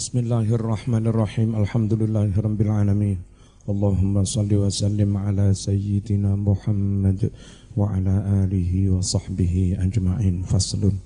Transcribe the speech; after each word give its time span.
Bismillahirrahmanirrahim. 0.00 1.60
Alhamdulillahirabbil 1.60 2.72
alamin. 2.72 3.20
Allahumma 3.68 4.24
salli 4.24 4.56
wa 4.56 4.72
sallim 4.72 5.12
ala 5.12 5.52
sayyidina 5.52 6.40
Muhammad 6.40 7.28
wa 7.76 7.92
ala 7.92 8.48
alihi 8.48 8.88
wa 8.88 9.04
sahbihi 9.04 9.76
ajma'in. 9.76 10.40
Faslun. 10.48 10.96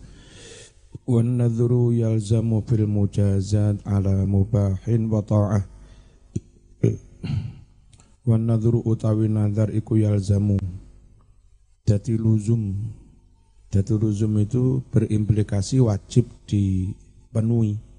Fil 1.11 2.87
mujazat 2.87 3.83
ala 3.83 4.23
mubahin 4.31 5.11
wa 5.11 5.27
ta'ah. 5.27 5.67
Wan 8.31 8.47
nadhru 8.47 8.79
utawi 8.87 9.27
nadhar 9.27 9.75
iku 9.75 9.99
yalzamu. 9.99 10.55
Dati 11.83 12.15
luzum. 12.15 12.95
Dati 13.75 13.91
luzum 13.91 14.39
itu 14.39 14.87
berimplikasi 14.95 15.83
wajib 15.83 16.31
dipenuhi 16.47 17.94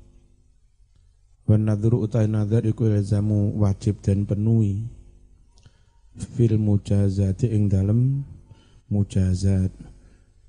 Wa 1.45 1.61
nadhru 1.61 2.01
utai 2.01 2.25
nadhar 2.25 2.65
iku 2.65 2.89
ilzamu 2.89 3.53
wajib 3.61 4.01
dan 4.01 4.25
penuhi 4.25 4.81
fil 6.17 6.57
mujazati 6.57 7.53
ing 7.53 7.69
dalem 7.69 8.25
mujazat. 8.89 9.69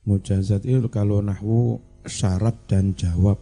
Mujazat 0.09 0.65
itu 0.65 0.89
kalau 0.89 1.21
nahwu 1.21 1.85
syarat 2.09 2.57
dan 2.65 2.97
jawab. 2.97 3.37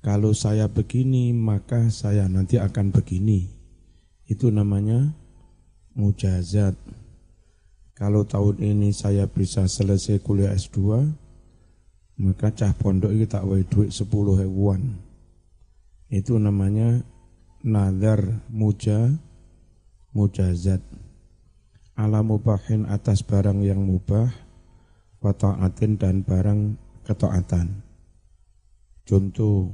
Kalau 0.00 0.32
saya 0.32 0.64
begini 0.64 1.36
maka 1.36 1.92
saya 1.92 2.24
nanti 2.24 2.56
akan 2.56 2.88
begini. 2.88 3.44
Itu 4.24 4.48
namanya 4.48 5.12
mujazat. 5.92 6.72
Kalau 7.92 8.24
tahun 8.24 8.64
ini 8.64 8.96
saya 8.96 9.28
bisa 9.28 9.68
selesai 9.68 10.24
kuliah 10.24 10.56
S2, 10.56 11.04
maka 12.16 12.48
cah 12.48 12.72
pondok 12.72 13.12
itu 13.12 13.28
tak 13.28 13.44
wae 13.44 13.60
duit 13.68 13.92
10 13.92 14.08
hewan 14.40 15.13
itu 16.14 16.38
namanya 16.38 17.02
nazar 17.66 18.46
muja 18.46 19.18
mujazat. 20.14 20.78
Ala 21.98 22.22
mubahin 22.22 22.86
atas 22.86 23.26
barang 23.26 23.66
yang 23.66 23.82
mubah 23.82 24.30
wa 25.18 25.32
ta'atin 25.34 25.98
dan 25.98 26.22
barang 26.22 26.78
ketaatan 27.02 27.84
contoh 29.04 29.68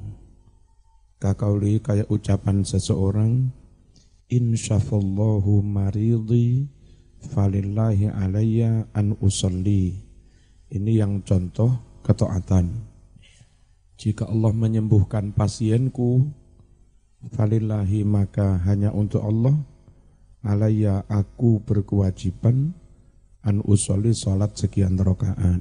kakauli 1.23 1.79
kayak 1.79 2.11
ucapan 2.11 2.67
seseorang 2.67 3.55
insyafallahu 4.27 5.63
maridi 5.63 6.67
falillahi 7.31 8.11
alayya 8.11 8.91
an 8.95 9.15
usalli. 9.23 10.07
Ini 10.71 11.03
yang 11.03 11.27
contoh 11.27 12.03
ketaatan 12.07 12.90
jika 14.01 14.25
Allah 14.25 14.57
menyembuhkan 14.57 15.37
pasienku, 15.37 16.25
falillahi 17.37 18.01
maka 18.09 18.57
hanya 18.65 18.97
untuk 18.97 19.21
Allah, 19.21 19.61
alaya 20.41 21.05
aku 21.05 21.61
berkewajiban 21.61 22.73
an 23.45 23.61
usolli 23.61 24.17
salat 24.17 24.57
sekian 24.57 24.97
rakaat. 24.97 25.61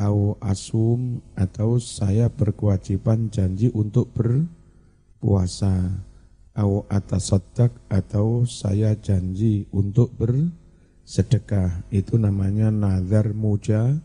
Au 0.00 0.40
asum 0.40 1.20
atau 1.36 1.76
saya 1.76 2.32
berkewajiban 2.32 3.28
janji 3.28 3.68
untuk 3.76 4.08
berpuasa. 4.16 6.08
Au 6.56 6.88
atasadak 6.88 7.76
atau 7.92 8.48
saya 8.48 8.96
janji 8.96 9.68
untuk 9.68 10.16
bersedekah. 10.16 11.84
Itu 11.92 12.16
namanya 12.16 12.72
nazar 12.72 13.36
muja, 13.36 14.00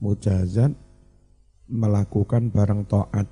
mujazat 0.00 0.72
melakukan 1.70 2.50
barang 2.50 2.82
taat, 2.90 3.30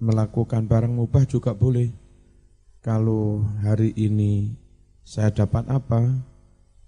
melakukan 0.00 0.64
barang 0.64 0.96
mubah 0.96 1.28
juga 1.28 1.52
boleh. 1.52 1.92
Kalau 2.80 3.44
hari 3.62 3.92
ini 3.94 4.56
saya 5.04 5.30
dapat 5.30 5.68
apa, 5.68 6.02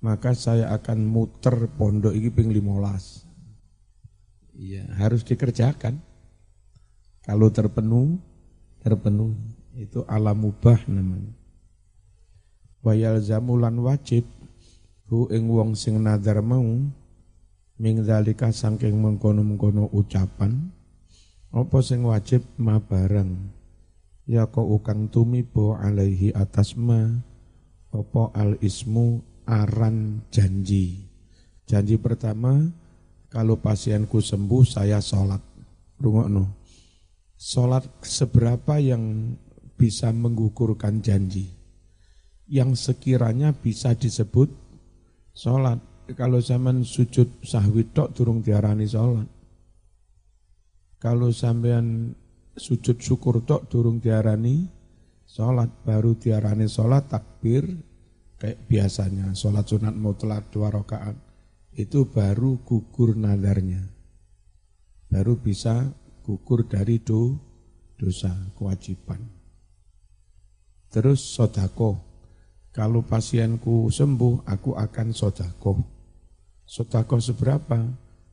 maka 0.00 0.32
saya 0.32 0.72
akan 0.74 1.06
muter 1.06 1.68
pondok 1.76 2.16
ini 2.16 2.32
ping 2.32 2.50
15. 2.50 4.56
Iya, 4.56 4.88
harus 4.96 5.22
dikerjakan. 5.22 6.00
Kalau 7.22 7.52
terpenuh, 7.52 8.18
terpenuh. 8.82 9.36
Itu 9.74 10.06
alam 10.06 10.46
mubah 10.46 10.86
namanya. 10.86 11.34
Wayal 12.84 13.18
zamulan 13.24 13.74
wajib 13.80 14.28
hu 15.08 15.26
ing 15.32 15.48
wong 15.50 15.74
sing 15.74 15.98
nadar 15.98 16.44
mau 16.44 16.62
ming 17.80 18.06
dalika 18.06 18.54
saking 18.54 18.98
mengkono-mengkono 18.98 19.90
ucapan 19.90 20.70
apa 21.54 21.78
sing 21.82 22.06
wajib 22.06 22.42
ma 22.58 22.78
barang 22.78 23.30
ya 24.26 24.46
kok 24.48 24.66
ukang 24.66 25.10
tumibo 25.10 25.74
alaihi 25.78 26.34
atas 26.34 26.74
ma 26.78 27.02
apa 27.94 28.34
al 28.34 28.58
ismu 28.58 29.22
aran 29.46 30.26
janji? 30.32 31.06
Janji 31.64 31.96
pertama 31.96 32.60
kalau 33.30 33.56
pasienku 33.60 34.20
sembuh 34.20 34.64
saya 34.64 35.00
sholat. 35.00 35.40
Rungokno. 36.00 36.44
Sholat 37.38 37.86
seberapa 38.02 38.82
yang 38.82 39.36
bisa 39.78 40.10
menggugurkan 40.10 41.00
janji? 41.00 41.48
Yang 42.44 42.90
sekiranya 42.90 43.56
bisa 43.56 43.96
disebut 43.96 44.52
sholat 45.32 45.80
kalau 46.12 46.44
zaman 46.44 46.84
sujud 46.84 47.40
sahwi 47.40 47.88
tok 47.88 48.12
durung 48.12 48.44
diarani 48.44 48.84
sholat. 48.84 49.24
Kalau 51.00 51.32
sampean 51.32 52.12
sujud 52.52 53.00
syukur 53.00 53.40
tok 53.48 53.72
durung 53.72 54.04
diarani 54.04 54.68
sholat, 55.24 55.72
baru 55.80 56.12
diarani 56.20 56.68
sholat 56.68 57.08
takbir 57.08 57.64
kayak 58.36 58.68
biasanya 58.68 59.32
sholat 59.32 59.64
sunat 59.64 59.96
mutlak 59.96 60.52
dua 60.52 60.68
rakaat 60.68 61.16
itu 61.72 62.04
baru 62.04 62.60
gugur 62.60 63.16
nadarnya. 63.16 63.88
Baru 65.08 65.40
bisa 65.40 65.88
gugur 66.20 66.68
dari 66.68 67.00
do, 67.00 67.38
dosa 67.96 68.52
kewajiban. 68.58 69.20
Terus 70.90 71.22
sodako, 71.22 71.98
kalau 72.70 73.02
pasienku 73.02 73.90
sembuh, 73.90 74.46
aku 74.46 74.74
akan 74.78 75.10
sodako. 75.10 75.93
Sodakoh 76.64 77.20
seberapa? 77.20 77.84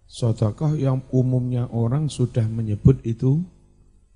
Sodakoh 0.07 0.75
yang 0.75 1.03
umumnya 1.11 1.71
orang 1.71 2.11
sudah 2.11 2.43
menyebut 2.47 2.99
itu 3.07 3.43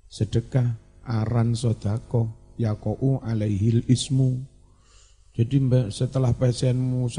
sedekah, 0.08 0.76
aran 1.04 1.56
sodakoh, 1.56 2.52
yakou 2.60 3.20
alaihil 3.24 3.84
ismu. 3.88 4.40
Jadi 5.36 5.60
setelah 5.92 6.32
pasienmu 6.32 7.12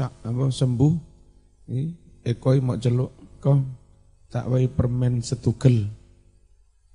sembuh, 0.50 0.94
ekoi 2.26 2.58
mau 2.58 2.74
celuk, 2.74 3.38
kau 3.38 3.62
tak 4.26 4.50
wai 4.50 4.66
permen 4.66 5.22
setugel. 5.22 5.86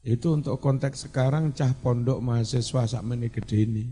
Itu 0.04 0.36
untuk 0.36 0.60
konteks 0.60 1.08
sekarang 1.08 1.56
cah 1.56 1.72
pondok 1.80 2.20
mahasiswa 2.20 2.84
sak 2.84 3.04
meni 3.08 3.32
gede 3.32 3.64
ini. 3.64 3.88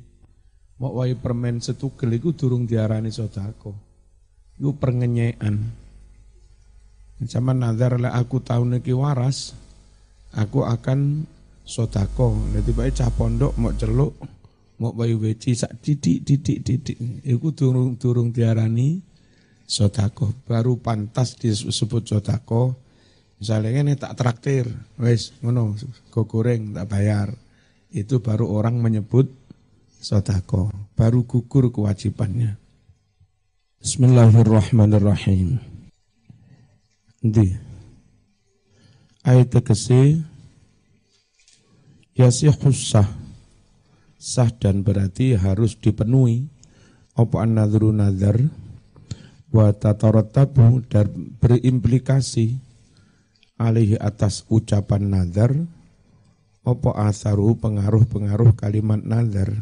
Mau 0.84 1.00
wai 1.00 1.16
permen 1.16 1.64
setugel 1.64 2.20
itu 2.20 2.36
durung 2.36 2.68
diarani 2.68 3.08
sodako. 3.08 3.72
Itu 4.60 4.76
pengenyean. 4.76 5.81
Sama 7.30 7.54
nazar 7.54 8.02
lah 8.02 8.18
aku 8.18 8.42
tahu 8.42 8.66
niki 8.66 8.98
waras, 8.98 9.54
aku 10.34 10.66
akan 10.66 11.30
sodako. 11.62 12.34
Nanti 12.34 12.74
baik 12.74 12.98
cah 12.98 13.14
pondok 13.14 13.54
mau 13.62 13.70
celuk, 13.78 14.18
mau 14.82 14.90
bayi 14.98 15.14
weci 15.14 15.54
sak 15.54 15.78
didik 15.86 16.26
didik 16.26 16.60
didik. 16.66 16.98
Iku 17.22 17.54
turung 17.54 18.02
turung 18.02 18.34
diarani 18.34 18.98
sodako. 19.70 20.34
Baru 20.50 20.82
pantas 20.82 21.38
disebut 21.38 22.10
sodako. 22.10 22.74
Misalnya 23.38 23.82
ini 23.82 23.98
tak 23.98 24.18
traktir, 24.18 24.70
wes 25.02 25.34
ngono, 25.42 25.74
go 26.14 26.26
goreng 26.26 26.74
tak 26.74 26.90
bayar. 26.90 27.30
Itu 27.94 28.22
baru 28.22 28.50
orang 28.50 28.82
menyebut 28.82 29.30
sodako. 30.02 30.74
Baru 30.98 31.26
gugur 31.26 31.70
kewajibannya. 31.70 32.58
Bismillahirrahmanirrahim. 33.82 35.71
Ndi. 37.22 37.54
Ayat 39.22 39.54
tegese 39.54 40.26
yasihus 42.18 42.90
sah. 42.90 43.06
Sah 44.18 44.50
dan 44.50 44.82
berarti 44.82 45.38
harus 45.38 45.78
dipenuhi. 45.78 46.50
Apa 47.14 47.46
an-nadhru 47.46 47.94
nadhar? 47.94 48.42
Wa 49.54 49.70
tatarattabu 49.70 50.82
dan 50.90 51.38
berimplikasi 51.38 52.58
alaihi 53.62 54.02
atas 54.02 54.42
ucapan 54.50 55.14
nadhar. 55.14 55.54
Apa 56.66 57.06
asaru 57.06 57.54
pengaruh-pengaruh 57.54 58.58
kalimat 58.58 58.98
nadhar? 59.06 59.62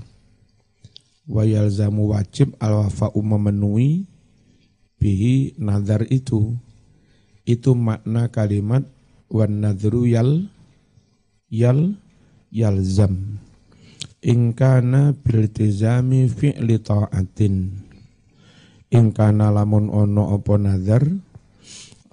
Wa 1.27 1.43
yalzamu 1.43 2.15
wajib 2.15 2.55
al-wafa'u 2.55 3.19
memenuhi 3.19 4.07
bihi 4.95 5.59
nadhar 5.59 6.07
itu 6.07 6.55
itu 7.49 7.73
makna 7.73 8.29
kalimat 8.29 8.85
wan 9.33 9.65
nadru 9.65 10.05
yal 10.05 10.45
yal 11.49 11.97
yalzam. 12.53 13.41
Ingkana 14.21 15.17
biltizami 15.17 16.29
fi'li 16.29 16.77
ta'atin. 16.77 17.81
Ingkana 18.93 19.49
lamun 19.49 19.89
ono 19.89 20.37
opo 20.37 20.61
nazar 20.61 21.09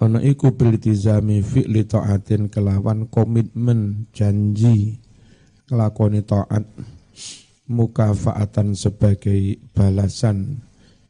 ono 0.01 0.17
iku 0.21 0.57
biltizami 0.57 1.45
fi'li 1.45 1.85
ta'atin 1.85 2.49
kelawan 2.49 3.09
komitmen 3.09 4.09
janji 4.13 4.97
kelakoni 5.65 6.21
ta'at 6.21 6.65
mukafaatan 7.67 8.77
sebagai 8.77 9.59
balasan 9.75 10.63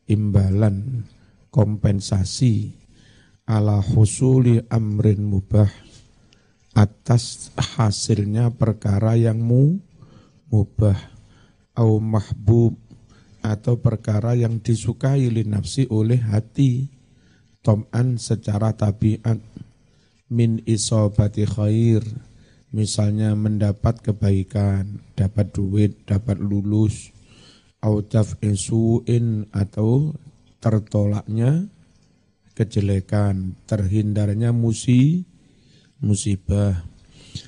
imbalan 0.10 1.06
kompensasi 1.52 2.77
ala 3.48 3.80
husuli 3.80 4.60
amrin 4.68 5.24
mubah. 5.24 5.72
Atas 6.76 7.50
hasilnya 7.56 8.54
perkara 8.54 9.16
yang 9.18 9.40
mu 9.40 9.80
mubah. 10.52 11.00
Au 11.74 11.98
mahbub. 12.04 12.76
Atau 13.42 13.80
perkara 13.80 14.36
yang 14.36 14.60
disukai 14.60 15.32
li 15.32 15.48
nafsi 15.48 15.88
oleh 15.88 16.20
hati. 16.20 16.92
Tom'an 17.64 18.20
secara 18.20 18.76
tabiat 18.76 19.40
min 20.28 20.62
isobati 20.68 21.48
khair. 21.48 22.04
Misalnya 22.76 23.32
mendapat 23.32 24.04
kebaikan 24.04 25.00
dapat 25.16 25.56
duit 25.56 26.04
dapat 26.04 26.36
lulus. 26.38 27.16
Au 27.80 28.04
taf'isuin 28.04 29.48
atau 29.56 30.12
tertolaknya 30.60 31.72
kejelekan 32.58 33.54
terhindarnya 33.70 34.50
musi 34.50 35.22
musibah 36.02 36.98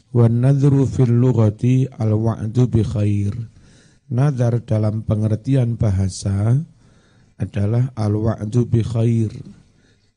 Wan 0.09 0.41
nadru 0.41 0.89
fil 0.89 1.21
lughati 1.21 1.85
al 1.85 2.17
wa'du 2.17 2.65
bi 2.65 2.81
khair. 2.81 3.33
Nadar 4.09 4.65
dalam 4.65 5.06
pengertian 5.06 5.77
bahasa 5.77 6.57
adalah 7.38 7.94
al 7.94 8.17
wa'du 8.17 8.65
bi 8.65 8.81
khair. 8.81 9.29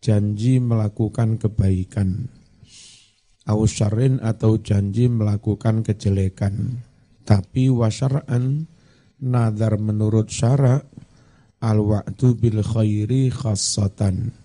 Janji 0.00 0.58
melakukan 0.58 1.36
kebaikan. 1.36 2.24
Au 3.46 3.68
syarrin 3.68 4.16
atau 4.24 4.56
janji 4.56 5.12
melakukan 5.12 5.84
kejelekan. 5.84 6.82
Tapi 7.22 7.68
wasyar'an 7.68 8.66
nadar 9.20 9.76
menurut 9.76 10.32
syara 10.32 10.80
al 11.60 11.78
wa'du 11.84 12.32
bil 12.32 12.64
khairi 12.64 13.28
khassatan. 13.28 14.41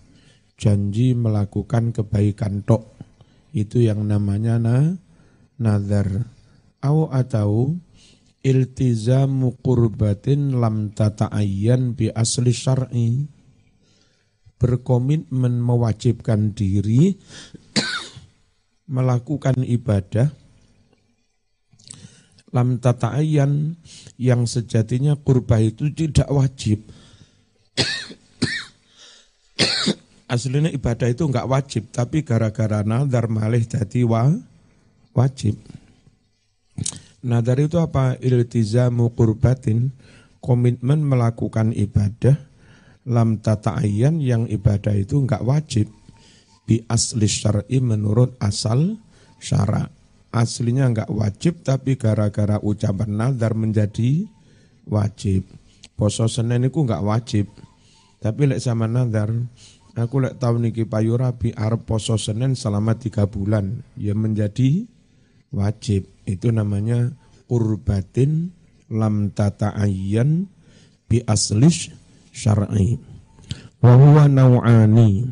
Janji 0.58 1.14
melakukan 1.14 1.94
kebaikan 1.94 2.66
tok. 2.66 2.98
Itu 3.54 3.78
yang 3.78 4.10
namanya 4.10 4.58
na 4.58 4.98
nazar. 5.54 6.26
Au 6.82 7.06
atau 7.14 7.78
iltizamu 8.42 9.54
qurbatin 9.62 10.58
lam 10.58 10.90
tata'ayyan 10.90 11.94
bi 11.94 12.10
asli 12.10 12.50
syar'i. 12.50 13.30
Berkomitmen 14.58 15.62
mewajibkan 15.62 16.50
diri 16.50 17.14
melakukan 18.98 19.62
ibadah 19.62 20.34
lam 22.52 22.80
tata'ayyan 22.80 23.76
yang 24.16 24.48
sejatinya 24.48 25.16
kurba 25.20 25.60
itu 25.60 25.92
tidak 25.92 26.28
wajib 26.32 26.80
aslinya 30.28 30.70
ibadah 30.70 31.08
itu 31.08 31.24
enggak 31.24 31.48
wajib 31.48 31.88
tapi 31.90 32.22
gara-gara 32.22 32.84
nazar 32.84 33.26
malih 33.32 33.64
jadi 33.64 34.04
wa 34.04 34.30
wajib. 35.16 35.58
Nadar 37.18 37.58
itu 37.58 37.82
apa? 37.82 38.14
Iltizamu 38.22 39.10
qurbatin, 39.18 39.90
komitmen 40.38 41.02
melakukan 41.02 41.74
ibadah, 41.74 42.38
lam 43.10 43.42
tata'ayyan 43.42 44.22
yang 44.22 44.46
ibadah 44.46 44.94
itu 44.94 45.18
enggak 45.18 45.42
wajib. 45.42 45.90
Bi 46.62 46.84
asli 46.86 47.26
syar'i 47.26 47.82
menurut 47.82 48.38
asal 48.38 49.00
syara. 49.42 49.90
Aslinya 50.30 50.86
enggak 50.86 51.10
wajib 51.10 51.64
tapi 51.66 51.98
gara-gara 51.98 52.60
ucapan 52.62 53.10
nadar 53.10 53.56
menjadi 53.58 54.28
wajib. 54.86 55.48
Poso 55.98 56.30
Senin 56.30 56.70
itu 56.70 56.78
enggak 56.84 57.02
wajib. 57.02 57.50
Tapi 58.22 58.50
lek 58.50 58.62
sama 58.62 58.86
nadar, 58.86 59.30
aku 59.98 60.22
lek 60.22 60.38
tahun 60.38 60.70
niki 60.70 60.86
payu 60.86 61.18
rabi 61.18 61.50
arep 61.50 61.82
poso 61.82 62.14
Senin 62.14 62.54
selama 62.54 62.94
tiga 62.94 63.26
bulan. 63.26 63.82
Ya 63.98 64.14
menjadi 64.14 64.86
wajib. 65.50 66.06
Itu 66.28 66.54
namanya 66.54 67.10
urbatin 67.50 68.52
lam 68.92 69.32
tata'ayyan 69.32 70.46
bi 71.08 71.24
aslish 71.24 71.90
syar'i. 72.30 73.00
Wa 73.82 73.94
huwa 73.96 74.28
naw'ani. 74.28 75.24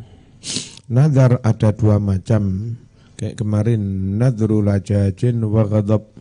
Nadar 0.90 1.42
ada 1.42 1.74
dua 1.74 1.98
macam. 1.98 2.74
Kayak 3.16 3.40
kemarin 3.40 3.82
nadru 4.20 4.62
lajajin 4.62 5.42
wa 5.44 5.66
ghadab. 5.66 6.14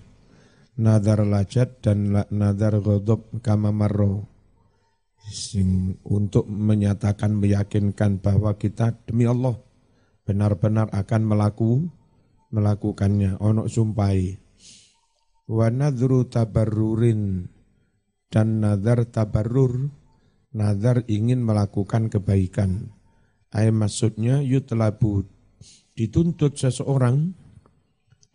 Nadar 0.75 1.23
lajat 1.23 1.79
dan 1.79 2.11
nadar 2.11 2.83
ghadab 2.83 3.25
kama 3.39 3.71
marro. 3.71 4.34
Sing 5.25 5.97
untuk 6.05 6.45
menyatakan 6.45 7.33
meyakinkan 7.33 8.21
bahwa 8.21 8.53
kita 8.61 8.93
demi 9.09 9.25
Allah 9.25 9.57
benar-benar 10.25 10.93
akan 10.93 11.21
melakukan 11.25 11.89
melakukannya. 12.53 13.35
Ono 13.43 13.67
sumpai 13.67 14.37
wa 15.45 15.67
nadru 15.69 16.25
tabarrurin 16.25 17.45
dan 18.33 18.63
nazar 18.63 19.05
tabarrur 19.05 19.93
nazar 20.55 21.03
ingin 21.11 21.43
melakukan 21.43 22.07
kebaikan. 22.07 22.95
Ay 23.51 23.71
maksudnya 23.71 24.39
yutlabu 24.39 25.27
dituntut 25.95 26.59
seseorang 26.59 27.35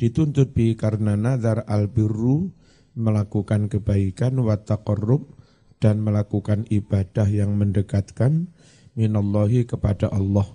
dituntut 0.00 0.56
bi 0.56 0.76
karena 0.76 1.12
nazar 1.16 1.64
albirru 1.68 2.52
melakukan 2.96 3.68
kebaikan 3.68 4.40
wa 4.40 4.56
taqarrub 4.56 5.39
dan 5.80 6.04
melakukan 6.04 6.68
ibadah 6.68 7.26
yang 7.26 7.56
mendekatkan 7.56 8.52
minallahi 8.94 9.64
kepada 9.64 10.12
Allah 10.12 10.46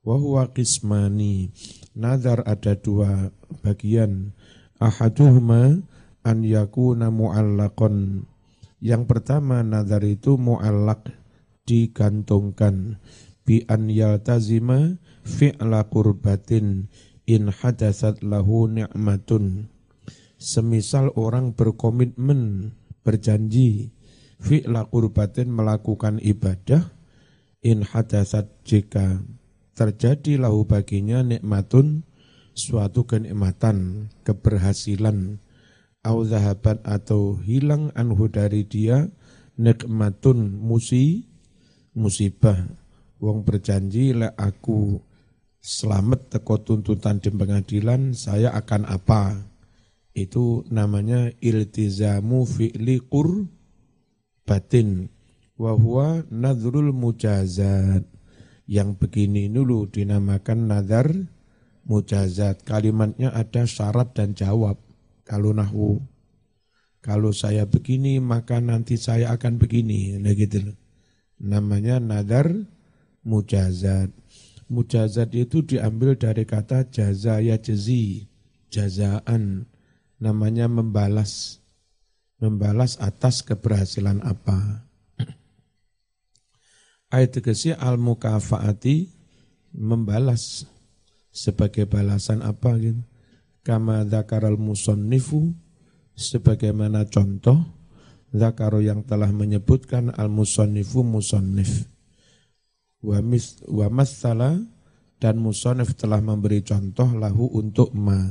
wa 0.00 0.16
huwa 0.16 0.48
qismani 0.54 1.52
Nazar 2.00 2.46
ada 2.46 2.78
dua 2.78 3.34
bagian. 3.66 4.32
Ahaduhuma 4.80 5.82
an 6.22 6.38
yakuna 6.46 7.10
mu'allaqan. 7.10 8.24
Yang 8.80 9.02
pertama 9.10 9.60
nazar 9.60 10.00
itu 10.06 10.40
mu'allaq 10.40 11.12
digantungkan 11.68 12.96
bi 13.44 13.66
an 13.68 13.92
yaltazima 13.92 14.96
fi'la 15.26 15.92
qurbatin 15.92 16.88
in 17.28 17.52
hadasat 17.52 18.24
lahu 18.24 18.70
ni'matun. 18.70 19.68
Semisal 20.40 21.12
orang 21.20 21.52
berkomitmen, 21.52 22.72
berjanji 23.04 23.92
fi'la 24.40 24.88
qurbatin 24.88 25.52
melakukan 25.52 26.16
ibadah 26.18 26.88
in 27.60 27.84
hadasat 27.84 28.48
jika 28.64 29.20
terjadi 29.76 30.40
lahu 30.40 30.64
baginya 30.64 31.20
nikmatun 31.20 32.04
suatu 32.56 33.06
kenikmatan, 33.08 34.08
keberhasilan, 34.26 35.40
au 36.04 36.24
zahabat 36.24 36.80
atau 36.84 37.36
hilang 37.40 37.92
anhu 37.96 38.28
dari 38.28 38.64
dia 38.64 39.08
nikmatun 39.60 40.56
musi 40.56 41.28
musibah. 41.92 42.56
Wong 43.20 43.44
berjanji 43.44 44.16
le 44.16 44.32
aku 44.32 44.96
selamat 45.60 46.32
teko 46.32 46.64
tuntutan 46.64 47.20
di 47.20 47.28
pengadilan 47.28 48.16
saya 48.16 48.56
akan 48.56 48.88
apa? 48.88 49.36
Itu 50.16 50.64
namanya 50.72 51.28
iltizamu 51.38 52.48
fi'li 52.48 53.04
qur 53.12 53.44
batin 54.50 55.06
wa 55.54 55.78
huwa 55.78 56.26
nadrul 56.26 56.90
mujazat 56.90 58.02
yang 58.66 58.98
begini 58.98 59.46
dulu 59.46 59.86
dinamakan 59.86 60.66
nazar 60.66 61.06
mujazat. 61.86 62.66
Kalimatnya 62.66 63.30
ada 63.30 63.66
syarat 63.66 64.14
dan 64.14 64.34
jawab. 64.34 64.78
Kalau 65.22 65.54
nahu, 65.54 66.02
kalau 66.98 67.30
saya 67.30 67.66
begini 67.66 68.18
maka 68.18 68.58
nanti 68.58 68.98
saya 68.98 69.30
akan 69.34 69.58
begini. 69.62 70.18
Nah 70.18 70.34
gitu. 70.34 70.74
Namanya 71.38 72.02
nazar 72.02 72.50
mujazat. 73.22 74.10
Mujazat 74.70 75.34
itu 75.34 75.66
diambil 75.66 76.14
dari 76.14 76.46
kata 76.46 76.90
jaza 76.90 77.38
ya 77.42 77.58
jazaan. 78.70 79.66
Namanya 80.20 80.66
membalas. 80.70 81.59
Membalas 82.40 82.96
atas 82.96 83.44
keberhasilan 83.44 84.24
apa. 84.24 84.88
Ayat 87.12 87.36
tegesi 87.36 87.76
al 87.76 88.00
mukafaati 88.00 89.12
membalas 89.76 90.64
sebagai 91.30 91.84
balasan 91.84 92.40
apa 92.40 92.74
gitu. 92.80 93.02
Kama 93.60 94.08
dzakaral 94.08 94.56
musannifu 94.56 95.52
sebagaimana 96.16 97.04
contoh 97.12 97.60
zakaro 98.30 98.78
yang 98.78 99.02
telah 99.02 99.30
menyebutkan 99.34 100.14
al-musannifu 100.14 101.02
musannif 101.02 101.86
wa 103.00 103.18
mis 103.24 103.58
wa 103.66 103.88
masala 103.90 104.60
dan 105.18 105.40
musannif 105.40 105.96
telah 105.96 106.22
memberi 106.22 106.62
contoh 106.62 107.10
lahu 107.16 107.48
untuk 107.56 107.90
ma 107.96 108.28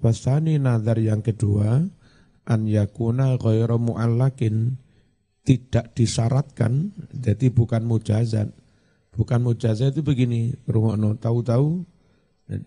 wasani 0.00 0.56
nazar 0.56 0.98
yang 1.02 1.20
kedua 1.20 1.84
an 2.44 2.68
yakuna 2.68 3.36
ghairu 3.40 3.80
mu'allakin 3.80 4.76
tidak 5.44 5.92
disyaratkan 5.92 6.92
jadi 7.12 7.52
bukan 7.52 7.84
mujazat 7.84 8.48
bukan 9.12 9.40
mujazat 9.44 9.92
itu 9.92 10.00
begini 10.00 10.56
rumah 10.64 10.96
tahu-tahu 11.16 11.84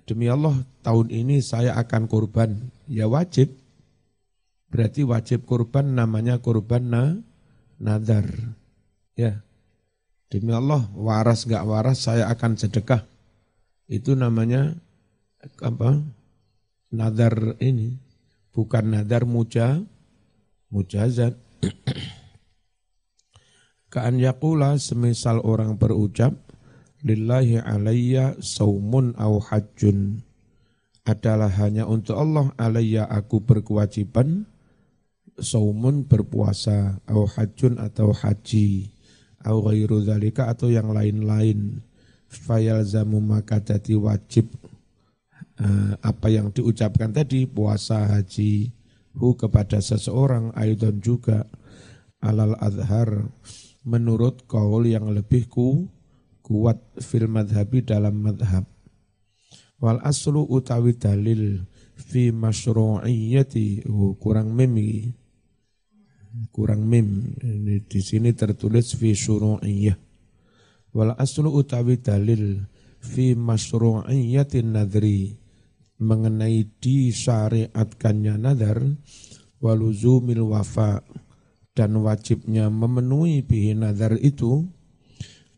demi 0.06 0.30
Allah 0.30 0.58
tahun 0.86 1.10
ini 1.10 1.42
saya 1.42 1.78
akan 1.78 2.10
kurban 2.10 2.70
ya 2.90 3.10
wajib 3.10 3.54
berarti 4.70 5.06
wajib 5.06 5.46
kurban 5.46 5.98
namanya 5.98 6.38
kurban 6.42 6.84
na, 6.90 7.04
nadar 7.78 8.26
ya 9.18 9.42
Demi 10.28 10.52
Allah, 10.52 10.84
waras 10.92 11.48
gak 11.48 11.64
waras 11.64 12.04
saya 12.04 12.28
akan 12.28 12.60
sedekah. 12.60 13.08
Itu 13.88 14.20
namanya 14.20 14.76
apa? 15.64 16.04
Nadar 16.92 17.56
ini. 17.64 17.96
Bukan 18.58 18.98
nadar 18.98 19.30
muja, 19.30 19.78
mujazat. 20.74 21.38
Ka'an 23.94 24.18
yakula 24.18 24.82
semisal 24.82 25.46
orang 25.46 25.78
berucap, 25.78 26.34
Lillahi 27.06 27.62
alayya 27.62 28.42
saumun 28.42 29.14
au 29.22 29.38
hajjun. 29.38 30.26
Adalah 31.06 31.54
hanya 31.62 31.86
untuk 31.86 32.18
Allah 32.18 32.50
alayya 32.58 33.06
aku 33.06 33.46
berkewajiban, 33.46 34.50
saumun 35.38 36.10
berpuasa, 36.10 36.98
au 37.06 37.30
hajjun 37.30 37.78
atau 37.78 38.10
haji 38.10 38.98
au 39.48 39.64
ghairu 39.64 40.04
atau 40.04 40.68
yang 40.68 40.92
lain-lain 40.92 41.80
fayalzamu 42.28 43.24
maka 43.24 43.64
jadi 43.64 43.96
wajib 43.96 44.52
uh, 45.62 45.94
apa 46.02 46.28
yang 46.30 46.54
diucapkan 46.54 47.14
tadi 47.14 47.46
puasa 47.46 48.06
haji 48.08 48.72
hu 49.18 49.34
kepada 49.34 49.82
seseorang 49.82 50.54
aidon 50.54 51.02
juga 51.02 51.46
alal 52.22 52.58
adhar 52.62 53.30
menurut 53.86 54.46
kaul 54.46 54.86
yang 54.86 55.10
lebih 55.10 55.50
ku 55.50 55.88
kuat 56.46 56.80
fil 57.04 57.28
madhabi 57.28 57.84
dalam 57.84 58.24
madhab. 58.24 58.64
Wal 59.78 60.02
aslu 60.02 60.42
utawi 60.48 60.98
dalil 60.98 61.62
fi 61.98 62.34
masyru'iyyati 62.34 63.86
kurang 64.18 64.54
mimi 64.54 65.14
kurang 66.54 66.86
mim 66.86 67.34
ini 67.42 67.82
di 67.86 68.00
sini 68.02 68.30
tertulis 68.34 68.94
fi 68.94 69.18
syuru'iyah 69.18 69.98
wal 70.94 71.18
aslu 71.18 71.50
utawi 71.50 71.98
dalil 71.98 72.62
fi 73.02 73.34
masyru'iyyatin 73.34 74.78
nadri 74.78 75.38
mengenai 75.98 76.66
disyariatkannya 76.82 78.36
nadar 78.38 78.82
waluzumil 79.62 80.54
wafa 80.54 81.02
dan 81.74 81.98
wajibnya 82.02 82.70
memenuhi 82.70 83.46
bihi 83.46 83.78
nadar 83.78 84.18
itu 84.18 84.66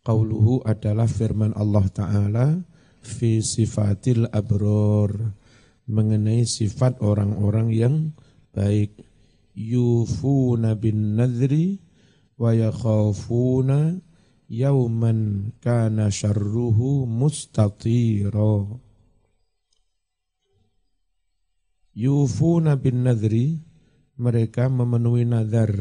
qauluhu 0.03 0.63
adalah 0.63 1.07
firman 1.07 1.55
Allah 1.55 1.85
taala 1.91 2.47
fi 2.99 3.39
sifatil 3.43 4.27
abror 4.31 5.35
mengenai 5.89 6.45
sifat 6.45 7.01
orang-orang 7.01 7.73
yang 7.73 7.95
baik. 8.53 8.93
Yufuna 9.59 10.77
bin 10.79 11.19
nadri 11.19 11.83
wa 12.39 12.55
yakhafuna 12.55 13.99
yauman 14.47 15.51
kana 15.59 16.07
syarruhu 16.07 17.03
mustatira 17.03 18.63
yufuna 21.93 22.75
bin 22.79 23.05
nadri 23.07 23.59
mereka 24.19 24.67
memenuhi 24.67 25.23
nazar. 25.23 25.73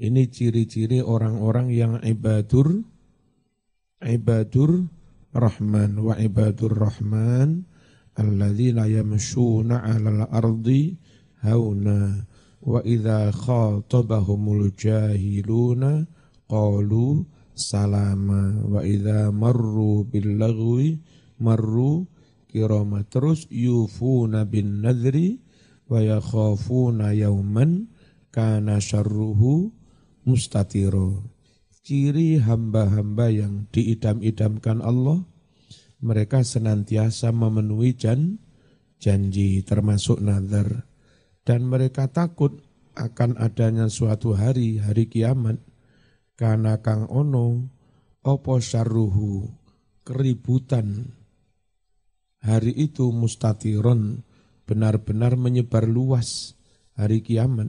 Ini 0.00 0.32
ciri-ciri 0.32 1.04
orang-orang 1.04 1.68
yang 1.68 2.00
ibadur 2.00 2.80
ibadur 4.00 4.88
rahman 5.36 6.00
wa 6.00 6.16
ibadur 6.16 6.72
rahman 6.72 7.68
alladzina 8.16 8.88
yamshuna 8.88 9.84
'alal 9.84 10.24
ardi 10.32 10.96
hauna 11.44 12.24
wa 12.64 12.80
idza 12.80 13.28
khatabahumul 13.32 14.72
jahiluna 14.72 16.08
qalu 16.48 17.28
salama 17.52 18.56
wa 18.64 18.80
idza 18.80 19.28
marru 19.32 20.08
bil 20.08 20.40
lagwi 20.40 20.96
marru 21.40 22.08
kirama. 22.50 23.06
Terus 23.06 23.46
yufuna 23.48 24.44
bin 24.44 24.82
nadri 24.82 25.38
wa 25.86 26.02
yakhafuna 26.02 27.14
yauman 27.14 27.88
kana 28.34 28.82
syarruhu 28.82 29.70
mustatiro. 30.26 31.30
Ciri 31.80 32.42
hamba-hamba 32.42 33.32
yang 33.32 33.70
diidam-idamkan 33.72 34.84
Allah 34.84 35.24
mereka 36.00 36.40
senantiasa 36.40 37.28
memenuhi 37.28 37.92
jan, 37.92 38.40
janji 38.96 39.60
termasuk 39.60 40.20
nazar. 40.24 40.88
Dan 41.44 41.68
mereka 41.68 42.08
takut 42.08 42.60
akan 42.96 43.36
adanya 43.36 43.88
suatu 43.88 44.32
hari, 44.36 44.80
hari 44.80 45.08
kiamat, 45.08 45.60
karena 46.36 46.80
kang 46.80 47.04
ono, 47.08 47.68
opo 48.24 48.60
syarruhu, 48.60 49.48
keributan. 50.04 51.19
Hari 52.40 52.72
itu 52.72 53.12
mustatiron, 53.12 54.24
benar-benar 54.64 55.36
menyebar 55.36 55.84
luas 55.84 56.56
hari 56.96 57.20
kiamat. 57.20 57.68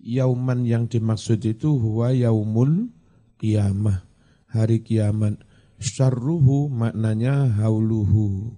Yauman 0.00 0.64
yang 0.64 0.88
dimaksud 0.88 1.44
itu 1.44 1.76
huwa 1.76 2.12
yaumul 2.12 2.92
kiamah, 3.40 4.04
hari 4.48 4.84
kiamat. 4.84 5.40
Syarruhu 5.80 6.68
maknanya 6.68 7.48
hauluhu, 7.56 8.52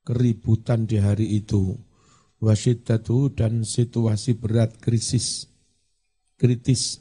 keributan 0.00 0.88
di 0.88 0.96
hari 0.96 1.44
itu 1.44 1.76
wasiddatu 2.40 3.32
dan 3.32 3.64
situasi 3.64 4.36
berat 4.36 4.76
krisis 4.80 5.48
kritis 6.36 7.00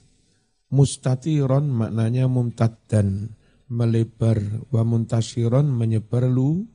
mustatiron 0.72 1.67
maknanya 1.67 2.32
mumtaddan 2.32 3.36
melebar 3.67 4.39
wa 4.72 4.88
muntasyiron 4.88 5.67
menyebar 5.67 6.29
lu, 6.29 6.70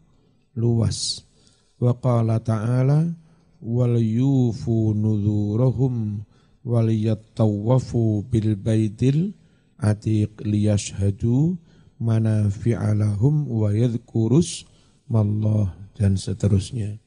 luas 0.59 1.23
wa 1.79 1.95
qala 1.95 2.43
ta'ala 2.43 3.15
wal 3.63 3.95
yufu 4.03 4.91
nuzurahum 4.99 6.27
wal 6.67 6.91
yattawafu 6.91 8.27
bil 8.27 8.59
baitil 8.59 9.39
atiq 9.79 10.43
liyashhadu 10.43 11.55
manafi'alahum 12.03 13.47
wa 13.47 13.71
yadhkurus 13.71 14.67
mallah 15.07 15.71
dan 15.95 16.19
seterusnya 16.19 16.99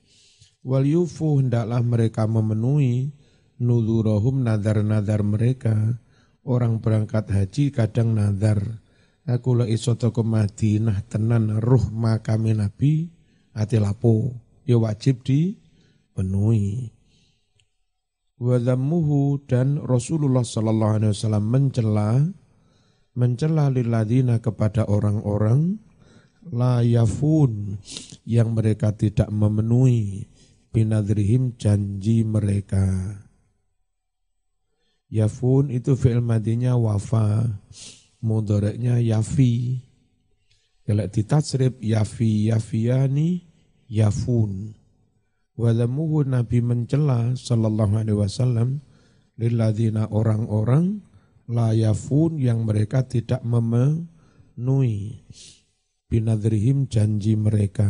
Wal 0.61 0.85
yufu 0.85 1.41
hendaklah 1.41 1.81
mereka 1.81 2.29
memenuhi 2.29 3.09
nudurahum 3.57 4.45
nadar-nadar 4.45 5.25
mereka. 5.25 5.97
Orang 6.45 6.81
berangkat 6.81 7.29
haji 7.33 7.73
kadang 7.73 8.13
nadar. 8.13 8.81
Aku 9.25 9.57
la 9.57 9.65
iso 9.69 9.93
ke 9.97 10.21
Madinah 10.25 11.05
tenan 11.05 11.61
ruh 11.61 11.93
makami 11.93 12.57
Nabi 12.57 13.09
ati 13.55 13.77
lapo. 13.79 14.35
Ya 14.63 14.77
wajib 14.77 15.25
dipenuhi. 15.25 16.93
Wadammuhu 18.41 19.45
dan 19.45 19.77
Rasulullah 19.77 20.41
sallallahu 20.41 20.97
alaihi 20.97 21.13
wasallam 21.13 21.45
mencela 21.45 22.25
mencela 23.13 23.69
lilladina 23.69 24.41
kepada 24.41 24.87
orang-orang 24.87 25.77
la 26.49 26.81
yafun 26.81 27.77
yang 28.25 28.57
mereka 28.57 28.97
tidak 28.97 29.29
memenuhi 29.29 30.25
binadrihim 30.73 31.53
janji 31.59 32.25
mereka. 32.25 32.87
Yafun 35.11 35.69
itu 35.69 35.99
fi'il 35.99 36.23
madinya 36.23 36.79
wafa, 36.79 37.59
mudoreknya 38.23 38.97
yafi. 39.03 39.83
Kalau 40.91 41.07
ditatsrib 41.07 41.79
yafi 41.79 42.51
yafiyani 42.51 43.47
yafun. 43.87 44.75
Walamuhu 45.55 46.27
Nabi 46.27 46.59
mencela 46.59 47.31
sallallahu 47.31 47.95
alaihi 47.95 48.19
wasallam 48.19 48.83
lilladina 49.39 50.11
orang-orang 50.11 50.99
la 51.47 51.71
yafun 51.71 52.35
yang 52.43 52.67
mereka 52.67 53.07
tidak 53.07 53.39
memenuhi. 53.39 55.23
Binadrihim 56.11 56.91
janji 56.91 57.39
mereka. 57.39 57.87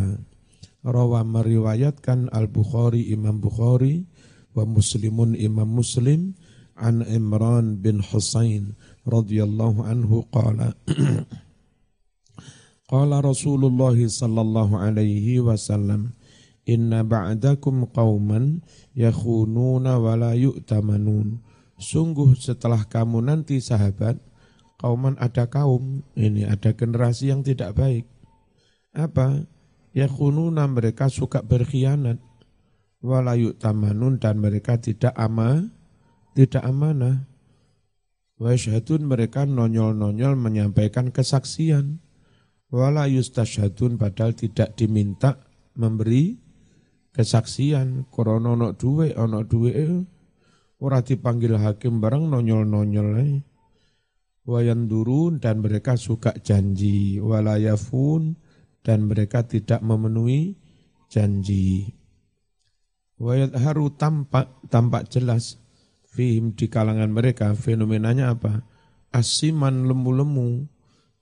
Rawa 0.86 1.25
meriwayatkan 1.25 2.29
Al-Bukhari 2.29 3.10
Imam 3.10 3.41
Bukhari 3.41 4.05
wa 4.53 4.62
muslimun 4.62 5.34
imam 5.34 5.74
muslim 5.74 6.38
an 6.77 7.01
Imran 7.01 7.81
bin 7.81 8.05
Husain 8.05 8.77
radhiyallahu 9.10 9.89
anhu 9.89 10.22
qala 10.29 10.77
Qala 12.91 13.24
Rasulullah 13.24 13.95
sallallahu 13.95 14.75
alaihi 14.75 15.39
wasallam 15.39 16.12
Inna 16.67 17.07
ba'dakum 17.07 17.88
qauman 17.88 18.67
yakhununa 18.91 19.95
wa 19.95 20.19
la 20.19 20.36
yu'tamanun. 20.36 21.39
Sungguh 21.79 22.36
setelah 22.36 22.83
kamu 22.83 23.24
nanti 23.24 23.63
sahabat 23.63 24.19
Kauman 24.75 25.15
ada 25.24 25.48
kaum 25.48 26.03
Ini 26.19 26.51
ada 26.51 26.75
generasi 26.75 27.31
yang 27.31 27.48
tidak 27.48 27.79
baik. 27.79 28.05
Apa? 28.91 29.48
Yakhununa 29.95 30.67
mereka 30.67 31.07
suka 31.07 31.39
berkhianat. 31.48 32.19
Wa 33.00 33.24
yu'tamanun 33.24 34.19
dan 34.19 34.43
mereka 34.43 34.75
tidak 34.75 35.15
ama 35.15 35.63
Tidak 36.36 36.60
amanah. 36.60 37.24
Wa 38.36 38.51
mereka 39.00 39.48
nonyol-nonyol 39.48 40.33
menyampaikan 40.36 41.13
kesaksian 41.13 42.11
wala 42.72 43.06
yustashadun 43.12 44.00
padahal 44.00 44.34
tidak 44.34 44.74
diminta 44.80 45.38
memberi 45.75 46.40
kesaksian. 47.12 48.08
Korona 48.08 48.56
ono 48.56 48.72
duwe 48.74 49.13
ono 49.13 49.44
duwe 49.44 49.72
ora 50.82 51.04
dipanggil 51.04 51.60
hakim 51.60 52.01
bareng 52.01 52.32
nonyol-nonyol 52.32 53.10
ae 53.22 53.32
wayan 54.48 54.90
durun 54.90 55.38
dan 55.38 55.62
mereka 55.62 56.00
suka 56.00 56.34
janji. 56.40 57.20
Walayafun 57.22 58.40
dan 58.82 59.06
mereka 59.06 59.46
tidak 59.46 59.84
memenuhi 59.86 60.58
janji. 61.12 61.94
Wayat 63.22 63.54
haru 63.54 63.94
tampak 63.94 64.50
tampak 64.74 65.06
jelas 65.13 65.62
fihim 66.10 66.58
di 66.58 66.66
kalangan 66.72 67.13
mereka. 67.13 67.54
Fenomenanya 67.54 68.34
apa? 68.34 68.66
Asiman 69.13 69.86
lemu-lemu 69.86 70.66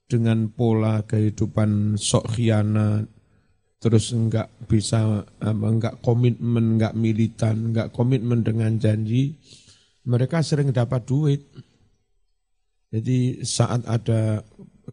dengan 0.09 0.49
pola 0.49 1.05
kehidupan 1.05 1.93
sok 2.01 2.33
khianat, 2.33 3.05
terus 3.77 4.09
enggak 4.09 4.49
bisa 4.65 5.23
enggak 5.39 6.01
komitmen, 6.01 6.75
enggak 6.75 6.97
militan, 6.97 7.69
enggak 7.71 7.93
komitmen 7.93 8.41
dengan 8.41 8.81
janji, 8.81 9.37
mereka 10.09 10.41
sering 10.41 10.73
dapat 10.73 11.05
duit. 11.05 11.45
Jadi 12.89 13.45
saat 13.45 13.85
ada 13.85 14.41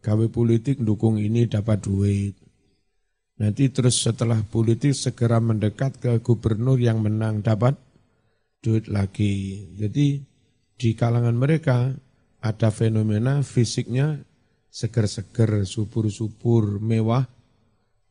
gawe 0.05 0.27
politik 0.29 0.85
dukung 0.85 1.17
ini 1.17 1.49
dapat 1.49 1.81
duit. 1.81 2.37
Nanti 3.41 3.73
terus 3.73 4.05
setelah 4.05 4.41
politik 4.45 4.93
segera 4.93 5.41
mendekat 5.41 5.97
ke 6.01 6.13
gubernur 6.21 6.77
yang 6.77 7.01
menang 7.01 7.41
dapat 7.41 7.77
duit 8.61 8.89
lagi. 8.93 9.65
Jadi 9.81 10.21
di 10.77 10.91
kalangan 10.93 11.37
mereka 11.37 11.93
ada 12.45 12.69
fenomena 12.69 13.41
fisiknya 13.41 14.21
seger-seger, 14.77 15.65
subur-subur, 15.65 16.77
mewah, 16.85 17.25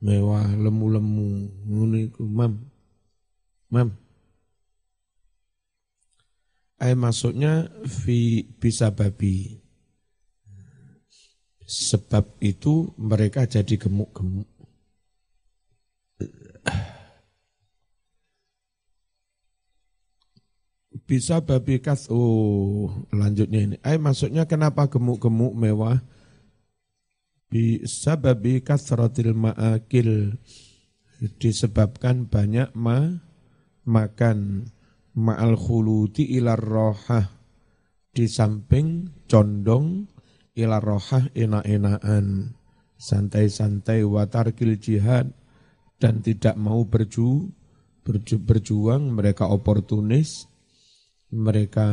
mewah, 0.01 0.49
lemu-lemu, 0.57 1.53
ngono 1.69 1.95
iku, 2.01 2.25
Mam. 2.25 2.57
Mam. 3.69 3.93
Ay 6.81 6.97
maksudnya 6.97 7.69
fi 7.85 8.49
bisa 8.57 8.89
babi. 8.89 9.61
Sebab 11.65 12.41
itu 12.41 12.93
mereka 12.97 13.45
jadi 13.45 13.77
gemuk-gemuk. 13.77 14.49
Bisa 21.05 21.41
babi 21.41 21.77
kas, 21.77 22.09
oh 22.09 22.89
lanjutnya 23.13 23.59
ini. 23.61 23.75
Ay 23.85 23.97
maksudnya 24.01 24.49
kenapa 24.49 24.89
gemuk-gemuk 24.89 25.53
mewah? 25.53 26.01
Bisababi 27.55 28.59
kasratil 28.59 29.31
ma'akil. 29.31 30.35
Disebabkan 31.39 32.27
banyak 32.27 32.75
ma 32.75 33.07
makan. 33.87 34.67
Ma'al 35.15 35.55
khuluti 35.55 36.35
ilar 36.35 36.59
rohah. 36.59 37.31
Di 38.11 38.27
samping 38.27 39.23
condong 39.31 40.03
ilar 40.59 40.83
rohah 40.83 41.31
enak-enakan. 41.31 42.51
Santai-santai 42.99 44.03
watarkil 44.03 44.75
jihad. 44.75 45.31
Dan 45.95 46.19
tidak 46.19 46.59
mau 46.59 46.83
berju, 46.83 47.47
berju 48.03 48.35
berjuang. 48.43 49.15
Mereka 49.15 49.47
oportunis. 49.47 50.51
Mereka 51.31 51.87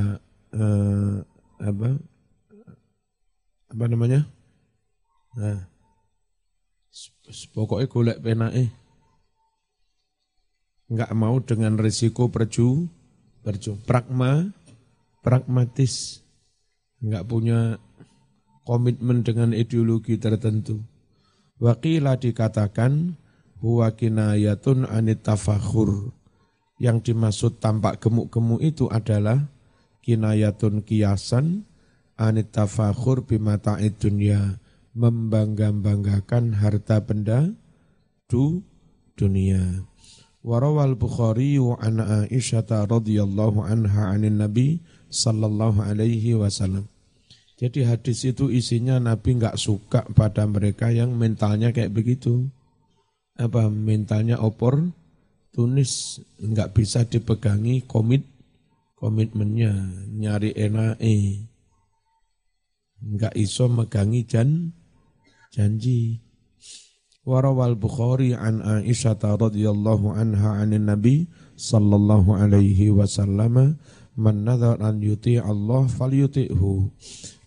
eh, 0.59 1.17
apa? 1.63 1.89
Apa 3.71 3.87
namanya 3.87 4.27
Nah, 5.33 5.65
pokoknya 7.57 7.87
golek 7.89 8.19
penake. 8.21 8.65
Enggak 10.93 11.13
mau 11.17 11.41
dengan 11.41 11.81
risiko 11.81 12.29
perju, 12.29 12.85
perju. 13.41 13.81
Pragma, 13.89 14.53
pragmatis. 15.25 16.21
Enggak 17.01 17.25
punya 17.25 17.81
komitmen 18.69 19.25
dengan 19.25 19.57
ideologi 19.57 20.21
tertentu. 20.21 20.85
Wakila 21.57 22.21
dikatakan 22.21 23.17
huwa 23.65 23.89
kinayatun 23.97 24.85
anit 24.85 25.25
tafakhur. 25.25 26.13
Yang 26.77 27.15
dimaksud 27.15 27.63
tampak 27.63 28.03
gemuk-gemuk 28.03 28.61
itu 28.61 28.91
adalah 28.91 29.49
kinayatun 30.05 30.85
kiasan 30.85 31.65
anit 32.19 32.53
tafakhur 32.53 33.25
bimata'id 33.25 33.97
dunia 33.97 34.62
membangga-banggakan 34.93 36.57
harta 36.57 37.01
benda 37.05 37.53
du 38.29 38.65
dunia. 39.17 39.85
Warawal 40.43 40.99
Bukhari 40.99 41.57
wa 41.63 41.79
an 41.79 42.03
Aisyah 42.03 42.89
radhiyallahu 42.91 43.63
anha 43.63 44.11
anin 44.11 44.43
Nabi 44.43 44.83
sallallahu 45.07 45.81
alaihi 45.85 46.35
wasallam. 46.35 46.91
Jadi 47.63 47.87
hadis 47.87 48.27
itu 48.27 48.51
isinya 48.51 48.99
Nabi 48.99 49.39
nggak 49.39 49.55
suka 49.55 50.03
pada 50.19 50.43
mereka 50.51 50.91
yang 50.91 51.15
mentalnya 51.15 51.71
kayak 51.71 51.95
begitu. 51.95 52.51
Apa 53.39 53.71
mentalnya 53.71 54.43
opor, 54.43 54.91
tunis 55.55 56.19
nggak 56.43 56.75
bisa 56.75 57.07
dipegangi 57.07 57.87
komit 57.87 58.27
komitmennya 58.99 59.75
nyari 60.15 60.55
enak 60.59 60.99
eh 61.03 61.43
nggak 63.03 63.35
iso 63.35 63.67
megangi 63.67 64.23
jan 64.27 64.71
janji. 65.53 66.25
Warawal 67.23 67.79
Bukhari 67.79 68.35
an 68.35 68.65
Aisyah 68.65 69.15
radhiyallahu 69.15 70.11
anha 70.11 70.59
anin 70.59 70.91
Nabi 70.91 71.31
sallallahu 71.55 72.35
alaihi 72.35 72.91
wasallam 72.91 73.79
man 74.19 74.37
nadhar 74.43 74.83
an 74.83 74.99
yuti 74.99 75.39
Allah 75.39 75.87
falyuti'hu. 75.87 76.91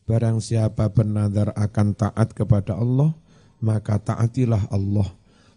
Barang 0.06 0.40
siapa 0.40 0.94
bernadar 0.94 1.52
akan 1.58 1.98
taat 1.98 2.32
kepada 2.38 2.78
Allah, 2.78 3.18
maka 3.60 3.98
taatilah 3.98 4.70
Allah. 4.70 5.10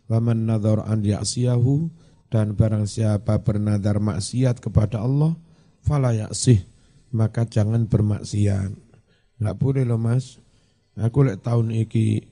Wa 0.09 0.19
man 0.19 0.49
nadhar 0.49 0.83
an 0.89 1.05
ya'siyahu 1.05 1.93
dan 2.33 2.57
barang 2.57 2.89
siapa 2.89 3.39
bernadar 3.45 4.01
maksiat 4.01 4.59
kepada 4.59 5.05
Allah, 5.05 5.37
fala 5.85 6.17
ya'sih, 6.17 6.65
maka 7.13 7.45
jangan 7.45 7.87
bermaksiat. 7.87 8.73
Enggak 9.39 9.57
boleh 9.61 9.85
loh 9.85 10.01
Mas. 10.01 10.41
Aku 10.99 11.23
lek 11.23 11.47
tahun 11.47 11.71
iki 11.71 12.27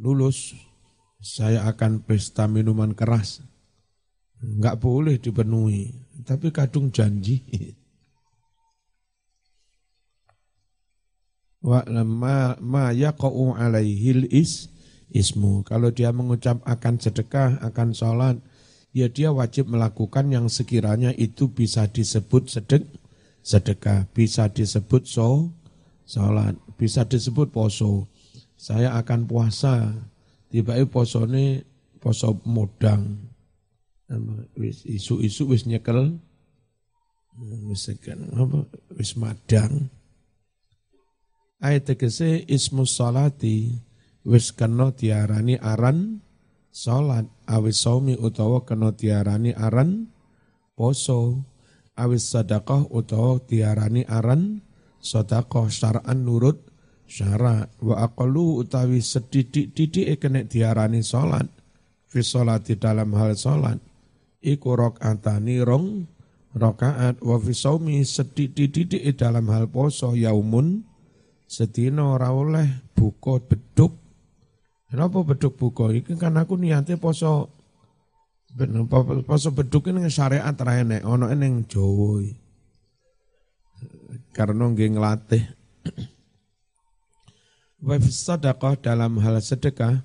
lulus, 0.00 0.56
saya 1.20 1.68
akan 1.68 2.00
pesta 2.08 2.48
minuman 2.48 2.96
keras. 2.96 3.44
Enggak 4.40 4.80
boleh 4.80 5.20
dipenuhi, 5.20 5.92
tapi 6.24 6.48
kadung 6.48 6.88
janji. 6.88 7.44
Wa 11.60 11.84
ma, 11.92 12.56
ma 12.56 12.88
yaqa'u 12.96 13.52
alaihil 13.52 14.24
is 14.32 14.72
ismu. 15.12 15.60
Kalau 15.68 15.92
dia 15.92 16.08
mengucap 16.16 16.64
akan 16.64 16.96
sedekah, 16.96 17.60
akan 17.60 17.92
sholat, 17.92 18.40
ya 18.96 19.12
dia 19.12 19.28
wajib 19.36 19.68
melakukan 19.68 20.32
yang 20.32 20.48
sekiranya 20.48 21.12
itu 21.12 21.52
bisa 21.52 21.84
disebut 21.84 22.48
sedek, 22.48 22.88
sedekah, 23.44 24.08
bisa 24.16 24.48
disebut 24.48 25.04
so, 25.04 25.52
sholat, 26.10 26.58
bisa 26.74 27.06
disebut 27.06 27.54
poso. 27.54 28.10
Saya 28.58 28.98
akan 28.98 29.30
puasa, 29.30 29.94
tiba-tiba 30.50 30.90
poso 30.90 31.22
ini 31.30 31.62
poso 32.02 32.42
modang. 32.42 33.30
Isu-isu 34.90 35.46
wis 35.46 35.70
nyekel, 35.70 36.18
wis 37.70 37.86
apa, 37.86 38.58
wis 38.98 39.14
madang. 39.14 39.86
Ayat 41.62 41.94
tegese 41.94 42.42
ismu 42.50 42.88
salati. 42.88 43.78
Wis 44.20 44.52
kena 44.52 44.92
tiarani 44.92 45.56
aran 45.56 46.20
salat. 46.68 47.28
Awis 47.48 47.84
saumi 47.84 48.16
utawa 48.16 48.64
kena 48.68 48.92
tiarani 48.92 49.52
aran 49.56 50.08
poso. 50.76 51.44
Awis 51.96 52.32
sadaqah 52.32 52.88
utawa 52.88 53.40
diarani 53.44 54.04
aran 54.08 54.64
sedekah 55.00 55.66
syar'an 55.72 56.22
nurut 56.22 56.60
syara. 57.10 57.66
Wa 57.82 58.06
aqallu 58.06 58.62
utawi 58.62 59.02
sedidik-didik 59.02 60.22
kena 60.22 60.46
diarani 60.46 61.02
salat. 61.02 61.50
Fi 62.06 62.22
di 62.62 62.74
dalam 62.78 63.10
hal 63.18 63.34
salat. 63.34 63.78
Iku 64.40 64.78
rakaatani 64.78 65.60
rong 65.66 66.06
rakaat. 66.54 67.18
Wa 67.18 67.36
fi 67.42 67.52
saumi 67.52 68.06
sedidik-didik 68.06 69.02
dalam 69.18 69.50
hal 69.50 69.66
poso 69.66 70.14
yaumun. 70.14 70.86
Sedina 71.50 72.14
ora 72.14 72.30
oleh 72.30 72.94
buka 72.94 73.42
beduk. 73.42 73.98
Kenapa 74.86 75.26
beduk 75.26 75.58
buka? 75.58 75.90
Iki 75.90 76.14
kan 76.14 76.38
aku 76.38 76.54
niatnya 76.54 76.94
poso 76.94 77.50
poso 79.26 79.48
beduk 79.54 79.90
ini 79.90 80.06
syariat 80.10 80.54
rene 80.54 81.02
ono 81.02 81.26
ning 81.34 81.66
Jawa. 81.66 82.22
Karena 84.30 84.70
nggih 84.70 84.90
nglatih. 84.96 85.44
Wa 87.80 87.96
sedekah 87.96 88.76
dalam 88.76 89.16
hal 89.24 89.40
sedekah 89.40 90.04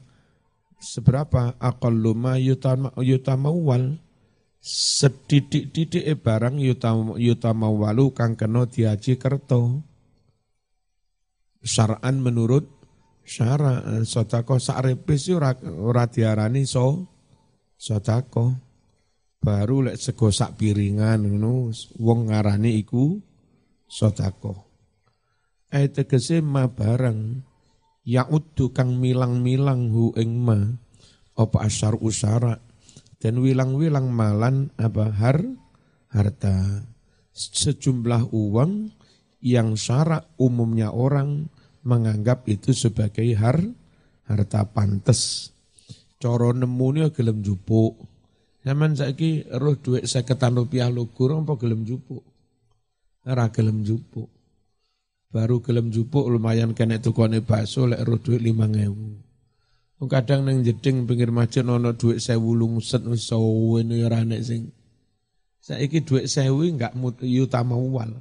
seberapa 0.79 1.55
aqallu 1.59 2.15
ma 2.15 2.39
yutamawwal? 2.39 3.99
Sedidik-didik 4.65 6.25
barang 6.25 6.57
yutamawwalu 7.21 8.17
kang 8.17 8.33
kena 8.33 8.65
diaji 8.65 9.13
kerto 9.21 9.85
syar'an 11.65 12.21
menurut 12.21 12.69
syara 13.25 13.81
sodako 14.05 14.61
sakrepis 14.61 15.33
ora 15.33 15.57
ora 15.65 16.05
diarani 16.05 16.69
so 16.69 17.09
sodako 17.73 18.53
baru 19.41 19.89
lek 19.89 19.97
sego 19.97 20.29
sak 20.29 20.61
piringan 20.61 21.25
ngono 21.25 21.73
wong 21.97 22.29
ngarani 22.29 22.81
iku 22.85 23.17
sodako 23.95 24.67
eh 25.71 25.87
tegese 25.87 26.43
ma 26.43 26.67
barang 26.67 27.39
ya'uddu 28.03 28.75
kang 28.75 28.99
milang-milang 28.99 29.87
hu 29.87 30.11
ing 30.19 30.43
ma 30.43 30.59
apa 31.39 31.57
asyar 31.63 31.95
usara 32.03 32.59
dan 33.23 33.39
wilang-wilang 33.39 34.11
malan 34.11 34.75
apa 34.75 35.15
har 35.15 35.39
harta 36.11 36.83
sejumlah 37.31 38.31
uang 38.31 38.91
yang 39.43 39.79
syarak 39.79 40.27
umumnya 40.39 40.91
orang 40.91 41.51
menganggap 41.85 42.49
itu 42.49 42.73
sebagai 42.73 43.27
har 43.37 43.61
harta 44.25 44.65
pantes. 44.73 45.53
Coro 46.17 46.49
nemune 46.49 47.13
gelem 47.13 47.45
jupuk. 47.45 48.01
Zaman 48.65 48.97
saiki 48.97 49.45
roh 49.61 49.77
duit 49.77 50.09
seketan 50.09 50.57
rupiah 50.57 50.89
lugur 50.89 51.37
apa 51.37 51.53
gelem 51.61 51.85
jupuk. 51.85 52.25
Ora 53.25 53.49
gelem 53.49 53.81
jupuk. 53.81 54.29
Baru 55.33 55.59
gelem 55.65 55.89
jupuk 55.89 56.29
lumayan 56.29 56.77
kena 56.77 57.01
tukone 57.01 57.41
bakso 57.41 57.89
lek 57.89 58.05
duit 58.21 58.39
lima 58.39 58.69
ngewu. 58.69 59.17
Kadang 60.05 60.45
neng 60.45 60.61
jeding 60.61 61.09
pinggir 61.09 61.33
masjid 61.33 61.65
ono 61.65 61.97
duit 61.97 62.21
sewu 62.21 62.53
lungset 62.53 63.01
wis 63.09 63.25
ini 63.33 64.05
ora 64.05 64.21
nek 64.21 64.43
sing 64.45 64.69
saiki 65.57 66.05
duit 66.05 66.29
sewu 66.29 66.69
enggak 66.69 66.93
utama 67.41 67.73
wal. 67.73 68.13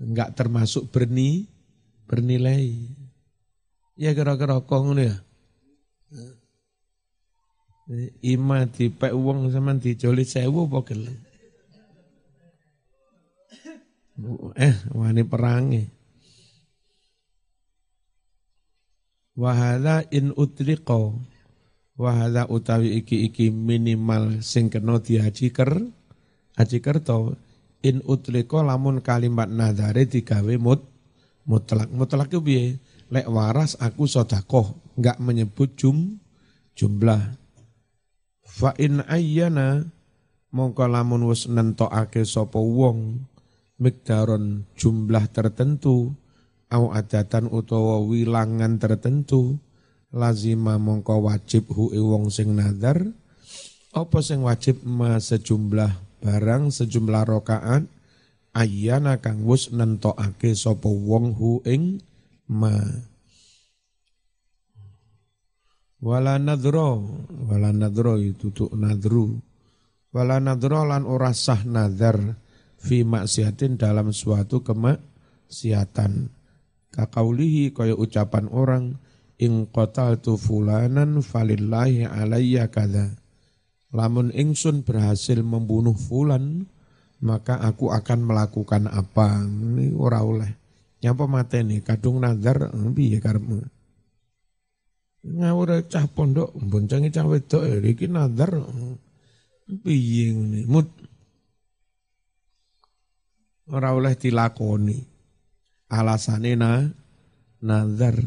Enggak 0.00 0.32
termasuk 0.32 0.88
berni 0.88 1.44
bernilai. 2.08 2.72
Ya 4.00 4.16
kira-kira 4.16 4.64
kok 4.64 4.80
ngono 4.80 5.02
ya. 5.04 5.16
Ima 8.24 8.64
dipek 8.64 9.12
uang 9.12 9.52
sama 9.52 9.76
dijoli 9.76 10.24
sewu 10.24 10.64
apa 10.72 10.88
gelem? 10.88 11.23
Eh, 14.54 14.74
wani 14.94 15.26
perangi. 15.26 15.90
Wahada 19.34 20.06
in 20.14 20.30
utriqo. 20.30 21.18
Wahada 21.98 22.46
utawi 22.46 23.02
iki-iki 23.02 23.50
minimal 23.50 24.42
sing 24.42 24.70
kena 24.70 25.02
dihaji 25.02 25.50
ker 25.50 25.90
haji 26.54 26.78
kerto. 26.78 27.34
In 27.84 28.00
utriko 28.06 28.62
lamun 28.62 29.02
kalimat 29.02 29.50
nadare 29.50 30.06
digawe 30.06 30.54
mut 30.62 30.86
mutlak. 31.42 31.90
Mutlak 31.90 32.30
itu 32.30 32.40
biye 32.40 32.64
lek 33.10 33.26
waras 33.26 33.74
aku 33.82 34.06
sodakoh 34.06 34.78
nggak 34.94 35.18
menyebut 35.18 35.74
jum 35.74 36.22
jumlah. 36.78 37.34
Fa 38.46 38.72
in 38.78 39.02
ayyana 39.04 39.90
mongko 40.54 40.86
lamun 40.86 41.26
wis 41.26 41.50
nentokake 41.50 42.22
sapa 42.22 42.62
wong 42.62 43.26
mikdaron 43.78 44.68
jumlah 44.78 45.26
tertentu 45.30 46.14
au 46.70 46.84
adatan 46.90 47.50
utawa 47.50 48.02
wilangan 48.02 48.78
tertentu 48.78 49.58
lazima 50.14 50.78
mongko 50.78 51.26
wajib 51.26 51.66
hu 51.70 51.90
wong 51.90 52.30
sing 52.30 52.54
nadar 52.54 53.02
apa 53.94 54.18
sing 54.26 54.42
wajib 54.42 54.82
ma 54.82 55.22
sejumlah 55.22 56.18
barang 56.18 56.74
sejumlah 56.74 57.22
rokaat? 57.30 57.86
Ayana 58.54 59.18
kang 59.18 59.46
wus 59.46 59.70
nentokake 59.70 60.54
sapa 60.54 60.86
wong 60.86 61.34
hu 61.34 61.62
ing 61.66 62.02
ma 62.50 62.74
wala 66.02 66.38
nadro 66.38 67.02
wala 67.50 67.70
nadro 67.70 68.18
itu 68.18 68.50
tuh 68.50 68.70
nadru. 68.74 69.38
Wala 70.14 70.38
nadro 70.38 70.86
lan 70.86 71.06
ora 71.06 71.34
sah 71.34 71.66
nazar 71.66 72.18
fi 72.84 73.00
maksiatin 73.00 73.80
dalam 73.80 74.12
suatu 74.12 74.60
kemaksiatan 74.60 76.28
Kakaulihi 76.94 77.74
kaya 77.74 77.98
ucapan 77.98 78.46
orang 78.54 78.94
ing 79.42 79.66
tu 80.22 80.38
fulanan 80.38 81.18
falillahi 81.26 82.06
alayya 82.06 82.70
kada. 82.70 83.18
Lamun 83.90 84.30
ingsun 84.30 84.86
berhasil 84.86 85.42
membunuh 85.42 85.98
fulan, 85.98 86.70
maka 87.18 87.58
aku 87.58 87.90
akan 87.90 88.30
melakukan 88.30 88.86
apa? 88.86 89.42
Ini 89.42 89.90
ora 89.98 90.22
oleh. 90.22 90.50
Nyapa 91.02 91.26
mateni 91.26 91.82
kadung 91.82 92.22
nazar 92.22 92.70
piye 92.94 93.18
karepmu? 93.18 93.58
Ngawur 95.24 95.90
cah 95.90 96.06
pondok 96.06 96.54
boncangi 96.54 97.10
cah 97.10 97.26
wedok 97.26 97.62
ya, 97.66 97.76
iki 97.82 98.06
nazar 98.06 98.54
piye 99.82 100.30
ngene? 100.30 100.62
Mut 100.70 100.86
ora 103.68 103.96
oleh 103.96 104.16
dilakoni. 104.16 105.00
Alasane 105.88 106.52
na 106.58 106.90
nazar. 107.62 108.18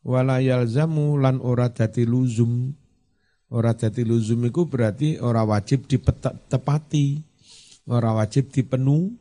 Wala 0.00 0.40
yalzamu 0.40 1.20
lan 1.20 1.44
ora 1.44 1.68
dadi 1.70 2.08
luzum. 2.08 2.72
Ora 3.50 3.74
dadi 3.76 4.06
luzum 4.06 4.46
iku 4.46 4.70
berarti 4.70 5.18
ora 5.18 5.42
wajib 5.42 5.90
ditepati 5.90 7.18
ora 7.90 8.14
wajib 8.14 8.54
dipenuhi 8.54 9.18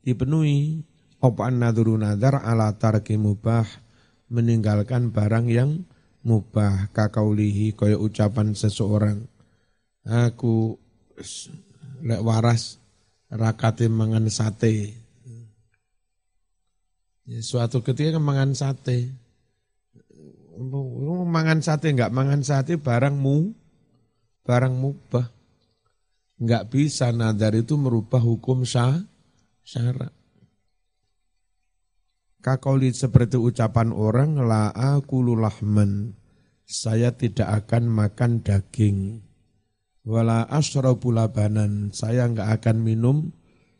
dipenuhi 0.00 0.80
apa 1.20 1.52
nadzuru 1.52 2.00
nazar 2.00 2.40
ala 2.40 2.72
tarki 2.72 3.20
mubah 3.20 3.68
meninggalkan 4.32 5.12
barang 5.12 5.46
yang 5.52 5.84
mubah. 6.26 6.90
Kakaulihi 6.90 7.76
kaya 7.76 8.00
ucapan 8.00 8.56
seseorang. 8.56 9.28
Aku 10.06 10.78
lek 12.02 12.22
waras 12.22 12.78
rakate 13.30 13.90
mangan 13.90 14.30
sate 14.30 15.06
Ya, 17.26 17.42
suatu 17.42 17.82
ketika 17.82 18.16
kan 18.16 18.22
mangan 18.22 18.50
sate. 18.54 19.10
Mangan 21.26 21.58
sate 21.58 21.90
enggak 21.90 22.14
mangan 22.14 22.46
sate 22.46 22.78
barangmu 22.78 23.50
barang 24.46 24.74
mubah. 24.78 25.26
Enggak 26.38 26.70
bisa 26.70 27.10
nadar 27.10 27.58
itu 27.58 27.74
merubah 27.74 28.22
hukum 28.22 28.62
syah, 28.62 29.02
syarat. 29.66 30.14
Kakoli 32.38 32.94
seperti 32.94 33.34
ucapan 33.34 33.90
orang 33.90 34.38
la 34.38 34.70
akulu 34.70 35.34
lahman. 35.34 36.14
Saya 36.62 37.10
tidak 37.10 37.66
akan 37.66 37.90
makan 37.90 38.46
daging. 38.46 39.25
Wala 40.06 40.46
asrabu 40.46 41.10
labanan. 41.10 41.90
Saya 41.90 42.30
enggak 42.30 42.62
akan 42.62 42.76
minum 42.78 43.16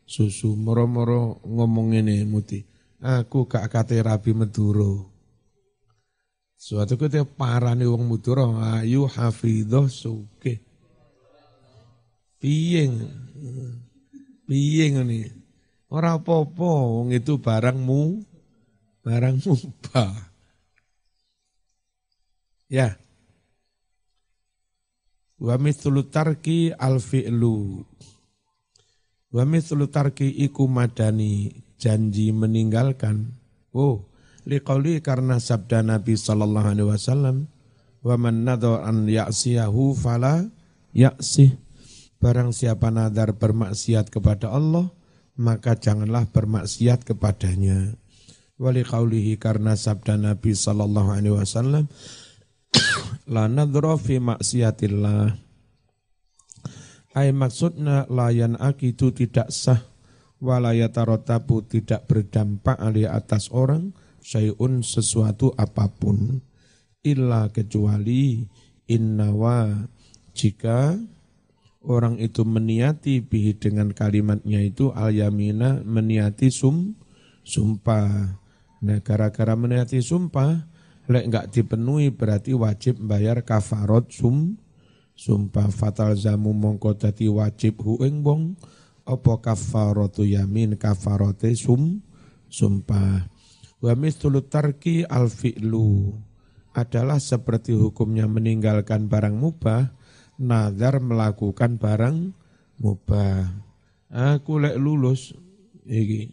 susu. 0.03 0.59
Moro-moro 0.59 1.39
ngomong 1.47 1.95
ini 1.95 2.27
muti 2.27 2.67
aku 3.01 3.45
gak 3.45 3.69
kate 3.69 4.01
Rabi 4.01 4.33
Meduro. 4.33 5.13
Suatu 6.57 6.97
ketika 6.97 7.21
parani 7.21 7.85
wong 7.85 8.09
Meduro, 8.09 8.57
ayu 8.57 9.05
hafidhoh 9.05 9.85
suke. 9.85 10.57
Piye 12.41 12.89
piye 14.49 14.85
ngene. 14.93 15.31
Ora 15.87 16.17
apa-apa 16.19 16.69
wong 16.83 17.13
itu 17.13 17.37
barangmu 17.37 18.25
barang 19.05 19.37
mubah. 19.45 20.11
Ya. 22.67 22.99
Wa 25.37 25.55
mithlu 25.61 26.09
tarki 26.09 26.73
al 26.73 26.97
fi'lu. 26.97 27.85
Wa 29.29 29.43
mithlu 29.45 29.85
tarki 29.85 30.33
iku 30.33 30.65
madani 30.65 31.53
janji 31.77 32.33
meninggalkan. 32.33 33.37
Oh, 33.69 34.09
liqauli 34.49 34.97
karena 35.05 35.37
sabda 35.37 35.85
Nabi 35.85 36.17
sallallahu 36.17 36.67
alaihi 36.73 36.89
wasallam, 36.89 37.45
wa 38.01 38.15
man 38.17 38.49
nadha 38.49 38.81
an 38.81 39.05
ya'siyahu 39.05 39.93
fala 39.93 40.49
ya'sih. 40.97 41.53
Barang 42.17 42.49
siapa 42.49 42.89
nadar 42.89 43.37
bermaksiat 43.37 44.09
kepada 44.09 44.49
Allah, 44.49 44.89
maka 45.37 45.77
janganlah 45.77 46.25
bermaksiat 46.33 47.05
kepadanya. 47.05 47.93
Wali 48.57 48.81
qaulihi 48.81 49.37
karena 49.37 49.77
sabda 49.77 50.17
Nabi 50.17 50.57
sallallahu 50.57 51.13
alaihi 51.13 51.37
wasallam, 51.37 51.85
la 53.27 53.51
nadra 53.51 53.99
fi 53.99 54.23
maksiatillah. 54.23 55.35
Ay 57.17 57.35
maksudnya 57.35 58.07
layan 58.07 58.55
akidu 58.55 59.11
tidak 59.11 59.51
sah. 59.51 59.83
Walayatarotabu 60.37 61.65
tidak 61.65 62.05
berdampak 62.05 62.77
ali 62.77 63.09
atas 63.09 63.49
orang 63.49 63.89
syai'un 64.21 64.85
sesuatu 64.85 65.49
apa 65.57 65.89
pun. 65.89 66.45
Illa 67.01 67.49
kecuali 67.49 68.45
innawa 68.85 69.89
jika 70.37 70.93
orang 71.81 72.21
itu 72.21 72.45
meniati 72.45 73.25
bihi 73.25 73.57
dengan 73.57 73.89
kalimatnya 73.97 74.61
itu 74.61 74.93
al 74.93 75.09
yamina 75.09 75.81
meniati 75.81 76.53
sum 76.53 76.93
sumpah. 77.41 78.37
Nah 78.85 78.99
gara-gara 79.01 79.57
meniati 79.57 80.05
sumpah 80.05 80.76
lek 81.07 81.23
enggak 81.27 81.47
dipenuhi 81.55 82.11
berarti 82.11 82.51
wajib 82.51 82.99
bayar 82.99 83.41
kafarot 83.47 84.11
sum 84.11 84.59
sumpah 85.17 85.73
fatal 85.73 86.13
zamu 86.13 86.53
mongko 86.53 86.93
dadi 86.93 87.31
wajib 87.31 87.81
hu 87.81 87.99
ing 88.05 88.21
wong. 88.21 88.59
Apa 89.07 89.39
kafaratu 89.39 90.27
yamin 90.27 90.75
kafarate 90.75 91.55
sum 91.55 92.03
sumpah. 92.51 93.23
Wa 93.79 93.95
mithlu 93.95 94.43
tarki 94.43 95.07
al 95.07 95.31
fi'lu. 95.31 96.11
Adalah 96.75 97.17
seperti 97.17 97.73
hukumnya 97.73 98.27
meninggalkan 98.27 99.09
barang 99.09 99.33
mubah 99.33 99.97
nazar 100.37 101.01
melakukan 101.01 101.81
barang 101.81 102.31
mubah. 102.77 103.49
Aku 104.07 104.61
lek 104.61 104.77
lulus 104.77 105.33
iki 105.83 106.31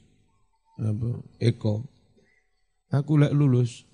apa 0.79 1.25
eko. 1.41 1.83
Aku 2.93 3.19
lek 3.19 3.35
lulus 3.35 3.89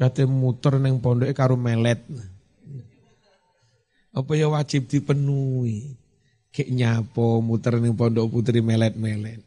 kate 0.00 0.24
muter 0.24 0.80
neng 0.80 1.04
pondok 1.04 1.28
karo 1.36 1.60
melet 1.60 2.00
apa 4.10 4.32
ya 4.34 4.50
wajib 4.50 4.90
dipenuhi. 4.90 5.94
Kayak 6.50 6.70
nyapo 6.74 7.38
muter 7.38 7.78
ning 7.78 7.94
pondok 7.94 8.26
putri 8.26 8.58
melet-melet. 8.58 9.38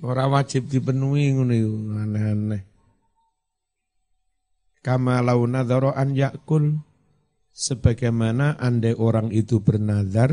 Ora 0.00 0.24
wajib 0.24 0.72
dipenuhi 0.72 1.36
ngono 1.36 1.52
aneh-aneh. 2.00 2.62
Kama 4.80 5.20
lau 5.20 5.44
nadhara 5.44 5.92
an 5.92 6.16
yakul 6.16 6.80
sebagaimana 7.52 8.56
andai 8.56 8.96
orang 8.96 9.28
itu 9.28 9.60
bernadar 9.60 10.32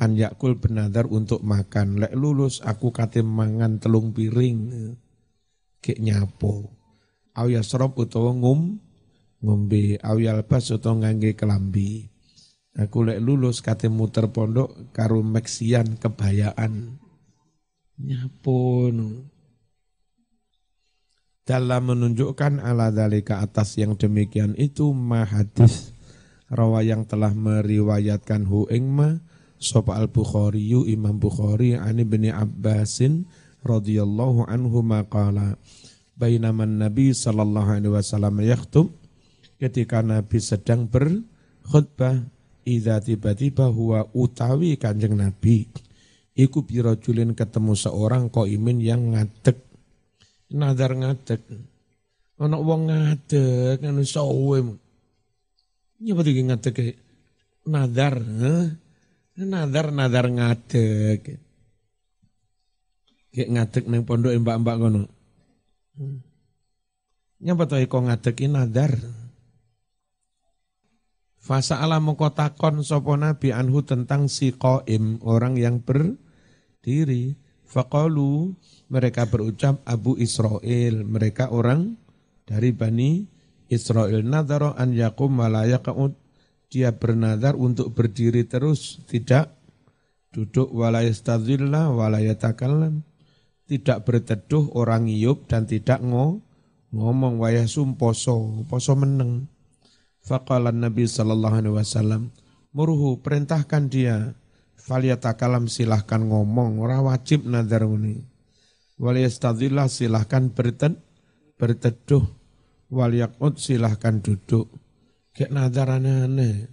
an 0.00 0.16
yakul 0.16 0.56
bernadar 0.56 1.04
untuk 1.04 1.44
makan 1.44 2.00
lek 2.00 2.16
lulus 2.16 2.64
aku 2.64 2.88
kate 2.96 3.20
mangan 3.20 3.76
telung 3.76 4.16
piring 4.16 4.96
kayak 5.84 6.00
nyapo 6.00 6.75
au 7.36 7.52
yasrob 7.52 7.92
utawa 8.00 8.32
ngum 8.32 8.80
ngombe 9.44 10.00
awyal 10.00 10.42
bas 10.48 10.72
utawa 10.72 11.04
ngangge 11.04 11.36
kelambi. 11.36 12.08
Aku 12.76 13.08
lek 13.08 13.24
lulus 13.24 13.64
kate 13.64 13.88
muter 13.88 14.28
pondok 14.28 14.92
karo 14.92 15.24
meksian 15.24 15.96
kebayaan. 15.96 17.00
Nyapun. 17.96 19.24
Dalam 21.46 21.82
menunjukkan 21.88 22.60
ala 22.60 22.92
dalika 22.92 23.40
atas 23.40 23.80
yang 23.80 23.96
demikian 23.96 24.52
itu 24.58 24.92
mahadis 24.92 25.94
rawa 26.50 26.82
yang 26.82 27.06
telah 27.06 27.32
meriwayatkan 27.32 28.44
hu 28.44 28.66
ingma 28.68 29.22
sapa 29.56 29.96
al 29.96 30.10
Bukhari 30.10 30.74
Imam 30.90 31.16
Bukhari 31.16 31.78
ani 31.78 32.02
bin 32.02 32.28
Abbasin 32.28 33.30
radhiyallahu 33.62 34.44
anhu 34.46 34.82
maqala 34.84 35.56
bainaman 36.16 36.80
Nabi 36.80 37.12
sallallahu 37.12 37.76
alaihi 37.76 37.92
wasallam 37.92 38.40
yakhutub 38.40 38.88
ketika 39.60 40.00
Nabi 40.00 40.40
sedang 40.40 40.88
berkhutbah 40.88 42.24
idza 42.64 42.98
tiba-tiba 43.04 43.68
huwa 43.68 44.08
utawi 44.16 44.80
Kanjeng 44.80 45.14
Nabi 45.14 45.68
iku 46.36 46.64
birajulin 46.64 47.32
ketemu 47.32 47.72
seorang 47.72 48.28
imin 48.28 48.78
yang 48.80 49.16
ngadeg. 49.16 49.56
Nadar 50.52 50.92
ngadeg. 50.92 51.40
Ana 52.36 52.60
wong 52.60 52.92
ngadeg 52.92 53.80
anu 53.80 54.04
sawe. 54.04 54.60
Nyapa 55.96 56.22
iki 56.28 56.42
ngadeg? 56.44 56.76
Nadar 57.66 58.20
nadar 59.36 59.86
nadar 59.90 60.26
ngadeg. 60.28 61.20
Kayak 63.32 63.48
ngadeg 63.52 63.84
neng 63.88 64.04
pondok 64.04 64.32
mbak-mbak 64.36 64.76
hmm. 64.76 65.15
Nyapa 67.40 67.64
to 67.68 67.76
kok 67.84 68.02
ngadeg 68.04 68.38
nadar 68.48 68.92
Fasa 71.46 71.78
ala 71.78 72.02
mengkotakon 72.02 72.82
sopo 72.82 73.14
nabi 73.14 73.54
anhu 73.54 73.86
tentang 73.86 74.26
si 74.26 74.50
qaim, 74.50 75.22
orang 75.22 75.54
yang 75.54 75.78
berdiri. 75.78 77.38
Faqalu, 77.62 78.50
mereka 78.90 79.30
berucap 79.30 79.78
Abu 79.86 80.18
Israel, 80.18 81.06
mereka 81.06 81.54
orang 81.54 81.94
dari 82.50 82.74
Bani 82.74 83.30
Israel. 83.70 84.26
Nadaro 84.26 84.74
an 84.74 84.90
yakum 84.90 85.38
walayakaud, 85.38 86.18
dia 86.66 86.90
bernadar 86.90 87.54
untuk 87.54 87.94
berdiri 87.94 88.42
terus, 88.42 88.98
tidak 89.06 89.54
duduk 90.34 90.66
walayastadzillah 90.74 91.94
walayatakalam. 91.94 93.06
Tidak 93.66 94.06
berteduh 94.06 94.78
orang 94.78 95.10
iup 95.10 95.50
dan 95.50 95.66
tidak 95.66 95.98
ngomong 96.94 97.42
wayasum 97.42 97.98
poso, 97.98 98.62
poso 98.70 98.94
meneng. 98.94 99.50
Faqala 100.22 100.70
Nabi 100.70 101.10
sallallahu 101.10 101.54
alaihi 101.58 101.74
wasallam, 101.74 102.30
"Muruhu 102.70 103.22
perintahkan 103.26 103.90
dia, 103.90 104.38
faliyatakalam 104.86 105.66
silahkan 105.66 106.22
ngomong, 106.22 106.78
ora 106.78 107.02
wajib 107.02 107.42
nadar 107.42 107.82
ini. 107.90 108.22
Waliyastadillah 109.02 109.90
silahkan 109.90 110.54
berted, 110.54 111.02
berteduh, 111.58 112.22
waliyakut 112.88 113.58
silahkan 113.58 114.22
duduk. 114.22 114.70
Kayak 115.34 115.52
nadar 115.52 116.00
aneh-aneh. 116.00 116.70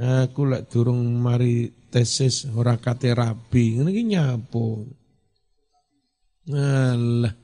Aku 0.00 0.48
lek 0.48 0.72
durung 0.72 1.20
mari 1.20 1.68
tesis 1.92 2.48
ora 2.48 2.80
kate 2.80 3.12
rabi, 3.12 3.76
ngene 3.76 3.92
iki. 3.92 5.01
Alah, 6.50 7.34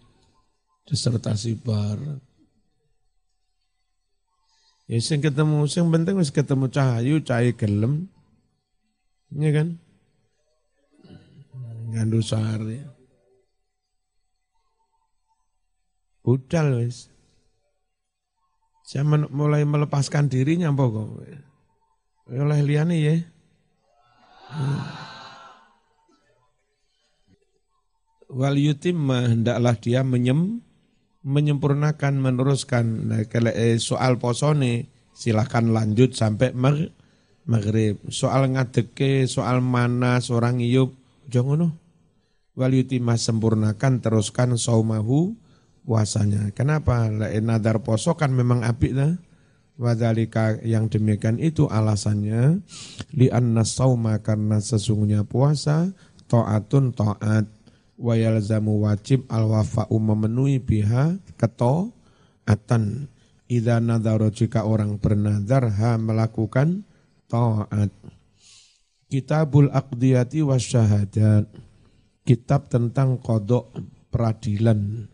disertasi 0.82 1.54
bareng. 1.62 2.18
Ya 4.88 4.98
sing 5.04 5.20
ketemu 5.20 5.68
sing 5.68 5.86
penting 5.92 6.16
wis 6.18 6.32
ketemu 6.32 6.66
cahayu, 6.72 7.20
cahaya 7.22 7.52
gelem. 7.54 8.08
Ya 9.30 9.52
kan? 9.52 9.76
Ngandu 11.92 12.24
sehari. 12.24 12.82
Budal 16.24 16.82
wis. 16.82 17.12
Saya 18.88 19.04
mulai 19.28 19.68
melepaskan 19.68 20.32
dirinya 20.32 20.72
pokok. 20.72 21.20
Oleh 22.32 22.60
liane 22.64 22.96
ya. 22.96 23.14
Hmm. 24.48 25.07
Wal 28.28 28.60
yutimma 28.60 29.32
hendaklah 29.32 29.76
dia 29.80 30.04
menyem 30.04 30.60
menyempurnakan, 31.24 32.20
meneruskan. 32.20 33.08
Nah, 33.08 33.24
eh, 33.52 33.76
soal 33.80 34.16
posone 34.20 34.88
silahkan 35.16 35.66
lanjut 35.66 36.14
sampai 36.14 36.54
mag 36.54 36.92
maghrib. 37.48 37.98
Soal 38.12 38.52
ngadeke, 38.52 39.24
soal 39.24 39.64
mana 39.64 40.20
seorang 40.20 40.60
iyub, 40.60 40.94
jangan 41.26 41.72
mas 43.00 43.22
sempurnakan, 43.22 44.02
teruskan 44.02 44.58
saumahu 44.60 45.38
puasanya. 45.86 46.52
Kenapa? 46.52 47.08
Lain 47.08 47.44
nadar 47.48 47.80
poso 47.80 48.18
kan 48.18 48.34
memang 48.34 48.66
apik 48.66 48.92
lah. 48.92 49.16
Wadalika 49.78 50.58
yang 50.66 50.90
demikian 50.90 51.38
itu 51.38 51.70
alasannya 51.70 52.66
li 53.14 53.30
anna 53.30 53.62
sauma 53.62 54.18
karena 54.18 54.58
sesungguhnya 54.58 55.22
puasa 55.22 55.94
taatun 56.26 56.90
taat 56.90 57.46
wa 57.98 58.14
yalzamu 58.14 58.86
wajib 58.86 59.26
al 59.26 59.50
wafa'u 59.50 59.98
memenuhi 59.98 60.62
biha 60.62 61.18
keto 61.34 61.90
atan 62.46 63.10
idza 63.50 63.82
nadhara 63.82 64.30
jika 64.30 64.62
orang 64.62 65.02
bernadar 65.02 65.66
ha 65.74 65.98
melakukan 65.98 66.86
taat 67.26 67.90
Kitabul 69.08 69.72
Aqdiyati 69.72 70.44
Wasyahadat. 70.44 71.48
Kitab 72.28 72.68
tentang 72.68 73.16
kodok 73.16 73.72
peradilan. 74.12 75.08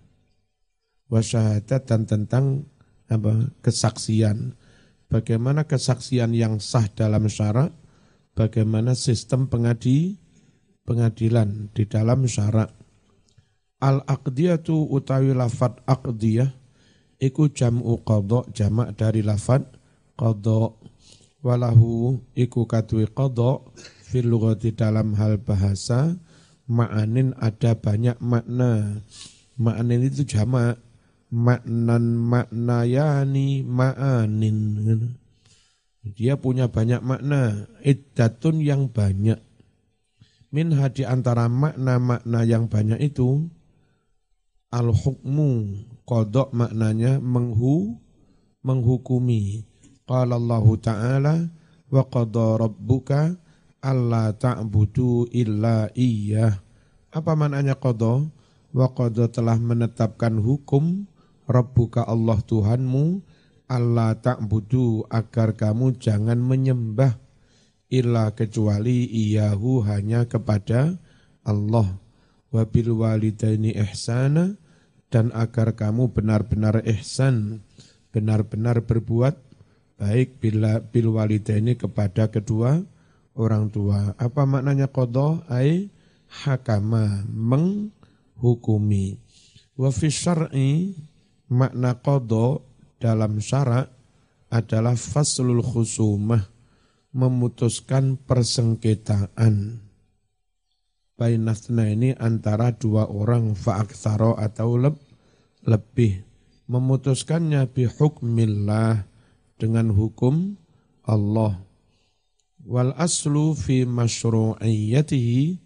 Wasyahadat 1.06 1.86
dan 1.86 2.02
tentang 2.02 2.66
apa 3.06 3.54
kesaksian. 3.62 4.58
Bagaimana 5.06 5.62
kesaksian 5.70 6.34
yang 6.34 6.58
sah 6.58 6.90
dalam 6.90 7.30
syarat, 7.30 7.70
bagaimana 8.34 8.98
sistem 8.98 9.46
pengadi, 9.46 10.18
pengadilan 10.84 11.72
di 11.72 11.88
dalam 11.88 12.28
syarat. 12.28 12.70
Al-aqdiyatu 13.80 14.92
utawi 14.92 15.36
lafat 15.36 15.84
aqdiyah 15.84 16.48
iku 17.20 17.52
jam'u 17.52 18.00
qadha 18.00 18.48
jamak 18.56 18.96
dari 18.96 19.20
lafat 19.20 19.64
qadha. 20.16 20.72
Walahu 21.44 22.24
iku 22.32 22.64
katui 22.64 23.04
qadha 23.04 23.60
fil 24.08 24.32
lughati 24.32 24.72
dalam 24.72 25.12
hal 25.20 25.36
bahasa 25.36 26.16
ma'anin 26.64 27.36
ada 27.36 27.76
banyak 27.76 28.16
makna. 28.24 29.04
Ma'anin 29.60 30.08
itu 30.08 30.24
jamak. 30.24 30.80
Maknan 31.34 32.14
maknayani 32.14 33.66
ma'anin. 33.66 34.56
Dia 36.04 36.38
punya 36.38 36.70
banyak 36.70 37.02
makna. 37.04 37.68
Iddatun 37.82 38.62
yang 38.62 38.88
banyak 38.88 39.42
min 40.54 40.70
hadi 40.70 41.02
antara 41.02 41.50
makna-makna 41.50 42.46
yang 42.46 42.70
banyak 42.70 43.02
itu 43.02 43.50
al-hukmu 44.70 45.82
kodok 46.06 46.54
maknanya 46.54 47.18
menghu 47.18 47.98
menghukumi. 48.62 49.66
Qala 50.06 50.38
Allah 50.38 50.66
taala 50.78 51.34
wa 51.90 52.02
qada 52.06 52.62
rabbuka 52.62 53.34
alla 53.82 54.30
ta'budu 54.30 55.26
illa 55.34 55.90
iyyah. 55.90 56.62
Apa 57.10 57.34
maknanya 57.34 57.74
qada 57.74 58.22
wa 58.70 58.86
qada 58.94 59.26
telah 59.26 59.58
menetapkan 59.58 60.38
hukum 60.38 61.10
rabbuka 61.50 62.06
Allah 62.06 62.38
Tuhanmu 62.46 63.26
Allah 63.66 64.14
ta'budu 64.14 65.08
agar 65.10 65.56
kamu 65.58 65.98
jangan 65.98 66.38
menyembah 66.38 67.23
illa 67.94 68.34
kecuali 68.34 69.06
iyahu 69.06 69.86
hanya 69.86 70.26
kepada 70.26 70.98
Allah 71.46 71.94
wabil 72.54 72.94
walidaini 72.94 73.74
ihsana 73.74 74.54
dan 75.10 75.30
agar 75.30 75.78
kamu 75.78 76.10
benar-benar 76.10 76.82
ihsan, 76.86 77.62
benar-benar 78.10 78.82
berbuat 78.82 79.38
baik 79.98 80.42
bila 80.42 80.82
bil 80.82 81.14
walidaini 81.14 81.78
kepada 81.78 82.30
kedua 82.30 82.82
orang 83.38 83.70
tua. 83.70 84.14
Apa 84.18 84.42
maknanya 84.46 84.90
qadha? 84.90 85.42
Ai 85.46 85.90
hakama, 86.42 87.22
menghukumi. 87.30 89.18
Wa 89.78 89.94
fi 89.94 90.10
syar'i 90.10 90.98
makna 91.50 91.98
qadha 91.98 92.58
dalam 92.98 93.38
syarak 93.38 93.90
adalah 94.50 94.94
faslul 94.94 95.62
khusumah, 95.62 96.46
memutuskan 97.14 98.18
persengketaan. 98.18 99.78
Bainasna 101.14 101.86
ini 101.94 102.10
antara 102.18 102.74
dua 102.74 103.06
orang 103.06 103.54
fa'aksaro 103.54 104.34
atau 104.34 104.74
leb, 104.74 104.98
lebih. 105.62 106.26
Memutuskannya 106.66 107.70
bihukmillah 107.70 109.06
dengan 109.54 109.94
hukum 109.94 110.58
Allah. 111.06 111.62
Wal 112.64 112.96
aslu 112.98 113.54
fi 113.54 113.86
masyru'iyyatihi 113.86 115.60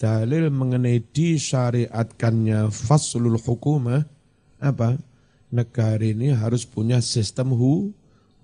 dalil 0.00 0.48
mengenai 0.48 1.02
disyariatkannya 1.02 2.72
faslul 2.72 3.36
hukumah 3.36 4.06
apa? 4.62 4.96
Negara 5.52 6.02
ini 6.02 6.32
harus 6.32 6.64
punya 6.64 7.02
sistem 7.02 7.52
hu, 7.52 7.92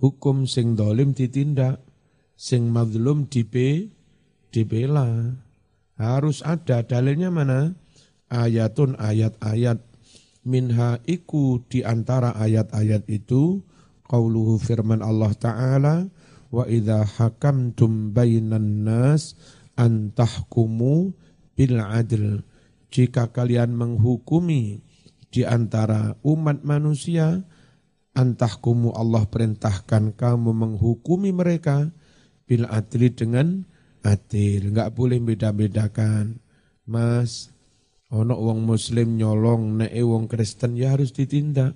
hukum 0.03 0.45
sing 0.45 0.75
dolim 0.75 1.15
ditindak 1.15 1.81
sing 2.43 2.75
mazlum 2.75 3.31
dibe 3.31 3.95
dibela 4.51 5.39
harus 5.95 6.43
ada 6.43 6.83
dalilnya 6.83 7.31
mana? 7.31 7.79
Ayatun 8.27 8.99
ayat-ayat. 8.99 9.79
Minha 10.43 10.99
iku 11.07 11.63
di 11.71 11.87
antara 11.87 12.35
ayat-ayat 12.35 13.07
itu 13.07 13.63
qauluhu 14.11 14.59
firman 14.59 14.99
Allah 14.99 15.31
taala 15.39 16.11
wa 16.51 16.67
idza 16.67 17.07
hakamtum 17.07 18.11
bainan 18.11 18.83
nas 18.83 19.39
antahkumu 19.79 21.15
bil 21.55 21.79
adl. 21.79 22.43
Jika 22.91 23.31
kalian 23.31 23.79
menghukumi 23.79 24.83
di 25.31 25.47
antara 25.47 26.19
umat 26.27 26.67
manusia 26.67 27.47
antahkumu 28.19 28.91
Allah 28.99 29.31
perintahkan 29.31 30.19
kamu 30.19 30.51
menghukumi 30.51 31.31
mereka 31.31 31.95
bil 32.53 32.69
adli 32.69 33.09
dengan 33.09 33.65
adil, 34.05 34.77
nggak 34.77 34.93
boleh 34.93 35.17
beda-bedakan. 35.25 36.37
Mas, 36.85 37.49
ono 38.12 38.37
wong 38.37 38.69
muslim 38.69 39.17
nyolong 39.17 39.81
nek 39.81 39.97
wong 39.97 40.29
Kristen 40.29 40.77
ya 40.77 40.93
harus 40.93 41.17
ditindak. 41.17 41.73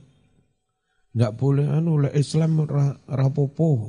Nggak 1.16 1.32
boleh 1.40 1.64
anu 1.64 2.04
le 2.04 2.12
Islam 2.12 2.68
rapopo. 3.08 3.88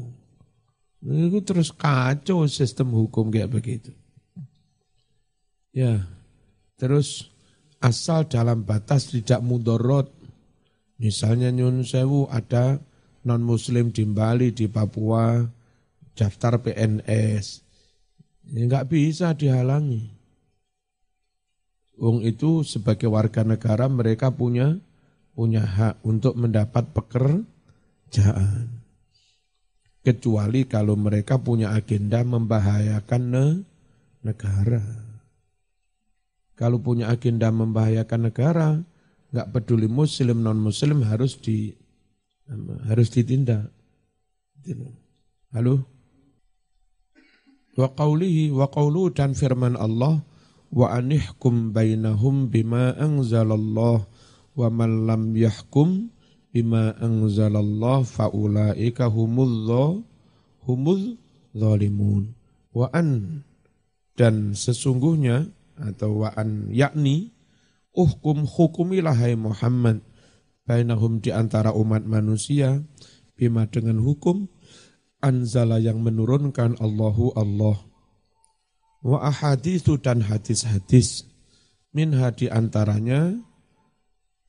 Itu 1.04 1.44
terus 1.44 1.76
kacau 1.76 2.48
sistem 2.48 2.96
hukum 2.96 3.28
kayak 3.36 3.52
begitu. 3.52 3.92
Ya, 5.76 6.08
terus 6.80 7.28
asal 7.84 8.32
dalam 8.32 8.64
batas 8.64 9.12
tidak 9.12 9.44
mudorot. 9.44 10.08
Misalnya 11.04 11.52
Nyun 11.52 11.84
Sewu 11.84 12.32
ada 12.32 12.80
non 13.28 13.44
muslim 13.44 13.92
di 13.92 14.08
Bali, 14.08 14.56
di 14.56 14.66
Papua, 14.72 15.57
daftar 16.18 16.58
PNS 16.58 17.68
Ya, 18.48 18.64
nggak 18.64 18.88
bisa 18.88 19.36
dihalangi. 19.36 20.08
Wong 21.98 22.24
itu 22.24 22.62
sebagai 22.64 23.10
warga 23.10 23.42
negara 23.42 23.90
mereka 23.90 24.30
punya 24.30 24.78
punya 25.34 25.66
hak 25.66 26.00
untuk 26.06 26.38
mendapat 26.38 26.94
pekerjaan. 26.94 28.70
Kecuali 30.06 30.64
kalau 30.64 30.96
mereka 30.96 31.36
punya 31.36 31.76
agenda 31.76 32.24
membahayakan 32.24 33.24
ne, 33.28 33.46
negara. 34.24 34.80
Kalau 36.56 36.80
punya 36.80 37.12
agenda 37.12 37.52
membahayakan 37.52 38.32
negara, 38.32 38.80
nggak 39.36 39.52
peduli 39.52 39.92
muslim 39.92 40.40
non 40.40 40.58
muslim 40.58 41.04
harus 41.04 41.36
di 41.36 41.76
harus 42.88 43.12
ditindak. 43.12 43.68
Halo? 45.52 45.97
Wa 47.78 47.94
qawlihi 47.94 48.50
wa 48.50 48.66
qawlu 48.74 49.14
dan 49.14 49.38
firman 49.38 49.78
Allah 49.78 50.26
wa 50.74 50.92
anihkum 50.92 51.72
bainahum 51.72 52.50
bima 52.50 52.98
anzalallah 52.98 54.10
wa 54.58 54.68
man 54.74 55.06
lam 55.06 55.38
yahkum 55.38 56.10
bima 56.50 56.98
anzalallah 56.98 58.02
faulaika 58.02 59.06
humul 59.06 60.02
humul 60.66 61.22
zalimun. 61.54 62.34
Wa 62.74 62.90
an 62.92 63.42
dan 64.18 64.58
sesungguhnya 64.58 65.54
atau 65.78 66.26
wa 66.26 66.34
an 66.34 66.74
yakni 66.74 67.38
uhkum 67.94 68.50
hukumilah 68.50 69.14
hai 69.14 69.38
Muhammad 69.38 70.02
bainahum 70.66 71.22
di 71.22 71.30
antara 71.30 71.72
umat 71.78 72.04
manusia 72.10 72.82
bima 73.38 73.70
dengan 73.70 74.02
hukum 74.02 74.50
anzala 75.24 75.82
yang 75.82 76.02
menurunkan 76.02 76.78
Allahu 76.78 77.34
Allah. 77.34 77.78
Wa 79.02 79.30
ahadithu 79.30 80.02
dan 80.02 80.26
hadis-hadis 80.26 81.28
min 81.96 82.14
hadi 82.14 82.52
antaranya 82.52 83.38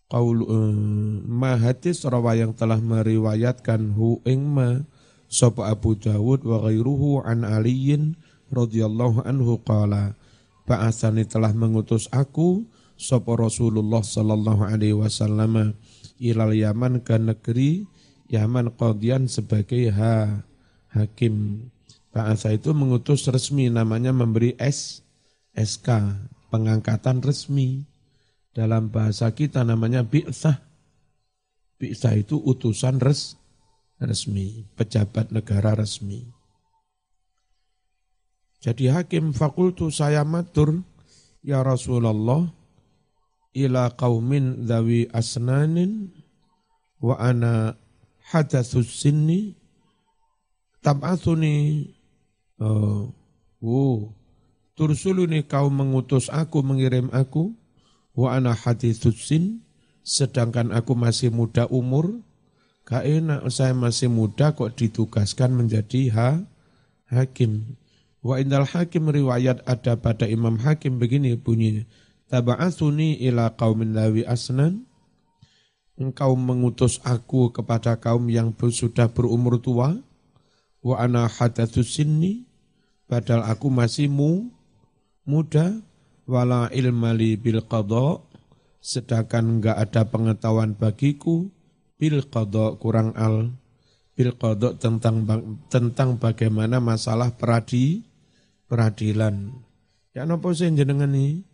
qaul 0.08 0.44
uh, 0.44 0.72
ma 1.28 1.56
hadis 1.60 2.02
rawa 2.08 2.34
yang 2.34 2.56
telah 2.56 2.80
meriwayatkan 2.80 3.92
hu 3.92 4.24
ing 4.24 4.40
ma 4.44 4.82
sapa 5.28 5.68
Abu 5.68 5.94
Dawud 5.96 6.42
wa 6.48 6.64
ghairuhu 6.64 7.24
an 7.24 7.44
Aliyin 7.44 8.16
radhiyallahu 8.48 9.28
anhu 9.28 9.60
qala 9.60 10.16
ba'asani 10.64 11.28
telah 11.28 11.52
mengutus 11.52 12.08
aku 12.08 12.64
sapa 12.96 13.36
Rasulullah 13.36 14.00
sallallahu 14.00 14.64
alaihi 14.64 14.96
wasallam 14.96 15.76
ilal 16.16 16.56
Yaman 16.56 17.04
ke 17.04 17.20
negeri 17.20 17.84
Yaman 18.32 18.72
qadian 18.76 19.28
sebagai 19.28 19.92
ha 19.92 20.47
hakim 20.92 21.66
Asa 22.18 22.50
itu 22.50 22.74
mengutus 22.74 23.30
resmi 23.30 23.70
namanya 23.70 24.10
memberi 24.10 24.58
S 24.58 25.06
SK 25.54 26.18
pengangkatan 26.50 27.22
resmi. 27.22 27.86
Dalam 28.50 28.90
bahasa 28.90 29.30
kita 29.30 29.62
namanya 29.62 30.02
bi'sah. 30.02 30.58
Bi'sah 31.78 32.18
itu 32.18 32.42
utusan 32.42 32.98
res 32.98 33.38
resmi 34.02 34.66
pejabat 34.74 35.30
negara 35.30 35.78
resmi. 35.78 36.26
Jadi 38.58 38.90
hakim 38.90 39.30
fakultu 39.30 39.94
saya 39.94 40.26
matur, 40.26 40.82
ya 41.46 41.62
Rasulullah, 41.62 42.50
ila 43.54 43.94
qaumin 43.94 44.66
dawi 44.66 45.06
asnanin 45.14 46.10
wa 46.98 47.14
ana 47.14 47.78
hadatsus 48.34 48.90
sinni 48.90 49.57
tab'athuni 50.84 51.88
uh, 52.62 53.08
oh, 53.62 53.98
tursuluni 54.78 55.44
kau 55.44 55.70
mengutus 55.72 56.30
aku 56.30 56.62
mengirim 56.62 57.10
aku 57.14 57.54
wa 58.14 58.34
ana 58.34 58.54
haditsus 58.54 59.28
sin 59.28 59.62
sedangkan 60.06 60.72
aku 60.72 60.96
masih 60.98 61.28
muda 61.30 61.68
umur 61.68 62.22
gak 62.88 63.04
enak 63.04 63.44
saya 63.52 63.76
masih 63.76 64.08
muda 64.08 64.56
kok 64.56 64.74
ditugaskan 64.78 65.52
menjadi 65.52 66.08
ha, 66.14 66.28
hakim 67.12 67.78
Wa 68.18 68.42
indal 68.42 68.66
hakim 68.66 69.06
riwayat 69.08 69.62
ada 69.62 69.94
pada 69.94 70.26
Imam 70.26 70.58
Hakim 70.58 70.98
begini 70.98 71.38
bunyinya. 71.38 71.86
Taba'athuni 72.28 73.22
ila 73.24 73.54
qaumin 73.54 73.94
lawi 73.94 74.26
asnan. 74.26 74.84
Engkau 75.98 76.38
mengutus 76.38 77.02
aku 77.02 77.50
kepada 77.50 77.98
kaum 77.98 78.30
yang 78.30 78.54
sudah 78.54 79.10
berumur 79.10 79.58
tua. 79.58 79.98
Wa 80.82 81.04
ana 81.04 81.26
hadatsus 81.26 81.98
sinni. 81.98 82.46
Padahal 83.08 83.48
aku 83.48 83.72
masih 83.72 84.06
mu, 84.12 84.52
muda. 85.24 85.80
Wala 86.28 86.68
ilmali 86.74 87.40
bil 87.40 87.64
qadha. 87.64 88.20
Sedangkan 88.78 89.58
enggak 89.58 89.76
ada 89.80 90.04
pengetahuan 90.06 90.76
bagiku. 90.76 91.48
Bil 91.98 92.22
qadha 92.28 92.76
kurang 92.78 93.16
al 93.16 93.50
bil 94.12 94.34
qadha 94.34 94.74
tentang 94.76 95.24
tentang 95.72 96.20
bagaimana 96.20 96.78
masalah 96.82 97.32
peradi 97.32 98.02
peradilan. 98.68 99.50
Ya 100.12 100.28
nopo 100.28 100.52
sih 100.52 100.68
jenengan 100.74 101.14
ini? 101.14 101.46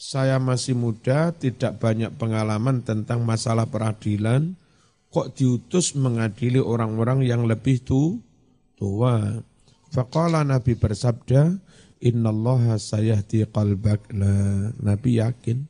Saya 0.00 0.40
masih 0.40 0.80
muda, 0.80 1.28
tidak 1.36 1.76
banyak 1.76 2.16
pengalaman 2.16 2.80
tentang 2.80 3.20
masalah 3.20 3.68
peradilan. 3.68 4.56
Kok 5.12 5.36
diutus 5.36 5.92
mengadili 5.92 6.56
orang-orang 6.56 7.20
yang 7.26 7.44
lebih 7.44 7.84
tu, 7.84 8.16
tua? 8.80 9.44
Faqala 9.92 10.40
Nabi 10.40 10.72
bersabda, 10.72 11.60
Innallaha 12.00 12.80
sayahdi 12.80 13.44
qalbak. 13.52 14.08
Nabi 14.80 15.20
yakin. 15.20 15.68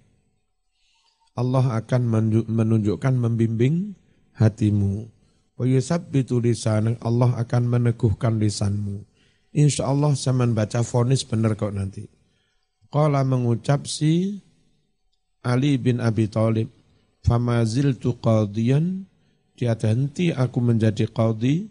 Allah 1.35 1.83
akan 1.83 2.03
menunjukkan 2.47 3.15
membimbing 3.19 3.99
hatimu. 4.39 5.11
Wa 5.59 5.67
lisanak. 5.67 7.03
Allah 7.03 7.31
akan 7.35 7.63
meneguhkan 7.67 8.39
lisanmu. 8.39 9.03
Insya 9.51 9.91
Allah 9.91 10.15
saya 10.15 10.47
baca 10.47 10.87
fonis 10.87 11.27
benar 11.27 11.59
kok 11.59 11.75
nanti. 11.75 12.07
Qala 12.87 13.27
mengucap 13.27 13.91
si 13.91 14.39
Ali 15.43 15.75
bin 15.81 15.99
Abi 15.99 16.31
Thalib, 16.31 16.71
famazil 17.27 17.99
tu 17.99 18.15
qadiyan, 18.19 19.09
tiada 19.59 19.91
henti 19.91 20.31
aku 20.31 20.63
menjadi 20.63 21.09
qadi, 21.11 21.67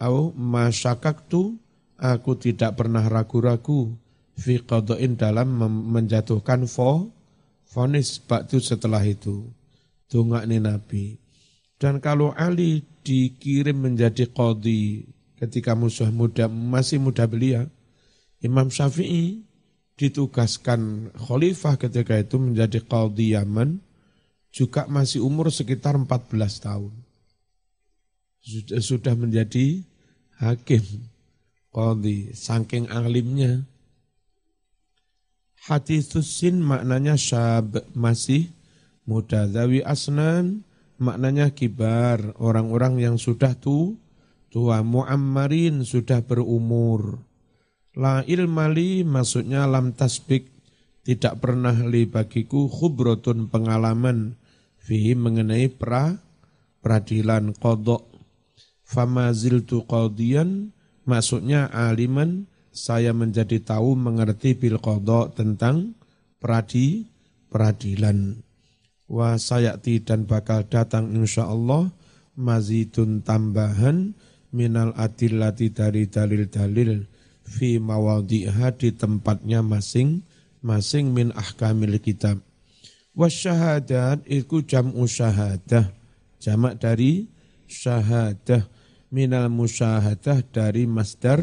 au 0.00 0.34
masyakaktu, 0.34 1.58
aku 1.98 2.32
tidak 2.38 2.78
pernah 2.80 3.04
ragu-ragu, 3.06 3.94
fi 4.34 4.58
qadain 4.58 5.14
dalam 5.14 5.54
menjatuhkan 5.90 6.66
fo, 6.66 7.10
fonis 7.66 8.22
waktu 8.26 8.58
setelah 8.58 9.02
itu. 9.02 9.50
Tungak 10.10 10.46
ni 10.46 10.62
Nabi. 10.62 11.18
Dan 11.78 11.98
kalau 11.98 12.30
Ali 12.32 12.86
dikirim 13.02 13.82
menjadi 13.82 14.30
qadi 14.30 15.04
ketika 15.36 15.74
musuh 15.74 16.08
muda 16.08 16.46
masih 16.46 17.02
muda 17.02 17.26
belia, 17.26 17.66
Imam 18.40 18.70
Syafi'i 18.70 19.42
ditugaskan 19.94 21.14
khalifah 21.14 21.78
ketika 21.78 22.18
itu 22.18 22.36
menjadi 22.38 22.82
qadhi 22.82 23.34
Yaman 23.34 23.78
juga 24.54 24.86
masih 24.86 25.22
umur 25.22 25.50
sekitar 25.50 25.98
14 25.98 26.30
tahun. 26.62 26.92
Sudah, 28.44 28.80
sudah 28.84 29.14
menjadi 29.16 29.80
hakim 30.36 30.84
qadhi 31.72 32.36
saking 32.36 32.92
alimnya. 32.92 33.64
Hadithus 35.64 36.28
sin 36.28 36.60
maknanya 36.60 37.16
syab 37.16 37.80
masih 37.96 38.52
muda. 39.08 39.48
Zawi 39.48 39.80
asnan 39.80 40.60
maknanya 41.00 41.56
kibar 41.56 42.36
orang-orang 42.36 43.00
yang 43.00 43.16
sudah 43.16 43.56
tu 43.56 43.96
tua 44.52 44.84
muammarin 44.84 45.80
sudah 45.82 46.20
berumur. 46.20 47.16
La 47.96 48.20
ilmali 48.28 49.08
maksudnya 49.08 49.64
lam 49.64 49.96
tasbik 49.96 50.52
tidak 51.00 51.40
pernah 51.42 51.74
li 51.74 52.06
bagiku 52.06 52.68
khubrotun 52.68 53.48
pengalaman 53.48 54.36
fihi 54.84 55.16
mengenai 55.18 55.72
pra 55.72 56.20
peradilan 56.84 57.56
kodok. 57.56 58.13
Fama 58.84 59.32
ziltu 59.32 59.82
qadiyan 59.88 60.70
maksudnya 61.08 61.72
aliman 61.72 62.44
saya 62.74 63.16
menjadi 63.16 63.62
tahu 63.62 63.96
mengerti 63.96 64.52
bil 64.54 64.76
kodok 64.82 65.38
tentang 65.38 65.96
peradi 66.42 67.08
peradilan. 67.48 68.44
Wa 69.08 69.40
sayati 69.40 70.04
dan 70.04 70.28
bakal 70.28 70.66
datang 70.68 71.12
insya 71.16 71.48
Allah 71.48 71.88
mazidun 72.34 73.22
tambahan 73.22 74.12
minal 74.50 74.90
adillati 74.98 75.70
dari 75.70 76.10
dalil-dalil 76.10 77.06
fi 77.44 77.76
mawadhi'ha 77.78 78.74
di 78.74 78.90
tempatnya 78.90 79.60
masing-masing 79.60 81.14
min 81.14 81.30
ahkamil 81.36 81.98
kitab. 82.02 82.42
Wasyahadat 83.14 84.26
itu 84.26 84.66
jam'u 84.66 85.06
syahadah. 85.06 85.94
Jamak 86.42 86.82
dari 86.82 87.30
syahadah. 87.70 88.66
Minal 89.14 89.46
musyahadah 89.46 90.42
dari 90.50 90.90
masdar 90.90 91.38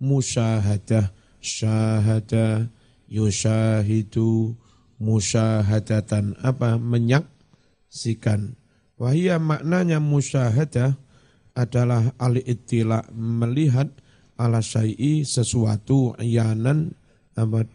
musyahadah. 0.00 1.12
Syahadah 1.44 2.72
yusyahidu 3.12 4.56
musyahadatan. 4.96 6.40
Apa? 6.40 6.80
Menyaksikan. 6.80 8.56
Wahia 8.96 9.36
maknanya 9.36 10.00
musyahadah 10.00 10.96
adalah 11.52 12.16
al 12.16 12.40
ittila 12.40 13.04
melihat 13.12 13.92
ala 14.40 14.64
syai'i 14.64 15.28
sesuatu 15.28 16.16
yanan 16.18 16.96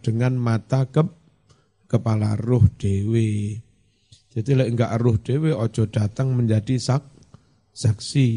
dengan 0.01 0.34
mata 0.41 0.89
ke 0.89 1.05
kepala 1.86 2.34
ruh 2.34 2.65
dewi. 2.82 3.61
Jadi 4.34 4.51
lek 4.57 4.69
enggak 4.73 4.97
ruh 4.97 5.17
dewi 5.21 5.53
ojo 5.53 5.86
datang 5.86 6.34
menjadi 6.34 6.82
sak 6.82 7.03
saksi. 7.77 8.30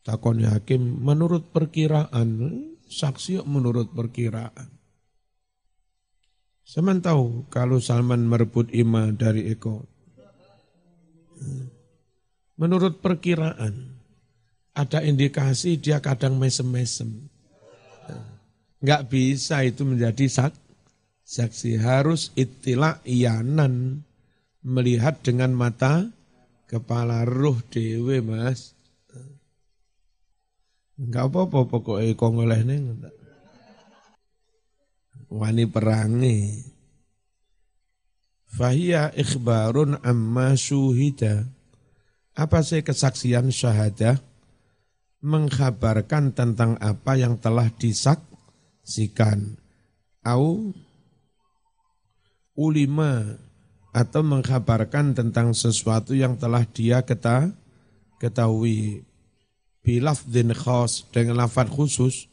Takon 0.00 0.40
hakim 0.48 1.04
menurut 1.04 1.52
perkiraan, 1.52 2.38
saksi 2.88 3.44
menurut 3.44 3.92
perkiraan. 3.92 4.80
Saya 6.64 6.94
tahu 7.02 7.50
kalau 7.50 7.82
Salman 7.82 8.24
merebut 8.30 8.70
Ima 8.70 9.10
dari 9.10 9.50
Eko. 9.50 9.84
Menurut 12.54 13.02
perkiraan, 13.02 13.98
ada 14.76 15.02
indikasi 15.02 15.76
dia 15.82 15.98
kadang 15.98 16.38
mesem-mesem. 16.38 17.26
Enggak 18.80 19.12
bisa 19.12 19.60
itu 19.66 19.84
menjadi 19.84 20.24
sak, 20.30 20.54
saksi. 21.26 21.76
Harus 21.80 22.32
itilah 22.38 23.02
iyanan. 23.04 24.06
Melihat 24.60 25.24
dengan 25.24 25.56
mata 25.56 26.12
kepala 26.68 27.24
ruh 27.24 27.56
dewe 27.72 28.20
mas. 28.20 28.76
Enggak 31.00 31.32
apa-apa 31.32 31.60
pokoknya 31.64 32.12
kok 32.12 32.30
ngoleh 32.30 32.60
Wani 35.32 35.64
perangi. 35.64 36.38
Fahiyya 38.50 39.14
ikhbarun 39.16 39.96
amma 40.04 40.52
syuhida. 40.58 41.48
Apa 42.36 42.60
sih 42.60 42.84
kesaksian 42.84 43.48
syahadah? 43.48 44.20
mengkhabarkan 45.20 46.32
tentang 46.32 46.80
apa 46.80 47.16
yang 47.16 47.36
telah 47.36 47.68
disaksikan. 47.76 49.56
Au 50.24 50.72
ulima 52.56 53.40
atau 53.92 54.20
mengkhabarkan 54.20 55.16
tentang 55.16 55.56
sesuatu 55.56 56.12
yang 56.12 56.36
telah 56.36 56.64
dia 56.68 57.04
keta, 57.04 57.52
ketahui. 58.20 59.04
Bilafdin 59.80 60.52
khos 60.52 61.08
dengan 61.08 61.40
lafad 61.40 61.72
khusus 61.72 62.28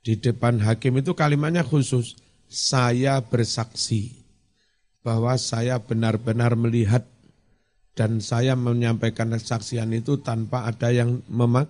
di 0.00 0.16
depan 0.16 0.62
hakim 0.64 0.98
itu 1.00 1.12
kalimatnya 1.12 1.60
khusus. 1.60 2.16
Saya 2.48 3.20
bersaksi 3.20 4.24
bahwa 5.04 5.36
saya 5.36 5.76
benar-benar 5.76 6.56
melihat 6.56 7.04
dan 7.92 8.24
saya 8.24 8.56
menyampaikan 8.56 9.28
kesaksian 9.36 9.92
itu 9.92 10.16
tanpa 10.24 10.64
ada 10.64 10.88
yang 10.88 11.20
memak 11.28 11.68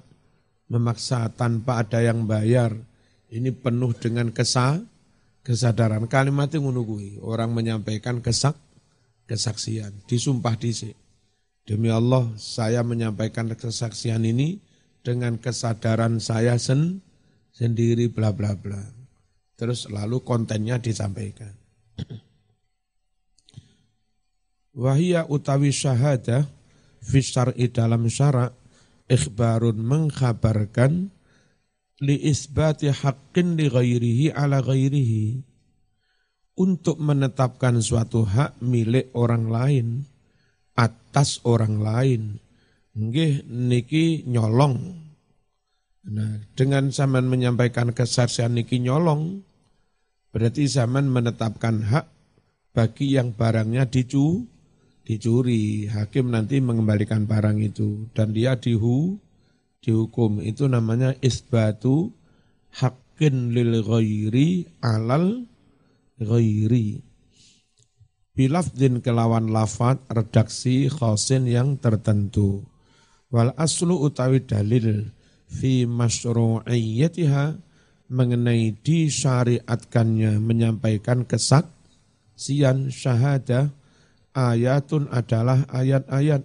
memaksa 0.68 1.32
tanpa 1.34 1.82
ada 1.82 1.98
yang 2.04 2.28
bayar. 2.28 2.76
Ini 3.28 3.52
penuh 3.52 3.92
dengan 3.96 4.32
kesa, 4.32 4.80
kesadaran. 5.44 6.08
Kalimat 6.08 6.48
yang 6.52 6.68
menunggui. 6.68 7.20
Orang 7.20 7.52
menyampaikan 7.52 8.20
kesak, 8.24 8.56
kesaksian. 9.28 9.92
Disumpah 10.08 10.56
disik. 10.56 10.96
Demi 11.68 11.92
Allah, 11.92 12.24
saya 12.40 12.80
menyampaikan 12.80 13.52
kesaksian 13.52 14.24
ini 14.24 14.56
dengan 15.08 15.40
kesadaran 15.40 16.20
saya 16.20 16.60
sen, 16.60 17.00
sendiri 17.56 18.12
bla 18.12 18.36
bla 18.36 18.52
bla. 18.52 18.84
Terus 19.56 19.88
lalu 19.88 20.20
kontennya 20.20 20.76
disampaikan. 20.76 21.56
Wahia 24.84 25.24
utawi 25.24 25.72
syahadah 25.72 26.44
fi 27.00 27.18
syar'i 27.24 27.72
dalam 27.72 28.04
syarak 28.12 28.52
ikhbarun 29.08 29.80
mengkhabarkan 29.80 31.08
li 32.04 32.16
isbati 32.28 32.92
haqqin 32.92 33.56
li 33.56 33.66
ghairihi 33.72 34.36
ala 34.36 34.60
ghairihi 34.60 35.40
untuk 36.60 37.00
menetapkan 37.00 37.80
suatu 37.80 38.28
hak 38.28 38.60
milik 38.60 39.08
orang 39.16 39.48
lain 39.48 39.86
atas 40.78 41.42
orang 41.42 41.80
lain. 41.80 42.22
Nggih 42.98 43.46
niki 43.46 44.26
nyolong. 44.26 44.74
Nah, 46.10 46.42
dengan 46.58 46.90
zaman 46.90 47.30
menyampaikan 47.30 47.94
kesaksian 47.94 48.58
niki 48.58 48.82
nyolong, 48.82 49.46
berarti 50.34 50.66
zaman 50.66 51.06
menetapkan 51.06 51.86
hak 51.86 52.10
bagi 52.74 53.14
yang 53.14 53.38
barangnya 53.38 53.86
dicu, 53.86 54.42
dicuri, 55.06 55.86
hakim 55.86 56.34
nanti 56.34 56.58
mengembalikan 56.58 57.22
barang 57.22 57.62
itu 57.62 58.10
dan 58.18 58.34
dia 58.34 58.58
dihu 58.58 59.14
dihukum. 59.78 60.42
Itu 60.42 60.66
namanya 60.66 61.14
isbatu 61.22 62.10
hakin 62.82 63.54
lil 63.54 63.78
ghairi 63.86 64.66
alal 64.82 65.46
ghairi. 66.18 66.98
Bilafdin 68.34 69.06
kelawan 69.06 69.54
lafat 69.54 70.02
redaksi 70.10 70.90
khosin 70.90 71.46
yang 71.46 71.78
tertentu 71.78 72.66
wal 73.28 73.52
aslu 73.56 73.96
utawi 74.04 74.44
dalil 74.44 75.12
fi 75.48 75.84
masyru'iyyatiha 75.88 77.56
mengenai 78.08 78.72
disyariatkannya 78.80 80.40
menyampaikan 80.40 81.28
kesaksian 81.28 82.88
syahadah 82.88 83.72
ayatun 84.32 85.08
adalah 85.12 85.68
ayat-ayat. 85.68 86.44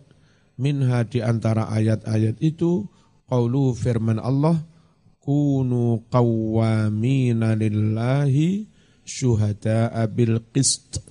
Minha 0.53 1.01
di 1.09 1.17
antara 1.17 1.65
ayat-ayat 1.65 2.37
itu 2.37 2.85
qaulu 3.25 3.73
firman 3.73 4.21
Allah 4.21 4.61
kunu 5.17 6.05
qawwamina 6.13 7.57
lillahi 7.57 8.69
syuhada'a 9.01 10.05
bil 10.13 10.45
qist 10.53 11.01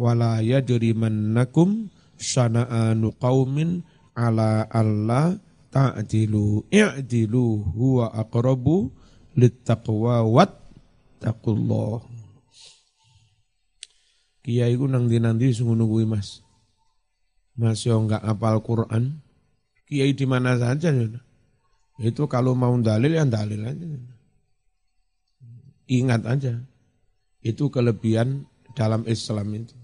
wala 0.00 0.40
yajrimannakum 0.40 1.92
syana'anu 2.16 3.12
qaumin 3.20 3.84
ala 4.16 4.64
alla 4.72 5.36
ta'dilu 5.68 6.64
i'dilu 6.72 7.68
huwa 7.76 8.08
aqrabu 8.16 8.88
littaqwa 9.36 10.24
wat 10.24 10.56
taqullah 11.20 12.16
Kiai 14.46 14.78
ku 14.78 14.86
nang 14.86 15.10
di 15.10 15.18
nanti 15.18 15.50
ngono 15.58 15.90
kuwi 15.90 16.06
Mas. 16.06 16.38
Mas 17.58 17.82
yo 17.82 17.98
enggak 17.98 18.22
apal 18.22 18.62
Quran. 18.62 19.18
Kiai 19.90 20.14
di 20.14 20.22
mana 20.22 20.54
saja. 20.54 20.94
Itu 21.98 22.30
kalau 22.30 22.54
mau 22.54 22.70
dalil 22.78 23.10
ya 23.10 23.26
dalil 23.26 23.66
aja. 23.66 23.86
Ingat 25.90 26.22
aja. 26.30 26.62
Itu 27.42 27.74
kelebihan 27.74 28.46
dalam 28.78 29.02
Islam 29.10 29.50
itu. 29.58 29.74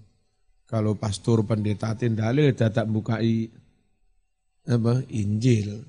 Kalau 0.63 0.95
pastor 0.95 1.43
pendeta 1.43 1.91
dalil 1.99 2.55
dadak 2.55 2.87
bukai 2.87 3.51
apa 4.63 5.03
Injil. 5.11 5.83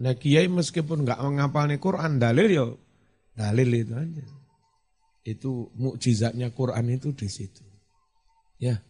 Nah 0.00 0.16
kiai 0.16 0.48
meskipun 0.48 1.04
enggak 1.04 1.20
menghafal 1.20 1.70
Quran 1.76 2.18
dalil 2.18 2.48
yo 2.48 2.66
dalil 3.36 3.68
itu 3.70 3.94
aja. 3.94 4.24
Itu 5.20 5.70
mukjizatnya 5.76 6.50
Quran 6.56 6.96
itu 6.96 7.12
di 7.12 7.28
situ. 7.28 7.62
Ya, 8.60 8.80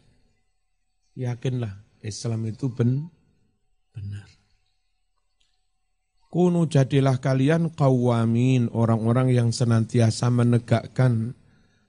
yakinlah 1.18 1.86
Islam 2.02 2.46
itu 2.50 2.70
ben, 2.70 3.06
benar. 3.94 4.26
Kunu 6.30 6.70
jadilah 6.70 7.18
kalian 7.18 7.74
kawamin 7.74 8.70
orang-orang 8.70 9.34
yang 9.34 9.50
senantiasa 9.50 10.30
menegakkan 10.30 11.34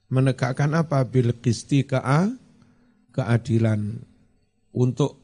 menegakkan 0.09 0.73
apa 0.73 1.05
bil 1.05 1.38
kisti 1.38 1.86
keadilan 3.13 4.01
untuk 4.73 5.20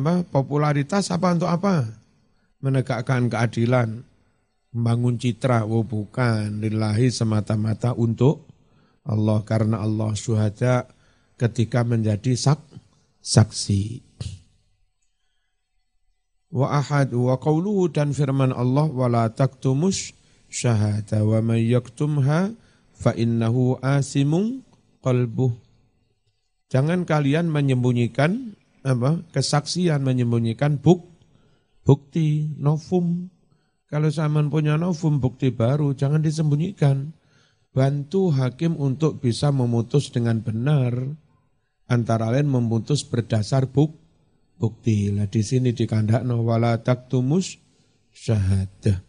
apa? 0.00 0.26
Popularitas 0.26 1.12
apa 1.14 1.34
untuk 1.34 1.50
apa? 1.50 1.86
Menegakkan 2.64 3.30
keadilan. 3.30 4.02
Membangun 4.74 5.20
citra. 5.20 5.68
Oh 5.68 5.86
bukan. 5.86 6.58
Lillahi 6.58 7.12
semata-mata 7.12 7.94
untuk 7.94 8.48
Allah. 9.06 9.44
Karena 9.46 9.84
Allah 9.84 10.16
syuhada 10.16 10.88
ketika 11.38 11.82
menjadi 11.86 12.34
sak, 12.34 12.58
saksi. 13.22 14.02
Wa 16.54 16.78
ahad 16.78 17.10
wa 17.10 17.34
qawluhu 17.34 17.90
dan 17.90 18.14
firman 18.14 18.54
Allah 18.54 18.86
wala 18.86 19.26
taktumus 19.26 20.14
syahada 20.46 21.26
wa 21.26 21.42
man 21.42 21.58
yaktumha 21.58 22.54
fa 22.94 23.10
innahu 23.18 23.74
asimun 23.82 24.62
qalbuh. 25.02 25.50
Jangan 26.70 27.02
kalian 27.02 27.50
menyembunyikan 27.50 28.54
apa? 28.84 29.24
kesaksian 29.32 30.04
menyembunyikan 30.04 30.76
buk, 30.76 31.08
bukti 31.88 32.52
novum. 32.60 33.32
Kalau 33.88 34.12
zaman 34.12 34.52
punya 34.52 34.76
novum 34.76 35.18
bukti 35.18 35.48
baru 35.48 35.96
jangan 35.96 36.20
disembunyikan. 36.20 37.16
Bantu 37.74 38.30
hakim 38.30 38.78
untuk 38.78 39.18
bisa 39.18 39.50
memutus 39.50 40.14
dengan 40.14 40.38
benar 40.38 40.94
antara 41.90 42.30
lain 42.30 42.46
memutus 42.46 43.02
berdasar 43.02 43.66
buk, 43.66 43.98
bukti. 44.60 45.10
Lah 45.10 45.26
di 45.26 45.42
sini 45.42 45.74
dikandakno 45.74 46.44
wala 46.46 46.78
taktumus 46.84 47.58
syahadah. 48.14 49.02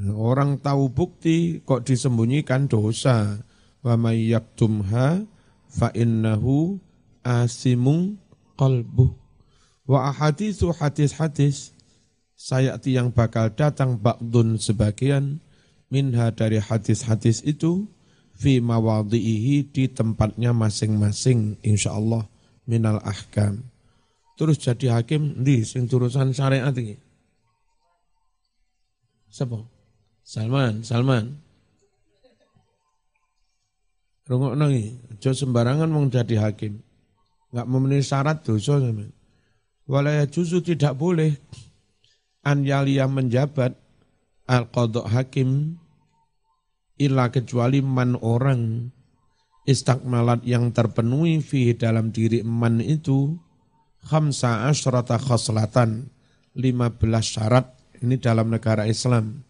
Nah, 0.00 0.16
orang 0.16 0.60
tahu 0.60 0.92
bukti 0.92 1.60
kok 1.64 1.84
disembunyikan 1.84 2.68
dosa. 2.68 3.40
Wa 3.80 3.96
may 3.96 4.28
yaktumha 4.28 5.24
fa 5.72 5.88
innahu 5.96 6.76
asimung 7.24 8.18
qalbuh. 8.56 9.12
Wa 9.88 10.14
ahaditsu 10.14 10.70
hadis-hadis 10.70 11.74
sayati 12.38 12.96
yang 12.96 13.12
bakal 13.12 13.52
datang 13.52 13.98
ba'dun 14.00 14.56
sebagian 14.56 15.42
minha 15.90 16.30
dari 16.32 16.62
hadis-hadis 16.62 17.42
itu 17.44 17.84
fi 18.38 18.62
mawadhihi 18.62 19.68
di 19.68 19.84
tempatnya 19.92 20.56
masing-masing 20.56 21.60
insyaallah 21.60 22.24
minal 22.64 23.02
ahkam. 23.04 23.60
Terus 24.40 24.56
jadi 24.56 24.96
hakim 24.96 25.44
di 25.44 25.60
sing 25.68 25.84
syariat 26.32 26.72
iki. 26.72 26.96
Siapa? 29.28 29.60
Salman, 30.24 30.80
Salman. 30.80 31.36
Rungokno 34.24 34.70
iki, 34.70 34.96
aja 35.10 35.34
sembarangan 35.34 35.90
mau 35.90 36.06
jadi 36.06 36.38
hakim. 36.40 36.80
Enggak 37.50 37.66
memenuhi 37.66 38.02
syarat 38.06 38.46
dosa 38.46 38.78
sampean. 38.78 39.10
Walaya 39.90 40.22
juzu 40.30 40.62
tidak 40.62 40.94
boleh 40.94 41.34
an 42.46 42.62
yang 42.62 43.10
menjabat 43.10 43.74
al 44.46 44.70
qadha 44.70 45.02
hakim 45.10 45.74
illa 46.94 47.34
kecuali 47.34 47.82
man 47.82 48.14
orang 48.22 48.94
istakmalat 49.66 50.46
yang 50.46 50.70
terpenuhi 50.70 51.42
fi 51.42 51.74
dalam 51.74 52.14
diri 52.14 52.46
man 52.46 52.78
itu 52.78 53.34
khamsa 54.06 54.70
asyrata 54.70 55.18
khoslatan 55.18 56.06
15 56.54 57.02
syarat. 57.26 57.66
Ini 58.00 58.16
dalam 58.16 58.48
negara 58.48 58.88
Islam. 58.88 59.42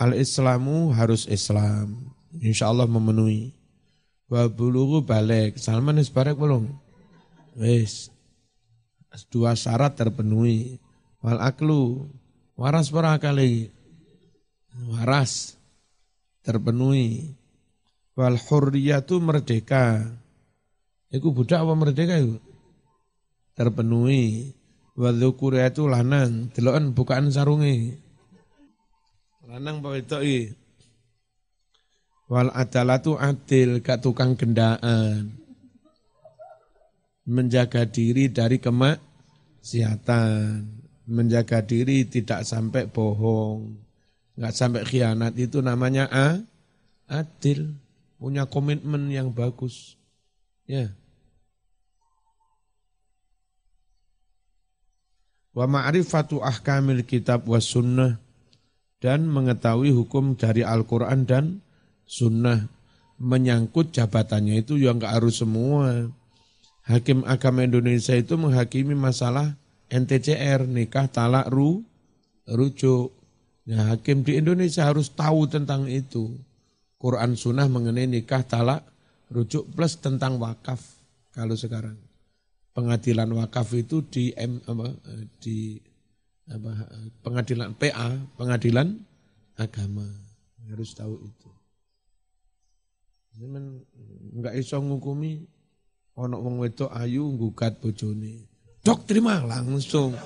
Al-islamu 0.00 0.90
harus 0.90 1.28
Islam. 1.30 2.10
Insya 2.42 2.72
Allah 2.72 2.88
memenuhi. 2.90 3.54
Wa 4.26 4.50
bulugu 4.50 5.06
balik. 5.06 5.60
Salman 5.60 6.02
is 6.02 6.10
barek 6.10 6.34
belum 6.34 6.85
wis 7.56 8.12
dua 9.32 9.56
syarat 9.56 9.96
terpenuhi 9.96 10.76
wal 11.24 11.40
aklu 11.40 12.04
waras 12.54 12.92
para 12.92 13.16
kali 13.16 13.72
waras 14.92 15.56
terpenuhi. 16.46 17.34
Wal 18.16 18.38
hurriyatu 18.38 19.18
merdeka. 19.18 20.06
Iku 21.10 21.34
budak 21.34 21.66
apa 21.66 21.74
merdeka 21.74 22.14
itu? 22.22 22.38
Terpenuhi. 23.58 24.54
Wal 24.96 25.20
itu 25.20 25.82
lanang. 25.84 26.48
Delokan 26.54 26.96
bukaan 26.96 27.28
sarungi. 27.28 27.92
Lanang 29.50 29.84
apa 29.84 30.00
itu 30.00 30.16
Wal 32.26 32.50
adalatu 32.50 33.14
adil, 33.20 33.84
gak 33.84 34.02
tukang 34.02 34.34
gendaan. 34.34 35.45
Menjaga 37.26 37.82
diri 37.86 38.30
dari 38.30 38.62
kemaksiatan. 38.62 40.62
Menjaga 41.06 41.62
diri 41.62 42.06
tidak 42.06 42.46
sampai 42.46 42.86
bohong. 42.86 43.74
Gak 44.36 44.54
sampai 44.54 44.84
khianat 44.86 45.34
itu 45.38 45.58
namanya 45.58 46.06
a, 46.10 46.38
adil. 47.10 47.74
Punya 48.16 48.46
komitmen 48.46 49.10
yang 49.10 49.34
bagus. 49.34 49.98
Ya. 50.66 50.94
Wa 55.56 55.64
ma'rifatu 55.64 56.44
ahkamil 56.44 57.08
kitab 57.08 57.48
was 57.48 57.64
sunnah 57.64 58.20
dan 59.00 59.24
mengetahui 59.24 59.88
hukum 59.88 60.36
dari 60.36 60.60
Al-Quran 60.60 61.24
dan 61.24 61.64
sunnah 62.04 62.68
menyangkut 63.16 63.96
jabatannya 63.96 64.60
itu 64.60 64.76
yang 64.76 65.00
enggak 65.00 65.16
harus 65.16 65.40
semua. 65.40 66.12
Hakim 66.86 67.26
agama 67.26 67.66
Indonesia 67.66 68.14
itu 68.14 68.38
menghakimi 68.38 68.94
masalah 68.94 69.58
NTCR, 69.90 70.66
nikah, 70.66 71.10
talak, 71.10 71.50
ru, 71.50 71.82
rujuk. 72.46 73.10
Nah, 73.66 73.90
hakim 73.90 74.22
di 74.22 74.38
Indonesia 74.38 74.86
harus 74.86 75.10
tahu 75.10 75.50
tentang 75.50 75.90
itu. 75.90 76.30
Quran 77.02 77.34
sunnah 77.34 77.66
mengenai 77.66 78.06
nikah, 78.06 78.46
talak, 78.46 78.86
rujuk 79.30 79.66
plus 79.74 79.98
tentang 79.98 80.38
wakaf 80.38 80.78
kalau 81.34 81.58
sekarang. 81.58 81.98
Pengadilan 82.70 83.34
wakaf 83.34 83.74
itu 83.74 84.06
di 84.06 84.30
M, 84.38 84.62
apa, 84.62 84.94
di 85.42 85.82
apa, 86.46 86.70
pengadilan 87.26 87.74
PA, 87.74 88.14
pengadilan 88.38 88.94
agama. 89.58 90.06
Harus 90.70 90.94
tahu 90.94 91.18
itu. 91.18 91.50
Cuman 93.38 93.82
enggak 94.34 94.54
iso 94.58 94.78
ngukumi 94.82 95.55
ana 96.16 96.40
wong 96.40 96.64
wedok 96.64 96.88
ayu 96.96 97.28
nggugat 97.28 97.76
bojone. 97.76 98.48
Dok 98.80 99.04
terima 99.04 99.44
langsung. 99.44 100.16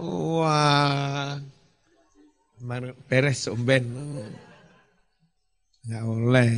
Wah. 0.00 1.36
Beres 3.08 3.44
omben. 3.52 3.84
Enggak 5.84 6.04
oleh. 6.08 6.52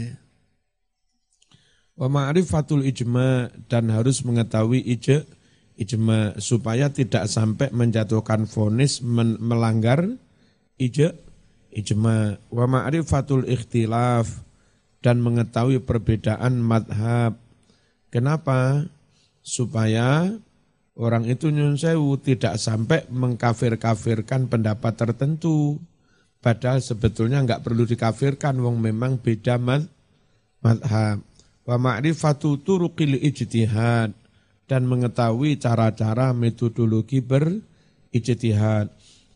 Wa 1.98 2.06
ma'rifatul 2.06 2.86
ijma 2.86 3.50
dan 3.66 3.90
harus 3.90 4.22
mengetahui 4.22 4.86
ijma 4.86 5.26
ijma 5.78 6.38
supaya 6.38 6.90
tidak 6.90 7.26
sampai 7.26 7.74
menjatuhkan 7.74 8.46
vonis 8.46 9.02
melanggar 9.02 10.06
ijma 10.78 11.10
ijma 11.74 12.38
wa 12.50 12.64
ma'rifatul 12.70 13.46
ikhtilaf 13.46 14.46
dan 15.02 15.18
mengetahui 15.22 15.82
perbedaan 15.82 16.62
madhab. 16.62 17.47
Kenapa? 18.08 18.88
Supaya 19.44 20.32
orang 20.98 21.24
itu 21.24 21.48
nyun 21.48 21.76
sewu 21.76 22.20
tidak 22.20 22.60
sampai 22.60 23.08
mengkafir-kafirkan 23.08 24.48
pendapat 24.48 24.92
tertentu. 24.96 25.80
Padahal 26.38 26.78
sebetulnya 26.78 27.42
enggak 27.42 27.64
perlu 27.66 27.82
dikafirkan, 27.84 28.60
wong 28.62 28.78
memang 28.78 29.18
beda 29.18 29.58
madhab. 29.58 31.20
Wa 31.68 31.76
ma'rifatu 31.76 32.64
turuqil 32.64 33.20
ijtihad 33.20 34.16
dan 34.68 34.82
mengetahui 34.84 35.60
cara-cara 35.60 36.32
metodologi 36.32 37.20
berijtihad. 37.20 38.88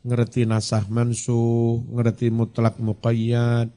Ngerti 0.02 0.48
nasah 0.48 0.88
mansuh, 0.90 1.78
ngerti 1.92 2.34
mutlak 2.34 2.80
muqayyad, 2.82 3.70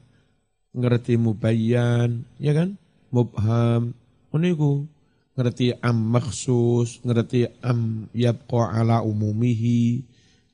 ngerti 0.74 1.14
mubayyan, 1.16 2.26
ya 2.42 2.52
kan? 2.52 2.74
Mubham, 3.14 3.94
uniku 4.36 4.84
ngerti 5.36 5.76
am 5.84 6.16
maksus, 6.16 7.04
ngerti 7.04 7.44
am 7.60 8.08
yabqa 8.16 8.72
ala 8.72 9.04
umumihi, 9.04 10.00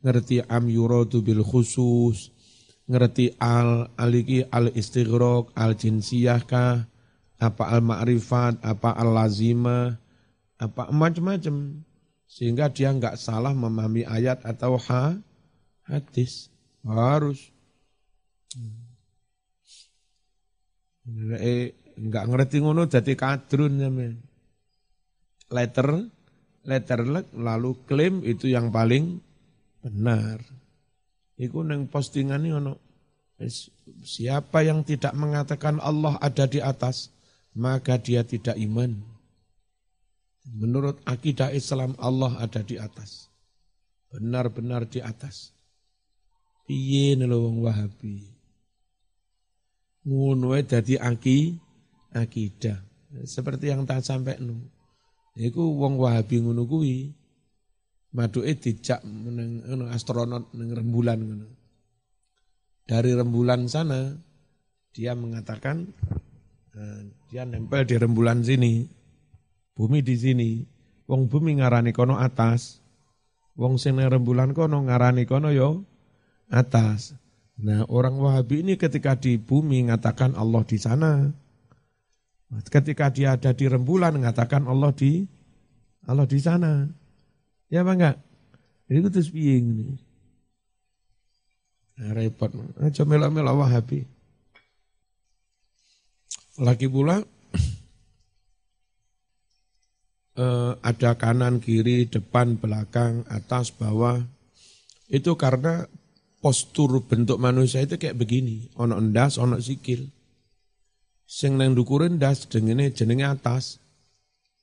ngerti 0.02 0.42
am 0.42 0.66
yuradu 0.66 1.22
bil 1.22 1.46
khusus, 1.46 2.34
ngerti 2.90 3.38
al 3.38 3.94
aliki 3.94 4.42
al 4.50 4.74
istighraq, 4.74 5.54
al 5.54 5.78
jinsiyah 5.78 6.42
kah, 6.42 6.82
apa 7.38 7.64
al 7.70 7.80
ma'rifat, 7.86 8.58
apa 8.58 8.90
al 8.98 9.14
lazimah, 9.14 9.94
apa 10.58 10.90
macam-macam. 10.90 11.86
Sehingga 12.26 12.72
dia 12.72 12.90
enggak 12.90 13.20
salah 13.20 13.52
memahami 13.52 14.08
ayat 14.08 14.42
atau 14.42 14.80
ha, 14.88 15.14
hadis. 15.84 16.48
Harus. 16.82 17.52
Hmm. 18.56 18.88
Eh, 21.38 21.76
enggak 21.98 22.28
ngerti 22.28 22.56
ngono 22.62 22.88
jadi 22.88 23.12
kadrun 23.16 23.78
men. 23.92 24.20
Letter, 25.52 26.08
letter 26.64 27.00
lalu 27.36 27.76
klaim 27.84 28.24
itu 28.24 28.48
yang 28.48 28.72
paling 28.72 29.20
benar. 29.84 30.40
Iku 31.36 31.60
neng 31.66 31.90
postingan 31.92 32.44
ono. 32.48 32.80
Siapa 34.06 34.62
yang 34.62 34.86
tidak 34.86 35.12
mengatakan 35.18 35.82
Allah 35.82 36.16
ada 36.22 36.46
di 36.46 36.62
atas, 36.62 37.10
maka 37.52 37.98
dia 37.98 38.22
tidak 38.22 38.54
iman. 38.54 38.96
Menurut 40.46 41.02
akidah 41.04 41.50
Islam 41.50 41.98
Allah 41.98 42.38
ada 42.38 42.62
di 42.62 42.78
atas. 42.78 43.28
Benar-benar 44.14 44.86
di 44.86 45.02
atas. 45.02 45.50
Piye 46.64 47.18
wong 47.18 47.58
Wahabi? 47.66 48.32
ngono 50.02 50.58
dadi 50.66 50.98
aki 50.98 51.54
akidah. 52.14 52.80
Seperti 53.24 53.68
yang 53.68 53.84
tak 53.84 54.00
sampai 54.00 54.40
nu. 54.40 54.56
Iku 55.36 55.60
wong 55.80 56.00
Wahabi 56.00 56.44
ngono 56.44 56.64
kuwi. 56.64 57.12
Maduke 58.12 58.52
dijak 58.60 59.00
meneng 59.08 59.88
astronot 59.88 60.52
ning 60.52 60.72
rembulan 60.72 61.20
ngono. 61.20 61.48
Dari 62.84 63.16
rembulan 63.16 63.64
sana 63.72 64.12
dia 64.92 65.16
mengatakan 65.16 65.88
uh, 66.76 67.00
dia 67.32 67.48
nempel 67.48 67.88
di 67.88 67.96
rembulan 67.96 68.44
sini. 68.44 68.84
Bumi 69.72 70.04
di 70.04 70.16
sini. 70.16 70.50
Wong 71.08 71.32
bumi 71.32 71.60
ngarani 71.60 71.96
kono 71.96 72.20
atas. 72.20 72.84
Wong 73.56 73.80
sing 73.80 73.96
rembulan 73.96 74.52
kono 74.52 74.84
ngarani 74.84 75.24
kono 75.24 75.48
yo 75.52 75.84
atas. 76.52 77.16
Nah 77.60 77.84
orang 77.88 78.20
Wahabi 78.20 78.64
ini 78.64 78.76
ketika 78.76 79.16
di 79.16 79.40
bumi 79.40 79.88
mengatakan 79.88 80.36
Allah 80.36 80.64
di 80.64 80.76
sana. 80.76 81.32
Ketika 82.52 83.08
dia 83.08 83.40
ada 83.40 83.56
di 83.56 83.64
rembulan 83.64 84.12
mengatakan 84.12 84.68
Allah 84.68 84.92
di 84.92 85.24
Allah 86.04 86.28
di 86.28 86.38
sana. 86.42 86.84
Ya 87.72 87.80
apa 87.80 87.96
enggak? 87.96 88.16
Jadi 88.90 88.98
itu 89.00 89.08
terus 89.08 89.30
piye 89.32 89.64
ini. 89.64 89.96
Nah, 91.96 92.12
repot. 92.12 92.52
Aja 92.82 93.08
melok-melok 93.08 93.56
Wahabi. 93.56 94.00
Lagi 96.60 96.84
pula 96.90 97.16
eh, 100.42 100.72
ada 100.76 101.10
kanan, 101.16 101.64
kiri, 101.64 102.04
depan, 102.10 102.60
belakang, 102.60 103.24
atas, 103.32 103.72
bawah. 103.72 104.20
Itu 105.08 105.40
karena 105.40 105.88
postur 106.42 107.00
bentuk 107.06 107.38
manusia 107.40 107.80
itu 107.80 107.96
kayak 107.96 108.18
begini, 108.18 108.68
ono 108.76 108.98
endas, 108.98 109.38
ono 109.40 109.56
sikil. 109.56 110.21
Sing 111.32 111.56
nang 111.56 111.72
dukur 111.72 112.04
endas 112.04 112.44
jenenge 112.44 112.92
jenenge 112.92 113.24
atas. 113.24 113.80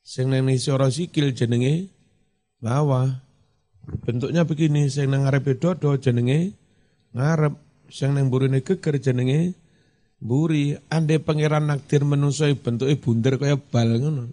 Sing 0.05 0.29
nang 0.29 0.45
nisoro 0.45 0.85
sikil 0.85 1.33
jenenge 1.33 1.89
bawah. 2.61 3.09
Bentuknya 4.05 4.45
begini, 4.45 4.85
sing 4.85 5.09
nang 5.09 5.25
ngarep 5.25 5.57
dodo 5.57 5.97
jenenge 5.97 6.53
ngarep, 7.17 7.57
sing 7.89 8.13
nang 8.13 8.29
burine 8.29 8.61
geger 8.61 9.01
jenenge 9.01 9.57
buri. 10.21 10.77
Ande 10.93 11.17
pangeran 11.17 11.73
nakdir 11.73 12.05
menungso 12.05 12.45
bentuknya 12.53 13.01
bunder 13.01 13.41
kaya 13.41 13.57
bal 13.57 13.89
ngono. 13.89 14.29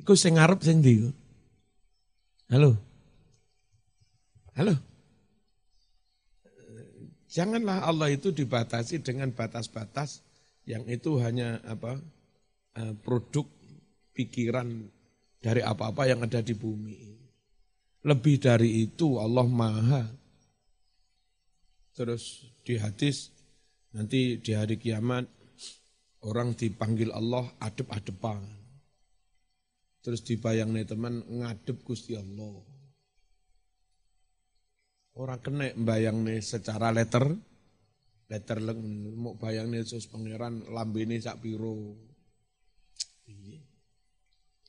Iku 0.00 0.16
sing 0.16 0.40
ngarep 0.40 0.64
sing 0.64 0.80
ndi? 0.80 1.12
Halo. 2.48 2.72
Halo. 4.56 4.80
Janganlah 7.28 7.84
Allah 7.84 8.16
itu 8.16 8.32
dibatasi 8.32 9.04
dengan 9.04 9.28
batas-batas 9.28 10.24
yang 10.68 10.84
itu 10.84 11.16
hanya 11.24 11.64
apa 11.64 11.96
eh, 12.76 12.92
produk 13.00 13.48
pikiran 14.12 14.68
dari 15.40 15.64
apa-apa 15.64 16.04
yang 16.04 16.20
ada 16.20 16.44
di 16.44 16.52
bumi. 16.52 17.16
Lebih 18.04 18.36
dari 18.36 18.84
itu 18.84 19.16
Allah 19.16 19.48
Maha. 19.48 20.04
Terus 21.96 22.46
di 22.62 22.76
hadis 22.76 23.32
nanti 23.96 24.38
di 24.38 24.52
hari 24.54 24.76
kiamat 24.76 25.24
orang 26.28 26.52
dipanggil 26.52 27.10
Allah 27.16 27.48
adep-adepan. 27.64 28.44
Terus 30.04 30.20
dibayang 30.22 30.76
nih 30.76 30.86
teman 30.86 31.24
ngadep 31.26 31.80
Gusti 31.82 32.14
Allah. 32.14 32.60
Orang 35.18 35.42
kena 35.42 35.74
nih 35.74 36.38
secara 36.38 36.94
letter, 36.94 37.34
Letter 38.28 38.60
leng 38.60 38.84
mau 39.16 39.32
bayang 39.40 39.72
Yesus 39.72 40.04
pangeran 40.04 40.68
lambene 40.68 41.16
sak 41.16 41.40
piro. 41.40 41.96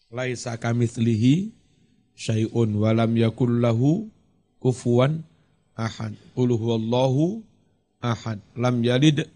Laisa 0.10 0.55
kamitslihi 0.55 1.51
syai'un 2.16 2.72
walam 2.80 3.14
yakul 3.20 3.60
lahu 3.60 4.07
kufuwan 4.64 5.28
ahad. 5.76 6.16
Qul 6.34 6.55
huwallahu 6.55 7.43
ahad. 7.99 8.39
Lam 8.55 8.80
yalid 8.80 9.28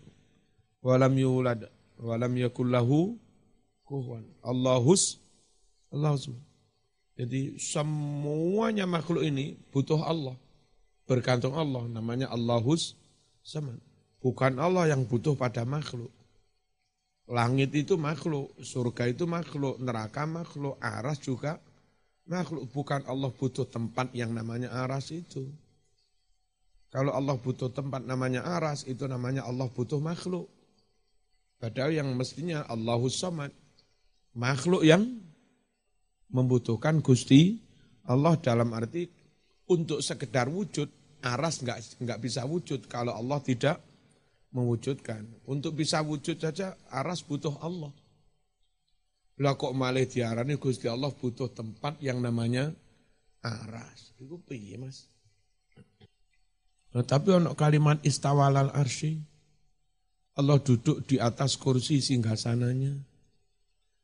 walam 0.80 1.14
yulad 1.20 1.68
walam 2.00 2.34
yakul 2.40 2.72
lahu 2.72 3.20
kufuwan. 3.84 4.24
Allahus 4.40 5.20
Allahus. 5.94 6.32
Jadi 7.14 7.62
semuanya 7.62 8.90
makhluk 8.90 9.22
ini 9.22 9.60
butuh 9.70 10.02
Allah. 10.02 10.34
Bergantung 11.06 11.54
Allah. 11.54 11.86
Namanya 11.86 12.34
Allahus 12.34 12.98
sama. 13.46 13.78
Bukan 14.24 14.56
Allah 14.56 14.96
yang 14.96 15.04
butuh 15.04 15.36
pada 15.36 15.68
makhluk. 15.68 16.08
Langit 17.28 17.76
itu 17.76 18.00
makhluk, 18.00 18.56
surga 18.64 19.12
itu 19.12 19.28
makhluk, 19.28 19.84
neraka 19.84 20.24
makhluk, 20.24 20.80
aras 20.80 21.20
juga 21.20 21.60
makhluk. 22.32 22.72
Bukan 22.72 23.04
Allah 23.04 23.28
butuh 23.36 23.68
tempat 23.68 24.16
yang 24.16 24.32
namanya 24.32 24.72
aras 24.72 25.12
itu. 25.12 25.44
Kalau 26.88 27.12
Allah 27.12 27.36
butuh 27.36 27.68
tempat 27.68 28.08
namanya 28.08 28.48
aras, 28.48 28.88
itu 28.88 29.04
namanya 29.12 29.44
Allah 29.44 29.68
butuh 29.68 30.00
makhluk. 30.00 30.48
Padahal 31.60 31.92
yang 31.92 32.08
mestinya 32.16 32.64
Allahus 32.72 33.20
Samad. 33.20 33.52
Makhluk 34.40 34.88
yang 34.88 35.04
membutuhkan 36.32 37.04
Gusti 37.04 37.60
Allah 38.08 38.40
dalam 38.40 38.72
arti 38.72 39.06
untuk 39.68 40.00
sekedar 40.04 40.48
wujud, 40.48 40.88
aras 41.24 41.64
nggak 41.64 42.04
nggak 42.04 42.20
bisa 42.20 42.44
wujud 42.44 42.88
kalau 42.92 43.16
Allah 43.16 43.40
tidak 43.40 43.93
mewujudkan. 44.54 45.26
Untuk 45.50 45.76
bisa 45.76 46.00
wujud 46.06 46.38
saja 46.38 46.78
aras 46.94 47.26
butuh 47.26 47.58
Allah. 47.60 47.92
Lah 49.42 49.58
kok 49.58 49.74
malih 49.74 50.06
diarani 50.06 50.62
Gusti 50.62 50.86
Allah 50.86 51.10
butuh 51.10 51.50
tempat 51.50 51.98
yang 52.00 52.22
namanya 52.22 52.70
aras. 53.42 54.14
Itu 54.22 54.38
piye 54.46 54.78
Mas? 54.78 55.10
Nah, 56.94 57.02
tapi 57.02 57.34
ono 57.34 57.58
kalimat 57.58 57.98
istawalal 58.06 58.70
arsy. 58.78 59.18
Allah 60.38 60.62
duduk 60.62 61.06
di 61.10 61.18
atas 61.18 61.58
kursi 61.58 62.02
singgasananya. 62.02 62.94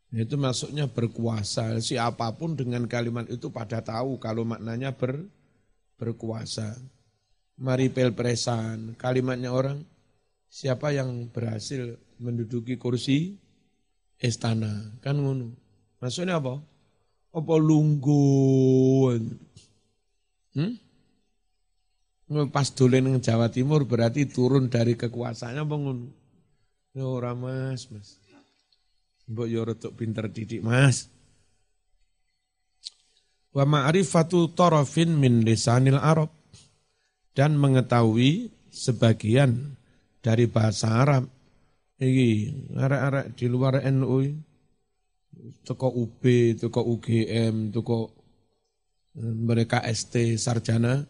Nah, 0.10 0.20
itu 0.26 0.36
masuknya 0.42 0.90
berkuasa. 0.90 1.78
Siapa 1.78 2.34
pun 2.34 2.58
dengan 2.58 2.90
kalimat 2.90 3.30
itu 3.30 3.54
pada 3.54 3.86
tahu 3.86 4.18
kalau 4.18 4.42
maknanya 4.42 4.98
ber, 4.98 5.22
berkuasa. 6.02 6.74
Mari 7.62 7.94
pelpresan, 7.94 8.98
kalimatnya 8.98 9.54
orang 9.54 9.86
siapa 10.50 10.92
yang 10.92 11.30
berhasil 11.30 11.96
menduduki 12.18 12.76
kursi? 12.76 13.38
Istana. 14.20 15.00
Kan 15.00 15.24
ngono. 15.24 15.56
Maksudnya 16.04 16.44
apa? 16.44 16.60
Apa 17.32 17.54
lungguan? 17.56 19.40
Hmm? 20.58 20.76
pas 22.54 22.70
dolen 22.70 23.10
yang 23.10 23.18
Jawa 23.18 23.50
Timur 23.50 23.90
berarti 23.90 24.30
turun 24.30 24.70
dari 24.70 24.94
kekuasaannya 24.94 25.66
apa 25.66 25.76
ngono? 25.78 26.08
Ya 26.94 27.06
ora 27.06 27.34
mas 27.34 27.90
mas. 27.90 28.22
Mbok 29.26 29.48
yo 29.50 29.62
retuk 29.66 29.98
pinter 29.98 30.30
didik 30.30 30.62
mas. 30.62 31.10
Wa 33.50 33.66
ma'rifatu 33.66 34.54
tarafin 34.54 35.10
min 35.18 35.42
lisanil 35.42 35.98
arab. 35.98 36.30
Dan 37.34 37.56
mengetahui 37.58 38.52
sebagian 38.68 39.79
dari 40.20 40.46
bahasa 40.48 41.00
Arab. 41.04 41.24
Iki 42.00 42.32
arek-arek 42.80 43.36
di 43.36 43.46
luar 43.52 43.84
NU 43.92 44.24
toko 45.68 45.92
UB, 45.92 46.24
toko 46.56 46.82
UGM, 46.84 47.76
toko 47.76 48.12
eh, 49.20 49.34
mereka 49.36 49.84
ST 49.84 50.40
sarjana 50.40 51.04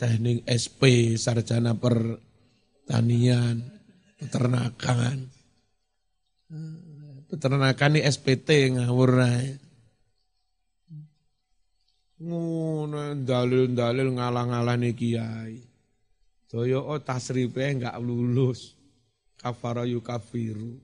teknik 0.00 0.42
SP 0.48 1.14
sarjana 1.20 1.76
pertanian, 1.76 3.60
peternakan. 4.18 5.28
Peternakan 7.32 7.96
ini 7.96 8.00
SPT 8.04 8.76
ngawur 8.76 9.24
Ngono 12.22 13.18
dalil-dalil 13.18 14.08
ngalang-alani 14.14 14.90
kiai. 14.94 15.71
Toyo 16.52 16.84
oh 16.84 17.00
tasripe 17.00 17.64
enggak 17.64 17.96
lulus. 17.96 18.76
Kafara 19.40 19.88
yukafiru. 19.88 20.76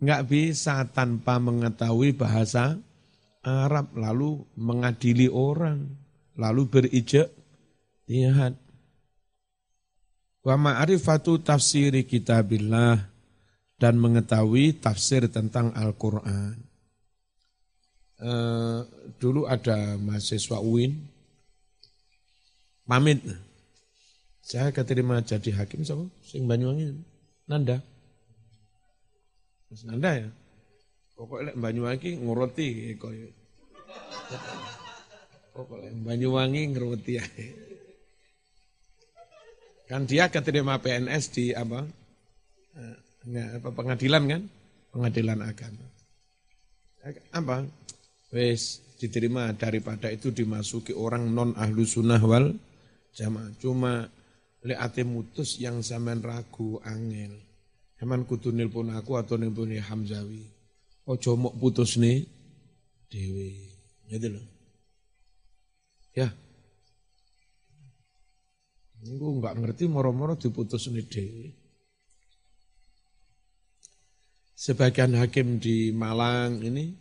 Enggak 0.00 0.24
bisa 0.24 0.80
tanpa 0.88 1.36
mengetahui 1.36 2.16
bahasa 2.16 2.80
Arab 3.44 3.92
lalu 3.92 4.40
mengadili 4.56 5.28
orang, 5.28 5.84
lalu 6.40 6.64
berijak 6.64 7.28
lihat. 8.08 8.56
Wa 10.40 10.56
ma'rifatu 10.56 11.36
tafsiri 11.36 12.08
kitabillah 12.08 13.04
dan 13.76 14.00
mengetahui 14.00 14.80
tafsir 14.80 15.28
tentang 15.28 15.76
Al-Quran. 15.76 16.56
Uh, 18.20 18.84
dulu 19.20 19.44
ada 19.44 19.96
mahasiswa 20.00 20.60
UIN, 20.60 20.96
pamit 22.84 23.24
saya 24.50 24.74
keterima 24.74 25.22
jadi 25.22 25.62
hakim 25.62 25.86
sama 25.86 26.10
sing 26.26 26.50
Banyuwangi 26.50 26.90
Nanda. 27.46 27.78
Mas 29.70 29.86
Nanda 29.86 30.26
ya. 30.26 30.28
Pokoknya 31.14 31.54
lek 31.54 31.56
Banyuwangi 31.62 32.10
nguruti 32.18 32.98
koyo. 32.98 33.30
Pokoknya 35.54 35.94
Banyuwangi 36.02 36.66
nguruti 36.66 37.12
ya. 37.14 37.24
Kan 39.86 40.10
dia 40.10 40.26
keterima 40.26 40.82
PNS 40.82 41.24
di 41.30 41.54
apa? 41.54 41.86
Enggak, 43.22 43.48
apa 43.62 43.68
pengadilan 43.70 44.22
kan? 44.26 44.42
Pengadilan 44.90 45.38
agama. 45.46 45.86
Apa? 47.30 47.70
Wes 48.34 48.82
diterima 48.98 49.54
daripada 49.54 50.10
itu 50.10 50.34
dimasuki 50.34 50.90
orang 50.90 51.30
non 51.30 51.54
ahlu 51.54 51.86
sunnah 51.86 52.18
wal 52.18 52.50
jamaah. 53.14 53.54
Cuma 53.62 54.10
lek 54.60 54.76
ate 54.76 55.02
mutus 55.08 55.56
yang 55.56 55.80
sampean 55.80 56.20
ragu 56.20 56.76
angel. 56.84 57.32
Sampean 57.96 58.28
kudu 58.28 58.52
nelpon 58.52 58.92
aku 58.92 59.16
atau 59.16 59.40
nelpon 59.40 59.72
Hamzawi. 59.72 60.44
Ojo 61.08 61.36
mok 61.36 61.56
putus 61.56 61.96
nih 61.96 62.24
dewi. 63.08 63.72
Gitu 64.08 64.28
loh. 64.28 64.46
Ya. 66.12 66.28
Aku 69.00 69.40
nggak 69.40 69.56
ngerti 69.56 69.88
moro-moro 69.88 70.36
diputus 70.36 70.92
nih 70.92 71.08
dewi. 71.08 71.48
Sebagian 74.60 75.16
hakim 75.16 75.56
di 75.56 75.88
Malang 75.88 76.60
ini 76.60 76.92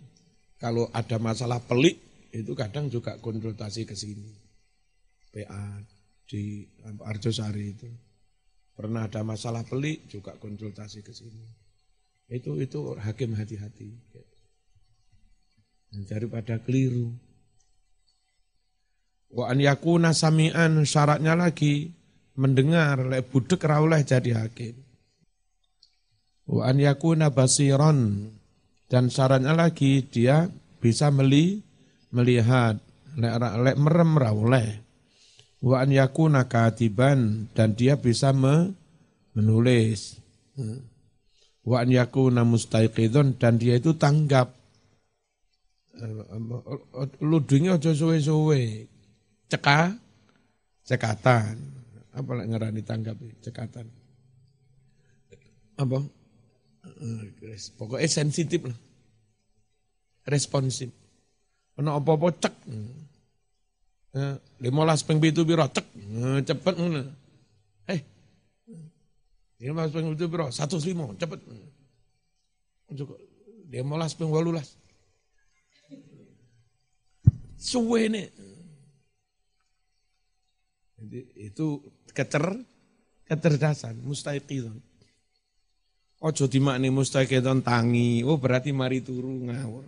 kalau 0.64 0.88
ada 0.96 1.20
masalah 1.20 1.60
pelik 1.60 2.00
itu 2.32 2.56
kadang 2.56 2.88
juga 2.88 3.20
konsultasi 3.20 3.84
ke 3.84 4.00
sini. 4.00 4.32
PA 5.36 5.84
di 6.30 6.62
Arjosari 7.02 7.74
itu. 7.74 7.90
Pernah 8.78 9.10
ada 9.10 9.26
masalah 9.26 9.66
pelik 9.66 10.08
juga 10.08 10.38
konsultasi 10.38 11.04
ke 11.04 11.12
sini. 11.12 11.44
Itu 12.30 12.56
itu 12.62 12.96
hakim 12.96 13.34
hati-hati. 13.36 13.90
Daripada 16.06 16.62
keliru. 16.62 17.12
Wa 19.34 19.52
an 19.52 19.58
yakuna 19.60 20.14
sami'an 20.14 20.86
syaratnya 20.86 21.34
lagi 21.34 21.92
mendengar 22.38 23.04
lek 23.04 23.34
budek 23.34 23.66
rauleh 23.66 24.06
jadi 24.06 24.46
hakim. 24.46 24.80
Wa 26.48 26.72
an 26.72 26.78
yakuna 26.80 27.34
basiron 27.34 28.32
dan 28.88 29.12
syaratnya 29.12 29.54
lagi 29.54 30.06
dia 30.08 30.50
bisa 30.80 31.12
meli 31.12 31.62
melihat 32.16 32.80
lek, 33.20 33.34
lek 33.38 33.78
merem 33.78 34.12
rauleh 34.18 34.89
wa 35.60 35.84
an 35.84 35.92
yakuna 35.92 36.48
katiban 36.48 37.52
dan 37.52 37.76
dia 37.76 38.00
bisa 38.00 38.32
me, 38.32 38.72
menulis. 39.36 40.20
Wa 41.64 41.84
an 41.84 41.90
yakuna 41.92 42.48
mustaiqidun 42.48 43.36
dan 43.40 43.60
dia 43.60 43.76
itu 43.76 43.96
tanggap. 43.96 44.56
Ludungnya 47.20 47.76
aja 47.76 47.92
suwe-suwe. 47.92 48.88
Cekah 49.52 49.96
cekatan. 50.88 51.56
Apa 52.16 52.30
lek 52.40 52.48
ngarani 52.50 52.82
tanggap 52.82 53.20
cekatan. 53.44 53.86
Apa? 55.76 56.00
Pokoknya 57.76 58.10
sensitif 58.10 58.64
lah. 58.66 58.80
Responsif. 60.28 60.92
Ono 61.80 61.96
apa-apa 61.96 62.28
cek 62.36 62.56
lima 64.60 64.82
belas 64.88 65.06
peng 65.06 65.22
pitu 65.22 65.46
biro 65.46 65.66
cek 65.70 65.86
cepet 66.46 66.76
ngono. 66.78 67.02
Eh, 67.90 68.02
Dia 69.60 69.76
mas 69.76 69.92
ping 69.92 70.16
itu 70.16 70.32
bro, 70.32 70.48
satu 70.56 70.80
lima, 70.80 71.12
cepet. 71.20 71.36
Dia 73.68 73.84
molas 73.84 74.16
ping 74.16 74.32
walulas. 74.32 74.80
Suwe 77.60 78.08
nih. 78.08 78.32
Jadi 80.96 81.20
itu 81.52 81.84
kecer, 82.16 82.56
kecerdasan, 83.28 84.00
mustaiqidun. 84.00 84.80
Ojo 86.24 86.48
dimakni 86.48 86.88
mustaiqidun 86.88 87.60
tangi, 87.60 88.24
oh 88.24 88.40
berarti 88.40 88.72
mari 88.72 89.04
turu 89.04 89.44
ngawur. 89.44 89.84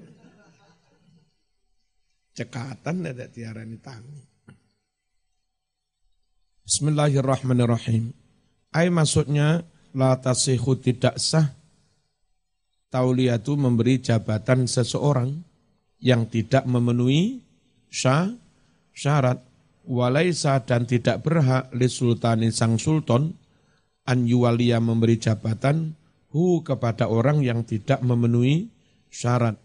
Cekatan 2.32 3.12
ada 3.12 3.28
tiarani 3.28 3.76
tangi. 3.76 4.24
Bismillahirrahmanirrahim. 6.64 8.16
Ay 8.72 8.88
maksudnya 8.88 9.68
la 9.92 10.16
tasihu 10.16 10.80
tidak 10.80 11.20
sah 11.20 11.52
tauliyatu 12.88 13.60
memberi 13.60 14.00
jabatan 14.00 14.64
seseorang 14.64 15.44
yang 16.00 16.32
tidak 16.32 16.64
memenuhi 16.64 17.44
syah, 17.92 18.32
syarat 18.96 19.44
walaisa 19.84 20.64
dan 20.64 20.88
tidak 20.88 21.20
berhak 21.28 21.68
li 21.76 21.92
sultani 21.92 22.48
sang 22.56 22.80
sultan 22.80 23.36
an 24.08 24.24
yuwalia 24.24 24.80
memberi 24.80 25.20
jabatan 25.20 26.00
hu 26.32 26.64
kepada 26.64 27.12
orang 27.12 27.44
yang 27.44 27.68
tidak 27.68 28.00
memenuhi 28.00 28.72
syarat 29.12 29.60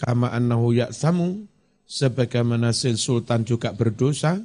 kama 0.00 0.32
annahu 0.32 0.72
ya'samu 0.72 1.49
sebagaimana 1.90 2.70
sultan 2.70 3.42
juga 3.42 3.74
berdosa 3.74 4.38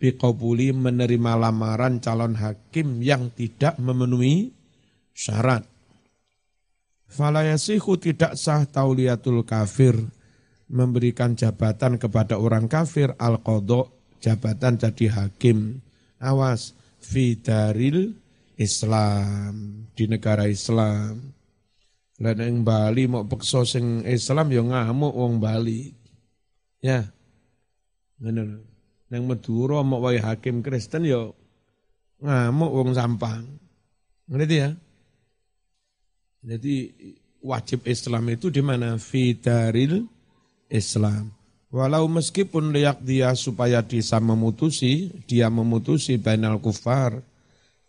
biqabuli 0.00 0.72
menerima 0.72 1.36
lamaran 1.36 2.00
calon 2.00 2.32
hakim 2.40 3.04
yang 3.04 3.28
tidak 3.36 3.76
memenuhi 3.76 4.56
syarat. 5.12 5.68
Falayasihu 7.08 8.00
tidak 8.00 8.40
sah 8.40 8.64
tauliatul 8.64 9.44
kafir 9.44 9.96
memberikan 10.68 11.36
jabatan 11.36 12.00
kepada 12.00 12.40
orang 12.40 12.68
kafir 12.68 13.12
al 13.20 13.40
kodok 13.44 13.92
jabatan 14.24 14.80
jadi 14.80 15.06
hakim. 15.12 15.84
Awas 16.20 16.72
fidaril 17.00 18.16
Islam 18.58 19.86
di 19.92 20.04
negara 20.10 20.50
Islam. 20.50 21.32
Lan 22.18 22.38
ing 22.42 22.66
Bali 22.66 23.06
mau 23.06 23.22
pekso 23.22 23.62
sing 23.62 24.02
Islam 24.02 24.50
ya 24.50 24.62
ngamuk 24.66 25.14
wong 25.14 25.38
Bali. 25.38 25.97
Ya. 26.82 27.08
Ngono. 28.22 28.64
Nang 29.08 29.24
Madura 29.24 29.80
mau 29.80 30.04
wae 30.04 30.20
hakim 30.20 30.60
Kristen 30.60 31.08
yo 31.08 31.32
ngamuk 32.20 32.70
wong 32.76 32.90
sampang. 32.92 33.44
Ngerti 34.28 34.56
ya? 34.60 34.70
Jadi 36.44 36.74
wajib 37.40 37.88
Islam 37.88 38.28
itu 38.28 38.52
di 38.52 38.60
mana? 38.60 39.00
Fidaril 39.00 40.04
Islam. 40.68 41.32
Walau 41.68 42.08
meskipun 42.08 42.72
liak 42.72 43.04
dia 43.04 43.32
supaya 43.36 43.84
bisa 43.84 44.16
memutusi, 44.20 45.12
dia 45.28 45.52
memutusi 45.52 46.16
bainal 46.16 46.60
kufar 46.60 47.20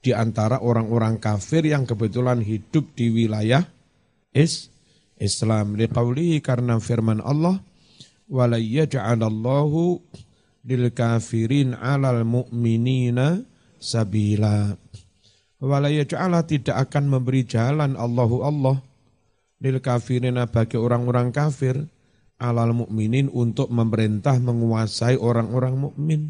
di 0.04 0.12
antara 0.12 0.60
orang-orang 0.60 1.20
kafir 1.20 1.64
yang 1.68 1.88
kebetulan 1.88 2.44
hidup 2.44 2.92
di 2.96 3.12
wilayah 3.12 3.64
is 4.36 4.68
Islam. 5.16 5.80
Liqaulihi 5.80 6.44
karena 6.44 6.80
firman 6.80 7.24
Allah, 7.24 7.60
walayyaj'alallahu 8.30 10.00
lil 10.64 10.84
kafirin 10.94 11.74
'alal 11.76 12.24
mu'minina 12.24 13.44
sabila. 13.82 14.78
walayyaj'ala 15.60 16.46
tidak 16.48 16.88
akan 16.88 17.20
memberi 17.20 17.44
jalan 17.44 18.00
Allahu 18.00 18.46
Allah 18.46 18.78
lil 19.60 19.78
kafirina 19.84 20.48
bagi 20.48 20.80
orang-orang 20.80 21.36
kafir 21.36 21.84
alal 22.40 22.72
mukminin 22.72 23.28
untuk 23.28 23.68
memerintah 23.68 24.40
menguasai 24.40 25.20
orang-orang 25.20 25.76
mukmin. 25.76 26.22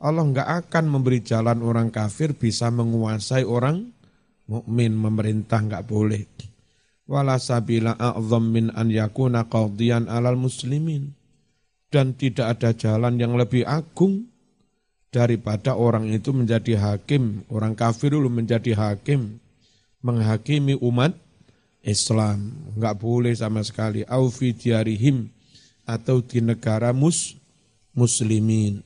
Allah 0.00 0.24
nggak 0.24 0.48
akan 0.68 0.84
memberi 0.88 1.20
jalan 1.20 1.60
orang 1.60 1.92
kafir 1.92 2.32
bisa 2.32 2.72
menguasai 2.72 3.44
orang 3.44 3.92
mukmin 4.48 4.96
memerintah 4.96 5.60
nggak 5.60 5.84
boleh. 5.84 6.24
Wala 7.04 7.36
sabila 7.36 7.96
a'zam 8.00 8.48
min 8.48 8.72
an 8.72 8.88
yakuna 8.88 9.44
qadiyan 9.44 10.08
alal 10.08 10.40
muslimin 10.40 11.12
dan 11.92 12.16
tidak 12.16 12.58
ada 12.58 12.72
jalan 12.72 13.20
yang 13.20 13.36
lebih 13.36 13.62
agung 13.68 14.26
daripada 15.14 15.78
orang 15.78 16.10
itu 16.10 16.34
menjadi 16.34 16.74
hakim, 16.74 17.46
orang 17.46 17.78
kafir 17.78 18.10
dulu 18.10 18.26
menjadi 18.26 18.74
hakim, 18.74 19.38
menghakimi 20.02 20.74
umat 20.82 21.14
Islam. 21.86 22.50
Enggak 22.74 22.98
boleh 22.98 23.30
sama 23.36 23.62
sekali. 23.62 24.02
Aufi 24.10 24.50
diarihim 24.50 25.30
atau 25.86 26.18
di 26.18 26.42
negara 26.42 26.90
mus, 26.90 27.38
muslimin. 27.94 28.82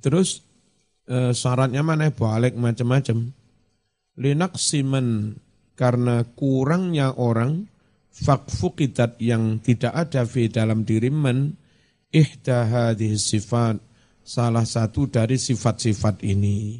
Terus 0.00 0.40
e, 1.04 1.36
syaratnya 1.36 1.84
mana? 1.84 2.08
Balik 2.08 2.56
macam-macam. 2.56 3.34
Linak 4.16 4.56
simen 4.56 5.36
karena 5.74 6.22
kurangnya 6.34 7.14
orang 7.18 7.66
fakfukitat 8.14 9.18
yang 9.18 9.58
tidak 9.58 9.90
ada 9.94 10.22
fi 10.22 10.46
dalam 10.46 10.86
diri 10.86 11.10
men 11.10 11.58
ihda 12.14 12.94
sifat 13.18 13.82
salah 14.22 14.64
satu 14.64 15.10
dari 15.10 15.36
sifat-sifat 15.36 16.22
ini. 16.22 16.78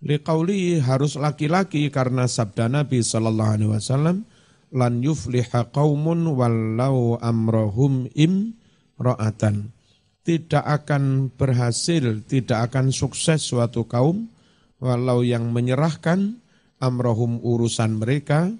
Liqauli 0.00 0.80
harus 0.80 1.20
laki-laki 1.20 1.92
karena 1.92 2.24
sabda 2.24 2.72
Nabi 2.72 3.04
sallallahu 3.04 3.52
alaihi 3.52 3.70
wasallam 3.76 4.24
lan 4.72 5.04
yufliha 5.04 5.68
qaumun 5.76 6.24
wallau 6.32 7.20
amrohum 7.20 8.08
im 8.16 8.56
ra'atan. 8.96 9.76
Tidak 10.24 10.64
akan 10.64 11.32
berhasil, 11.36 12.24
tidak 12.24 12.72
akan 12.72 12.92
sukses 12.92 13.44
suatu 13.44 13.84
kaum 13.84 14.32
walau 14.80 15.20
yang 15.20 15.52
menyerahkan 15.52 16.39
amrohum 16.80 17.38
urusan 17.44 18.00
mereka 18.00 18.50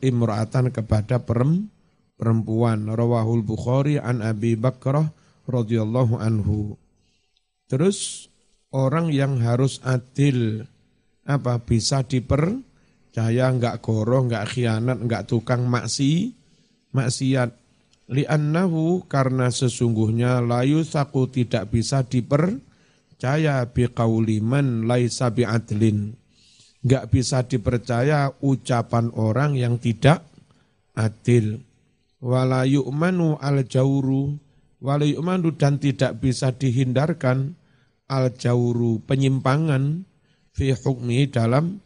imra'atan 0.00 0.70
kepada 0.70 1.20
perempuan. 1.24 2.88
Rawahul 2.88 3.44
Bukhari 3.44 3.96
an 4.00 4.20
Abi 4.20 4.54
Bakrah 4.54 5.08
radhiyallahu 5.48 6.20
anhu. 6.20 6.76
Terus 7.68 8.28
orang 8.72 9.10
yang 9.10 9.40
harus 9.40 9.80
adil 9.84 10.68
apa 11.24 11.60
bisa 11.64 12.04
dipercaya 12.04 13.48
enggak 13.48 13.80
goroh, 13.80 14.28
enggak 14.28 14.52
khianat, 14.52 15.00
enggak 15.00 15.24
tukang 15.24 15.64
maksi, 15.64 16.36
maksiat. 16.92 17.64
Li'annahu 18.04 19.08
karena 19.08 19.48
sesungguhnya 19.48 20.44
layu 20.44 20.84
saku 20.84 21.24
tidak 21.32 21.72
bisa 21.72 22.04
dipercaya 22.04 23.64
biqauliman 23.72 24.84
laisa 24.84 25.32
bi'adlin 25.32 26.12
nggak 26.84 27.08
bisa 27.08 27.40
dipercaya 27.48 28.28
ucapan 28.44 29.08
orang 29.16 29.56
yang 29.56 29.80
tidak 29.80 30.20
adil. 30.92 31.64
Wala 32.20 32.68
yu'manu 32.68 33.40
al 33.40 33.64
jauru, 33.64 34.36
wala 34.84 35.04
yu'manu 35.08 35.56
dan 35.56 35.80
tidak 35.80 36.20
bisa 36.20 36.52
dihindarkan 36.52 37.56
al 38.08 38.32
jauru 38.36 39.00
penyimpangan 39.00 40.04
fi 40.52 40.76
hukmi 40.76 41.28
dalam 41.32 41.80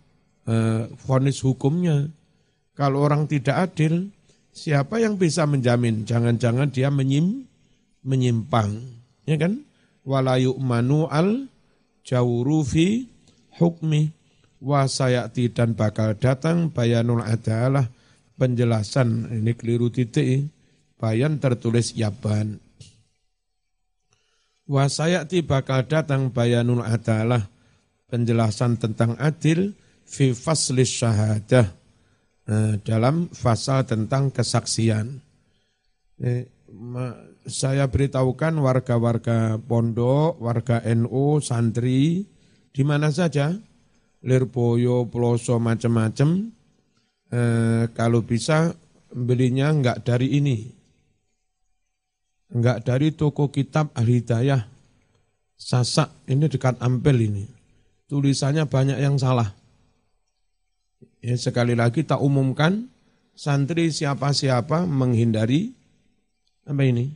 vonis 1.07 1.43
hukumnya. 1.47 2.11
Kalau 2.75 3.03
orang 3.03 3.27
tidak 3.27 3.71
adil, 3.71 4.11
siapa 4.55 5.03
yang 5.03 5.19
bisa 5.19 5.47
menjamin? 5.47 6.07
Jangan-jangan 6.07 6.71
dia 6.71 6.91
menyim, 6.91 7.43
menyimpang, 8.07 8.79
ya 9.27 9.35
kan? 9.35 9.63
Wala 10.07 10.39
yu'manu 10.39 11.11
al 11.11 11.51
jauru 12.07 12.63
fi 12.63 13.05
hukmi 13.59 14.18
wasayati 14.59 15.51
dan 15.55 15.75
bakal 15.75 16.15
datang 16.19 16.71
bayanul 16.71 17.23
adalah 17.23 17.87
penjelasan. 18.39 19.31
Ini 19.43 19.53
keliru 19.59 19.91
titik 19.91 20.51
bayan 20.99 21.39
tertulis 21.39 21.95
yaban. 21.95 22.63
Wasayati 24.69 25.41
bakal 25.43 25.89
datang 25.89 26.29
bayanul 26.29 26.85
adalah 26.85 27.49
penjelasan 28.13 28.77
tentang 28.77 29.17
adil 29.17 29.73
fi 30.05 30.37
faslis 30.37 30.93
syahadah. 30.93 31.67
Eh, 32.49 32.81
dalam 32.81 33.29
fasal 33.29 33.85
tentang 33.85 34.33
kesaksian. 34.33 35.21
Eh, 36.17 36.49
saya 37.45 37.89
beritahukan 37.89 38.57
warga-warga 38.61 39.61
pondok, 39.61 40.41
warga 40.41 40.81
NU, 40.97 41.45
santri, 41.45 42.25
di 42.73 42.83
mana 42.85 43.13
saja, 43.13 43.53
Lirboyo, 44.25 45.07
Ploso, 45.07 45.59
macam-macam. 45.63 46.51
Eh, 47.29 47.85
kalau 47.93 48.25
bisa 48.25 48.73
belinya 49.13 49.71
enggak 49.71 50.03
dari 50.03 50.39
ini. 50.41 50.59
Enggak 52.49 52.89
dari 52.89 53.13
toko 53.13 53.53
kitab 53.53 53.93
Al-Hidayah. 53.93 54.65
Sasak, 55.59 56.25
ini 56.31 56.47
dekat 56.49 56.79
Ampel 56.81 57.19
ini. 57.29 57.47
tulisannya 58.09 58.65
banyak 58.65 59.05
yang 59.05 59.21
salah. 59.21 59.53
Ya, 61.21 61.37
sekali 61.37 61.77
lagi 61.77 62.09
tak 62.09 62.25
umumkan 62.25 62.89
santri 63.37 63.93
siapa-siapa 63.93 64.89
menghindari 64.89 65.77
apa 66.65 66.83
ini? 66.89 67.13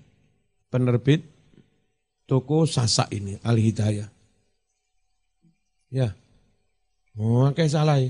Penerbit 0.69 1.25
toko 2.29 2.69
sasak 2.69 3.09
ini 3.13 3.41
Al 3.41 3.57
Hidayah. 3.57 4.09
Ya. 5.89 6.13
Oh, 7.21 7.53
kayak 7.53 7.73
salah 7.73 8.01
ya. 8.01 8.09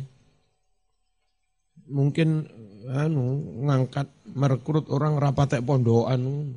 Mungkin 1.90 2.46
anu 2.88 3.42
ngangkat 3.66 4.07
merekrut 4.34 4.86
orang 4.90 5.18
rapatek 5.18 5.62
pondokan. 5.66 6.55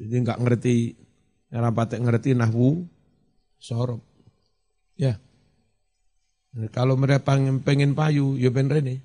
Jadi 0.00 0.14
nggak 0.24 0.40
ngerti 0.40 0.74
rapatek 1.52 2.00
ngerti 2.00 2.32
nahwu 2.32 2.88
sorop. 3.60 4.00
Ya. 4.96 5.20
Kalau 6.72 7.00
mereka 7.00 7.32
pengen, 7.32 7.64
pengen 7.64 7.96
payu, 7.96 8.36
ya 8.36 8.52
ben 8.52 8.68
rene. 8.68 9.00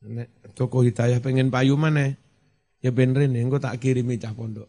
Nek 0.00 0.56
toko 0.56 0.80
hidayah 0.80 1.20
pengen 1.20 1.52
payu 1.52 1.76
mana? 1.76 2.16
Ya 2.80 2.88
ben 2.88 3.12
rene, 3.12 3.36
engko 3.36 3.60
tak 3.60 3.76
kirimi 3.84 4.16
cah 4.16 4.32
pondok. 4.32 4.68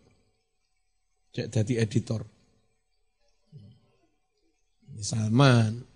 Cek 1.31 1.47
jadi 1.47 1.87
editor. 1.87 2.27
Salman. 4.99 5.90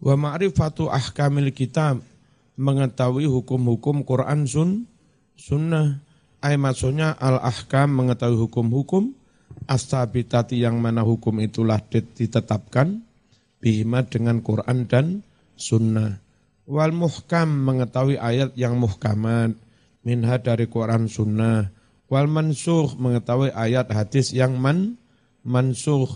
Wa 0.00 0.16
ma'rifatu 0.16 0.88
ahkamil 0.88 1.52
kitab 1.52 2.00
mengetahui 2.56 3.28
hukum-hukum 3.28 4.04
Quran 4.08 4.48
sun 4.48 4.88
sunnah. 5.36 6.00
Ay 6.40 6.56
maksudnya 6.56 7.12
al 7.20 7.36
ahkam 7.36 7.92
mengetahui 7.92 8.48
hukum-hukum 8.48 9.12
astabitati 9.68 10.56
yang 10.56 10.80
mana 10.80 11.04
hukum 11.04 11.36
itulah 11.44 11.80
ditetapkan 11.90 13.04
bihima 13.60 14.08
dengan 14.08 14.40
Quran 14.40 14.88
dan 14.88 15.06
sunnah. 15.60 16.16
Wal 16.64 16.96
muhkam 16.96 17.66
mengetahui 17.66 18.16
ayat 18.16 18.56
yang 18.56 18.80
muhkamat 18.80 19.52
minha 20.00 20.34
dari 20.40 20.64
Quran 20.70 21.12
sunnah. 21.12 21.68
Wal 22.08 22.26
mansuh 22.26 22.96
mengetahui 22.96 23.52
ayat 23.52 23.92
hadis 23.92 24.32
yang 24.32 24.56
man 24.56 24.96
mansuh 25.44 26.08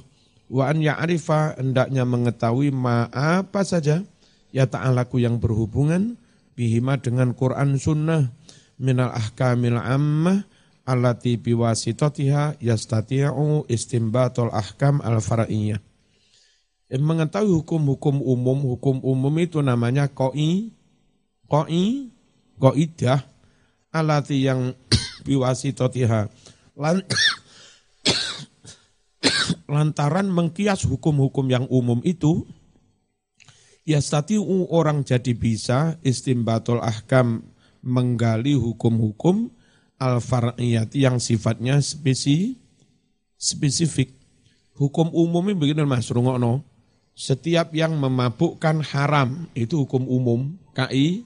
Wa 0.52 0.70
an 0.70 0.84
ya'rifa 0.84 1.56
hendaknya 1.56 2.04
mengetahui 2.04 2.68
ma 2.68 3.08
apa 3.10 3.64
saja 3.64 4.04
ya 4.52 4.64
ta'alaku 4.68 5.18
yang 5.18 5.40
berhubungan 5.40 6.20
bihima 6.54 7.00
dengan 7.00 7.32
Quran 7.32 7.80
sunnah 7.80 8.30
minal 8.78 9.10
ahkamil 9.10 9.80
ammah 9.80 10.46
allati 10.84 11.40
biwasitatiha 11.40 12.60
yastati'u 12.60 13.66
istimbatul 13.66 14.52
ahkam 14.52 15.00
al-far'iyyah. 15.00 15.80
Mengetahui 16.94 17.50
hukum-hukum 17.64 18.22
umum, 18.22 18.58
hukum 18.70 19.02
umum 19.02 19.34
itu 19.42 19.58
namanya 19.58 20.06
koi, 20.06 20.70
koi, 21.50 22.12
koidah, 22.60 23.26
alati 23.90 24.46
yang 24.46 24.78
biwasitatiha. 25.26 26.30
Lantaran 29.68 30.28
mengkias 30.28 30.84
hukum-hukum 30.84 31.48
yang 31.48 31.64
umum 31.72 32.00
itu, 32.04 32.44
ya 33.84 34.00
statiu 34.00 34.44
orang 34.68 35.04
jadi 35.04 35.32
bisa 35.36 36.00
istimbatul 36.00 36.80
ahkam 36.80 37.44
menggali 37.84 38.56
hukum-hukum 38.56 39.52
al 40.00 40.20
yang 40.92 41.20
sifatnya 41.20 41.80
spesi, 41.80 42.58
spesifik. 43.38 44.12
Hukum 44.74 45.14
umumnya 45.14 45.54
begini 45.54 45.86
mas, 45.86 46.10
rungokno. 46.10 46.66
Setiap 47.14 47.70
yang 47.70 47.94
memabukkan 47.94 48.82
haram 48.90 49.46
itu 49.54 49.86
hukum 49.86 50.02
umum, 50.10 50.58
KI, 50.74 51.22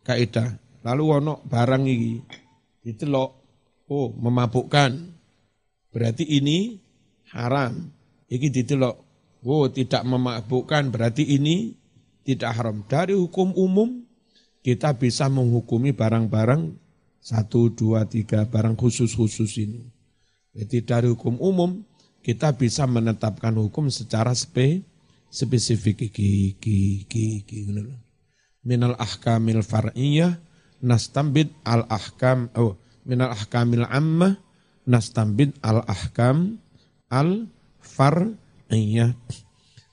kaidah. 0.00 0.56
Lalu 0.80 1.04
ono 1.20 1.44
barang 1.44 1.84
ini, 1.84 2.24
ditelok, 2.80 3.30
oh 3.92 4.16
memabukkan. 4.16 5.12
Berarti 5.92 6.24
ini 6.24 6.80
haram. 7.32 7.90
Iki 8.26 8.48
ditelok. 8.50 9.02
Oh, 9.46 9.70
tidak 9.70 10.02
memabukkan 10.02 10.90
berarti 10.90 11.22
ini 11.22 11.78
tidak 12.26 12.58
haram. 12.58 12.82
Dari 12.90 13.14
hukum 13.14 13.54
umum 13.54 14.02
kita 14.66 14.98
bisa 14.98 15.30
menghukumi 15.30 15.94
barang-barang 15.94 16.74
satu, 17.22 17.70
dua, 17.70 18.06
tiga 18.06 18.42
barang 18.46 18.74
khusus-khusus 18.74 19.62
ini. 19.62 19.86
Jadi 20.50 20.82
dari 20.82 21.06
hukum 21.06 21.38
umum 21.38 21.86
kita 22.26 22.50
bisa 22.58 22.82
menetapkan 22.90 23.54
hukum 23.54 23.86
secara 23.86 24.34
spe, 24.34 24.82
spesifik. 25.30 26.10
Iki, 26.10 26.58
iki, 26.58 27.06
iki, 27.06 27.24
iki, 27.46 27.58
Minal 28.66 28.98
ahkamil 28.98 29.62
far'iyah 29.62 30.42
nastambid 30.82 31.54
al 31.62 31.86
ahkam, 31.86 32.50
oh, 32.58 32.74
minal 33.06 33.30
ahkamil 33.30 33.86
ammah 33.86 34.34
nastambid 34.82 35.54
al 35.62 35.86
ahkam 35.86 36.58
al 37.10 37.50
far'iyah. 37.80 39.14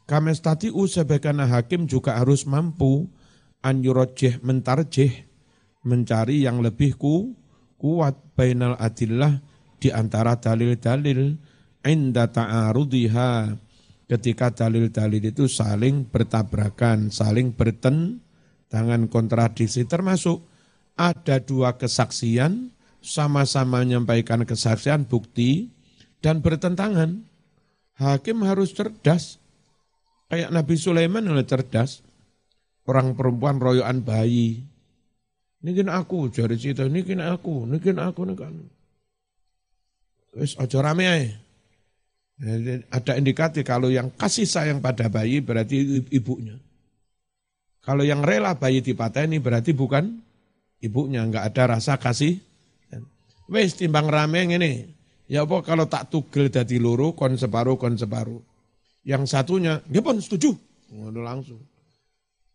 Kamestatiu 0.04 0.84
sebagian 0.86 1.40
hakim 1.48 1.88
juga 1.88 2.20
harus 2.20 2.44
mampu 2.44 3.08
anyurojeh 3.64 4.44
mentarjeh 4.44 5.26
mencari 5.88 6.44
yang 6.44 6.60
lebih 6.60 7.00
ku, 7.00 7.36
kuat 7.80 8.16
bainal 8.36 8.76
adillah 8.80 9.40
di 9.80 9.92
antara 9.92 10.40
dalil-dalil 10.40 11.36
inda 11.84 12.32
ta'arudiha 12.32 13.56
ketika 14.08 14.52
dalil-dalil 14.52 15.24
itu 15.24 15.48
saling 15.52 16.08
bertabrakan, 16.08 17.12
saling 17.12 17.52
bertentangan 17.56 19.12
kontradiksi 19.12 19.84
termasuk 19.88 20.44
ada 20.96 21.42
dua 21.42 21.76
kesaksian 21.76 22.72
sama-sama 23.04 23.84
menyampaikan 23.84 24.48
kesaksian 24.48 25.10
bukti 25.10 25.73
dan 26.24 26.40
bertentangan. 26.40 27.20
Hakim 28.00 28.42
harus 28.48 28.72
cerdas. 28.72 29.38
Kayak 30.32 30.50
Nabi 30.56 30.76
Sulaiman 30.80 31.28
yang 31.28 31.44
cerdas. 31.44 32.00
Orang 32.88 33.14
perempuan 33.20 33.60
royoan 33.60 34.02
bayi. 34.02 34.64
Ini 35.64 35.88
aku, 35.88 36.28
jari 36.32 36.60
ini 36.60 37.24
aku, 37.24 37.68
ini 37.68 37.80
aku, 37.80 38.22
ini 38.28 38.34
kan. 38.36 38.56
Wis 40.36 40.58
aja 40.60 40.80
rame 40.84 41.06
aja. 41.08 41.32
Ada 42.92 43.16
indikasi 43.16 43.64
kalau 43.64 43.88
yang 43.88 44.12
kasih 44.12 44.44
sayang 44.44 44.84
pada 44.84 45.08
bayi 45.08 45.40
berarti 45.40 46.04
ibunya. 46.12 46.60
Kalau 47.80 48.04
yang 48.04 48.20
rela 48.26 48.58
bayi 48.58 48.84
dipateni 48.84 49.40
berarti 49.40 49.72
bukan 49.72 50.20
ibunya, 50.84 51.24
enggak 51.24 51.54
ada 51.54 51.80
rasa 51.80 51.96
kasih. 51.96 52.42
Wes 53.48 53.80
timbang 53.80 54.12
rame 54.12 54.44
ini, 54.44 54.88
Ya 55.32 55.48
apa 55.48 55.64
kalau 55.64 55.88
tak 55.88 56.12
tugel 56.12 56.52
dadi 56.52 56.78
loro 56.78 57.16
kon 57.16 57.40
separuh 57.40 57.80
kon 57.80 57.96
separuh. 57.96 58.44
Yang 59.04 59.36
satunya, 59.36 59.84
dia 59.88 60.00
pun 60.00 60.20
setuju. 60.20 60.56
Ngono 60.92 61.20
langsung. 61.24 61.60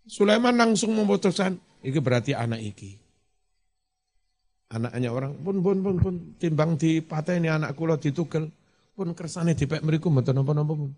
Sulaiman 0.09 0.57
langsung 0.57 0.97
memutuskan, 0.97 1.61
iki 1.85 2.01
berarti 2.01 2.33
anak 2.33 2.65
iki. 2.65 2.97
Anaknya 4.73 5.13
orang 5.13 5.33
pun 5.41 5.61
pun 5.65 5.77
pun 5.81 5.97
pun 5.97 6.15
timbang 6.37 6.77
di 6.77 7.01
patah 7.01 7.37
ini 7.37 7.49
anak 7.49 7.73
kula 7.73 7.97
ditugel 7.97 8.53
pun 8.93 9.17
kersane 9.17 9.57
dipek 9.57 9.81
mriku 9.81 10.13
mboten 10.13 10.37
napa-napa 10.37 10.73
pun. 10.77 10.93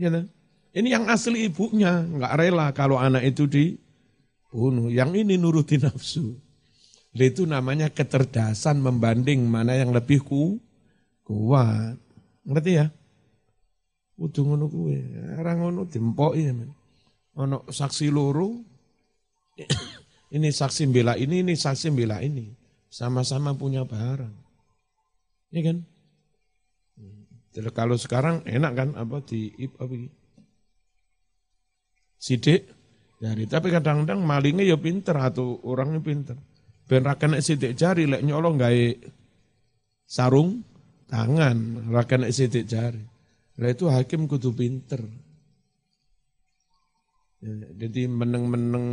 Ya 0.00 0.08
kan? 0.08 0.28
Ini 0.72 0.88
yang 0.88 1.04
asli 1.12 1.52
ibunya, 1.52 2.00
nggak 2.00 2.32
rela 2.40 2.72
kalau 2.72 2.96
anak 2.96 3.28
itu 3.28 3.44
dibunuh. 3.44 4.88
Yang 4.88 5.20
ini 5.20 5.36
nuruti 5.36 5.76
nafsu. 5.76 6.32
Itu 7.12 7.44
namanya 7.44 7.92
kecerdasan 7.92 8.80
membanding 8.80 9.44
mana 9.44 9.76
yang 9.76 9.92
lebih 9.92 10.24
ku, 10.24 10.56
kuat. 11.28 12.00
Ngerti 12.48 12.70
ya? 12.80 12.88
Udah 14.16 14.42
ngono 14.44 14.66
kuwe. 14.72 14.98
Ora 15.36 15.52
ngono 15.56 15.84
dimpoki 15.84 16.48
ya. 16.48 16.52
Ono 17.36 17.68
saksi 17.68 18.08
loro. 18.08 18.56
ini 20.36 20.48
saksi 20.48 20.88
bela 20.88 21.12
ini, 21.20 21.44
ini 21.44 21.52
saksi 21.52 21.92
bela 21.92 22.24
ini. 22.24 22.48
Sama-sama 22.88 23.52
punya 23.52 23.84
barang. 23.84 24.36
Ini 25.52 25.60
kan? 25.60 25.78
Jadi 27.52 27.68
kalau 27.76 28.00
sekarang 28.00 28.40
enak 28.48 28.72
kan 28.72 28.88
apa 28.96 29.20
di 29.28 29.52
apa 29.76 29.92
sidik 32.16 32.64
dari 33.20 33.44
tapi 33.44 33.68
kadang-kadang 33.68 34.24
malingnya 34.24 34.64
ya 34.64 34.80
pinter 34.80 35.12
atau 35.20 35.60
orangnya 35.68 36.00
pinter. 36.00 36.36
Ben 36.88 37.02
ra 37.06 37.14
kena 37.16 37.38
sidik 37.38 37.78
jari 37.78 38.04
lek 38.10 38.22
nyolong 38.26 38.58
gawe 38.58 38.86
sarung 40.04 40.60
tangan, 41.08 41.88
ra 41.88 42.02
kena 42.04 42.28
sidik 42.28 42.68
jari. 42.68 43.02
Lah 43.60 43.70
itu 43.70 43.86
hakim 43.88 44.26
kudu 44.26 44.50
pinter. 44.52 45.00
Ya, 47.42 47.52
jadi 47.86 48.06
meneng-meneng 48.06 48.86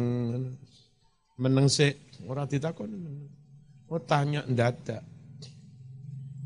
meneng 1.38 1.68
se 1.70 1.98
ora 2.26 2.50
ditakon. 2.50 2.92
Oh 3.90 4.02
tanya 4.02 4.46
ndadak. 4.46 5.02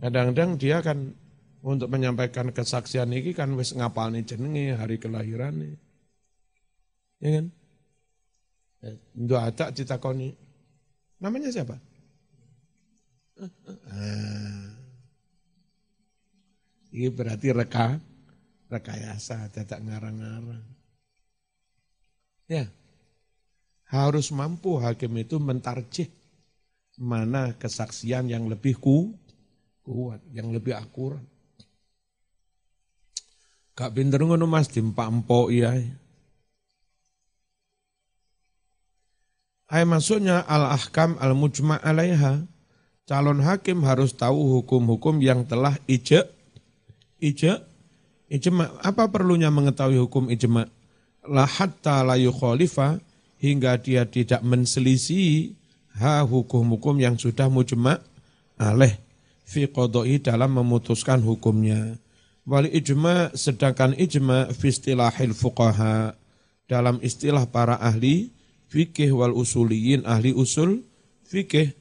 Kadang-kadang 0.04 0.60
dia 0.60 0.84
kan 0.84 1.16
Untuk 1.64 1.88
menyampaikan 1.88 2.52
kesaksian 2.52 3.08
ini 3.16 3.32
kan 3.32 3.56
wis 3.56 3.72
ngapalne 3.72 4.20
jenenge 4.28 4.76
hari 4.76 5.00
kelahiran 5.00 5.80
Ya 7.24 7.40
kan? 7.40 7.46
Ndo 9.16 9.40
ada 9.40 9.72
ditakoni. 9.72 10.36
Namanya 11.24 11.48
siapa? 11.56 11.80
Ah. 13.88 14.68
Ini 16.94 17.10
berarti 17.10 17.50
reka, 17.56 17.98
rekayasa, 18.68 19.48
tidak 19.50 19.80
ngarang-ngarang. 19.82 20.68
Ya, 22.46 22.68
harus 23.88 24.30
mampu 24.36 24.78
hakim 24.84 25.16
itu 25.16 25.40
mentarjih 25.40 26.12
mana 27.00 27.56
kesaksian 27.56 28.30
yang 28.30 28.46
lebih 28.46 28.78
ku, 28.78 29.16
kuat, 29.82 30.22
yang 30.36 30.52
lebih 30.52 30.76
akurat. 30.76 31.24
Gak 33.74 33.96
pinter 33.96 34.22
ngono 34.22 34.46
mas, 34.46 34.70
dimpak 34.70 35.10
empok 35.10 35.50
iya. 35.50 35.74
Ayat 39.74 39.90
maksudnya 39.90 40.46
al-ahkam 40.46 41.18
al-mujma' 41.18 41.82
alaiha. 41.82 42.46
Calon 43.10 43.42
hakim 43.42 43.82
harus 43.82 44.14
tahu 44.14 44.62
hukum-hukum 44.62 45.18
yang 45.18 45.50
telah 45.50 45.74
ijek 45.90 46.30
ijma 47.18 47.58
ijma. 48.30 48.70
Apa 48.86 49.10
perlunya 49.10 49.50
mengetahui 49.50 49.98
hukum 49.98 50.30
ijma? 50.30 50.70
La 51.26 51.50
hatta 51.50 52.06
la 52.06 52.22
yukhalifa 52.22 53.02
hingga 53.42 53.82
dia 53.82 54.06
tidak 54.06 54.46
menselisih 54.46 55.58
ha 55.98 56.22
hukum-hukum 56.22 57.02
yang 57.02 57.18
sudah 57.18 57.50
mujma 57.50 57.98
aleh 58.62 59.02
fi 59.42 59.66
qadai 59.66 60.22
dalam 60.22 60.54
memutuskan 60.54 61.18
hukumnya. 61.26 61.98
Wal 62.46 62.70
ijma 62.70 63.34
sedangkan 63.34 63.98
ijma 63.98 64.54
fi 64.54 64.70
istilahil 64.70 65.34
fuqaha. 65.34 66.14
Dalam 66.70 67.02
istilah 67.04 67.50
para 67.50 67.76
ahli 67.82 68.32
fikih 68.74 69.14
wal 69.14 69.38
usuliyin 69.38 70.02
ahli 70.10 70.34
usul 70.34 70.82
fikih 71.30 71.78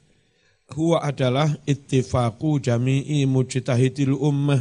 huwa 0.76 1.00
adalah 1.00 1.48
ittifaqu 1.64 2.60
jami'i 2.60 3.24
mujtahidil 3.24 4.12
ummah. 4.12 4.60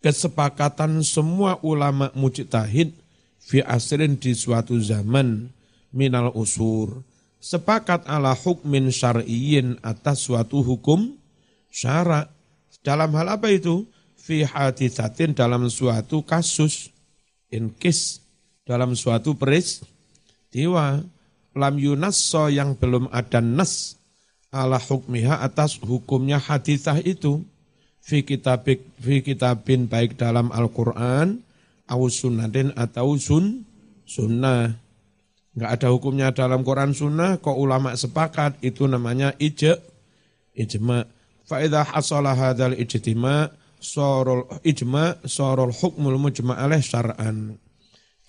Kesepakatan 0.00 1.04
semua 1.04 1.60
ulama 1.60 2.08
mujtahid 2.16 2.96
fi 3.36 3.60
asrin 3.60 4.16
di 4.16 4.32
suatu 4.32 4.80
zaman 4.80 5.52
minal 5.92 6.32
usur. 6.32 7.04
Sepakat 7.40 8.04
ala 8.08 8.36
hukmin 8.36 8.92
syar'iyyin 8.92 9.80
atas 9.80 10.24
suatu 10.28 10.60
hukum 10.60 11.16
syara 11.72 12.28
dalam 12.80 13.12
hal 13.16 13.36
apa 13.36 13.52
itu? 13.52 13.84
Fi 14.20 14.44
hadisatin 14.44 15.32
dalam 15.32 15.68
suatu 15.72 16.20
kasus 16.20 16.92
in 17.48 17.72
case 17.72 18.20
dalam 18.68 18.92
suatu 18.92 19.32
peristiwa 20.50 21.06
lam 21.54 21.74
yunasso 21.78 22.50
yang 22.50 22.74
belum 22.74 23.06
ada 23.14 23.38
nas 23.38 23.94
ala 24.50 24.82
hukmiha 24.82 25.46
atas 25.46 25.78
hukumnya 25.78 26.42
hadisah 26.42 26.98
itu 27.06 27.46
fi 28.02 28.26
kitabik 28.26 28.82
fi 28.98 29.22
kitabin 29.22 29.86
baik 29.86 30.18
dalam 30.18 30.50
Al-Qur'an 30.50 31.38
au 31.86 32.10
sunnatin 32.10 32.74
atau 32.74 33.14
sun 33.14 33.62
sunnah. 34.02 34.74
Enggak 35.54 35.70
ada 35.70 35.88
hukumnya 35.90 36.30
dalam 36.30 36.62
Quran 36.62 36.94
sunnah, 36.94 37.42
kok 37.42 37.58
ulama 37.58 37.94
sepakat 37.94 38.58
itu 38.62 38.86
namanya 38.86 39.34
ijma. 39.38 39.78
Ijma. 40.54 41.06
Fa 41.46 41.62
idza 41.62 41.82
hasala 41.82 42.34
hadzal 42.34 42.78
ijtima 42.78 43.50
sorol 43.82 44.46
ijma 44.62 45.18
sorol 45.26 45.74
hukmul 45.74 46.18
mujma 46.18 46.58
alaih 46.58 46.82
syar'an. 46.82 47.58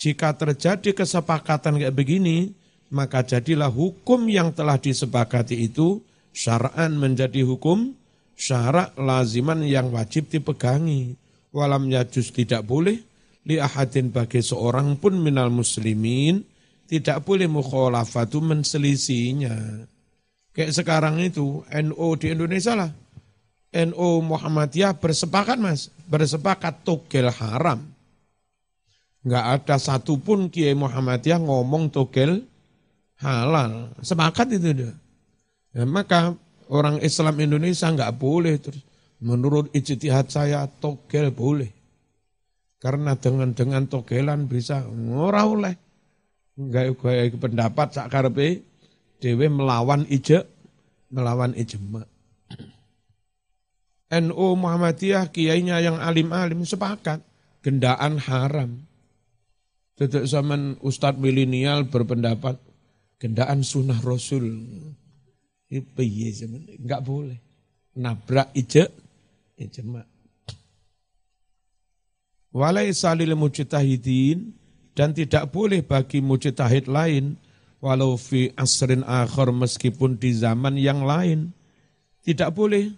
Jika 0.02 0.34
terjadi 0.34 0.98
kesepakatan 0.98 1.78
kayak 1.78 1.94
begini, 1.94 2.50
maka 2.90 3.22
jadilah 3.22 3.70
hukum 3.70 4.26
yang 4.26 4.50
telah 4.50 4.82
disepakati 4.82 5.70
itu 5.70 6.02
syar'an 6.34 6.98
menjadi 6.98 7.46
hukum 7.46 7.94
syarat 8.34 8.98
laziman 8.98 9.62
yang 9.62 9.94
wajib 9.94 10.26
dipegangi. 10.34 11.14
Walam 11.54 11.86
yajus 11.94 12.34
tidak 12.34 12.66
boleh 12.66 12.98
li 13.46 13.62
ahadin 13.62 14.10
bagi 14.10 14.42
seorang 14.42 14.98
pun 14.98 15.22
minal 15.22 15.54
muslimin 15.54 16.42
tidak 16.90 17.22
boleh 17.22 17.46
mukhalafatu 17.46 18.42
menselisinya. 18.42 19.86
Kayak 20.52 20.76
sekarang 20.76 21.22
itu 21.22 21.62
NO 21.70 22.08
di 22.18 22.34
Indonesia 22.34 22.74
lah. 22.76 22.92
NO 23.72 24.10
Muhammadiyah 24.20 25.00
bersepakat 25.00 25.56
mas, 25.56 25.88
bersepakat 26.10 26.84
togel 26.84 27.32
haram. 27.32 27.91
Enggak 29.22 29.46
ada 29.62 29.76
satupun 29.78 30.50
Kiai 30.50 30.74
Muhammadiyah 30.74 31.42
ngomong 31.42 31.94
togel 31.94 32.46
halal. 33.22 33.94
Sepakat 34.02 34.58
itu 34.58 34.74
dia. 34.74 34.94
Ya, 35.72 35.86
maka 35.86 36.34
orang 36.68 37.00
Islam 37.06 37.38
Indonesia 37.38 37.88
nggak 37.88 38.18
boleh 38.18 38.58
terus 38.58 38.82
menurut 39.22 39.70
ijtihad 39.72 40.34
saya 40.34 40.66
togel 40.82 41.30
boleh 41.30 41.70
karena 42.82 43.14
dengan 43.14 43.54
dengan 43.54 43.86
togelan 43.86 44.50
bisa 44.50 44.82
ngora 44.90 45.46
oleh 45.46 45.76
nggak 46.58 46.86
gaya 46.98 47.30
pendapat 47.38 47.88
sakarpe 47.94 48.66
dewe 49.22 49.46
melawan 49.48 50.04
ije 50.10 50.44
melawan 51.14 51.54
ijma 51.54 52.10
NU 54.12 54.60
Muhammadiyah 54.60 55.32
kiainya 55.32 55.80
yang 55.80 55.96
alim-alim 56.04 56.68
sepakat 56.68 57.24
gendaan 57.64 58.20
haram. 58.20 58.84
Tidak 60.02 60.26
zaman 60.26 60.82
Ustadz 60.82 61.22
milenial 61.22 61.86
berpendapat 61.86 62.58
gendaan 63.22 63.62
sunnah 63.62 64.02
Rasul. 64.02 64.50
Piye 65.70 66.34
zaman 66.34 66.66
enggak 66.74 67.06
boleh. 67.06 67.38
Nabrak 67.94 68.50
ije 68.58 68.90
ijma. 69.62 70.02
Walai 72.50 72.90
salil 72.98 73.38
mujtahidin 73.38 74.58
dan 74.98 75.14
tidak 75.14 75.54
boleh 75.54 75.86
bagi 75.86 76.18
mujtahid 76.20 76.90
lain 76.90 77.38
walau 77.78 78.18
fi 78.18 78.50
asrin 78.58 79.06
akhir 79.06 79.54
meskipun 79.54 80.18
di 80.18 80.34
zaman 80.34 80.82
yang 80.82 81.06
lain 81.06 81.54
tidak 82.26 82.52
boleh 82.58 82.92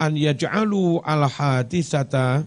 an 0.00 0.14
yaj'alu 0.16 1.02
al 1.04 1.28
hadisata 1.28 2.46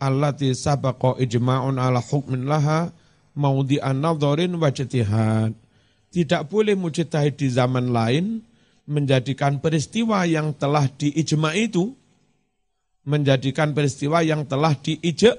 allati 0.00 0.54
sabaqa 0.56 1.20
ijma'un 1.20 1.76
ala 1.76 2.00
hukmin 2.00 2.48
laha 2.48 3.01
maudhi'an 3.36 4.00
nadharin 4.00 4.56
wa 4.56 4.70
Tidak 6.12 6.42
boleh 6.48 6.76
mujtahid 6.76 7.40
di 7.40 7.48
zaman 7.48 7.88
lain 7.88 8.44
menjadikan 8.84 9.62
peristiwa 9.62 10.26
yang 10.28 10.52
telah 10.52 10.90
diijma 10.90 11.56
itu, 11.56 11.94
menjadikan 13.08 13.72
peristiwa 13.72 14.20
yang 14.20 14.44
telah 14.44 14.76
diijak, 14.76 15.38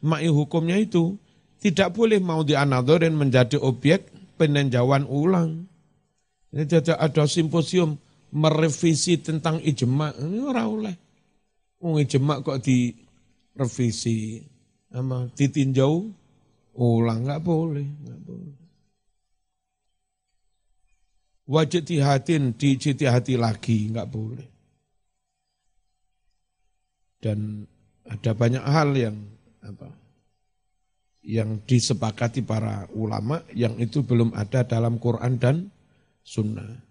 mai 0.00 0.30
hukumnya 0.30 0.78
itu, 0.78 1.18
tidak 1.58 1.92
boleh 1.92 2.22
mau 2.22 2.46
dianadorin 2.46 3.12
menjadi 3.12 3.58
objek 3.58 4.08
peninjauan 4.38 5.04
ulang. 5.04 5.66
Ini 6.54 6.64
tidak 6.64 6.96
ada 6.96 7.28
simposium 7.28 7.98
merevisi 8.32 9.20
tentang 9.20 9.60
ijma, 9.60 10.16
ini 10.22 10.38
orang 10.40 10.68
oleh. 10.68 10.96
Ijma 11.78 12.40
kok 12.40 12.64
direvisi, 12.64 14.40
sama 14.88 15.28
ditinjau 15.34 16.08
ulang, 16.78 17.26
nggak 17.26 17.42
boleh, 17.42 17.86
nggak 18.06 18.20
boleh 18.22 18.58
wajib 21.48 21.88
dihatin 21.88 22.52
hati 22.52 23.34
lagi, 23.40 23.88
nggak 23.88 24.08
boleh. 24.12 24.48
Dan 27.18 27.64
ada 28.06 28.30
banyak 28.36 28.62
hal 28.62 28.94
yang 28.94 29.16
apa 29.64 29.88
yang 31.26 31.58
disepakati 31.66 32.46
para 32.46 32.86
ulama 32.94 33.42
yang 33.52 33.74
itu 33.82 34.06
belum 34.06 34.32
ada 34.38 34.62
dalam 34.62 35.02
Quran 35.02 35.34
dan 35.40 35.56
Sunnah. 36.22 36.84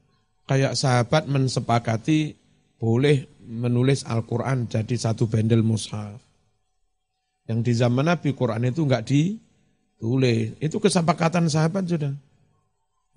Kayak 0.49 0.75
sahabat 0.75 1.29
mensepakati 1.31 2.35
boleh 2.77 3.39
menulis 3.47 4.03
Al-Quran 4.03 4.67
jadi 4.67 4.95
satu 4.99 5.31
bendel 5.31 5.63
mushaf. 5.63 6.19
Yang 7.47 7.59
di 7.63 7.73
zaman 7.79 8.11
Nabi 8.11 8.35
Quran 8.35 8.67
itu 8.67 8.83
enggak 8.83 9.07
ditulis. 9.97 10.53
Itu 10.61 10.77
kesepakatan 10.77 11.49
sahabat 11.49 11.89
sudah. 11.89 12.13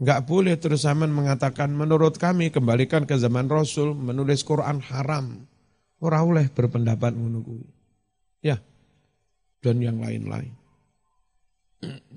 Enggak 0.00 0.24
boleh 0.24 0.56
terus 0.56 0.88
zaman 0.88 1.12
mengatakan 1.12 1.68
menurut 1.76 2.16
kami 2.16 2.48
kembalikan 2.48 3.04
ke 3.04 3.20
zaman 3.20 3.52
Rasul 3.52 3.92
menulis 3.92 4.40
Quran 4.40 4.80
haram. 4.80 5.44
Orang 6.00 6.32
boleh 6.32 6.48
berpendapat 6.48 7.12
menunggu. 7.12 7.60
Ya. 8.40 8.56
Dan 9.60 9.84
yang 9.84 10.00
lain-lain. 10.00 10.56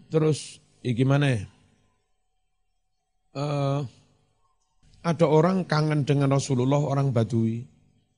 Terus 0.07 0.63
ya 0.79 0.95
gimana 0.95 1.27
ya? 1.27 1.43
Uh, 3.35 3.83
ada 5.03 5.27
orang 5.27 5.67
kangen 5.67 6.07
dengan 6.07 6.31
Rasulullah, 6.31 6.79
orang 6.79 7.11
Badui. 7.11 7.67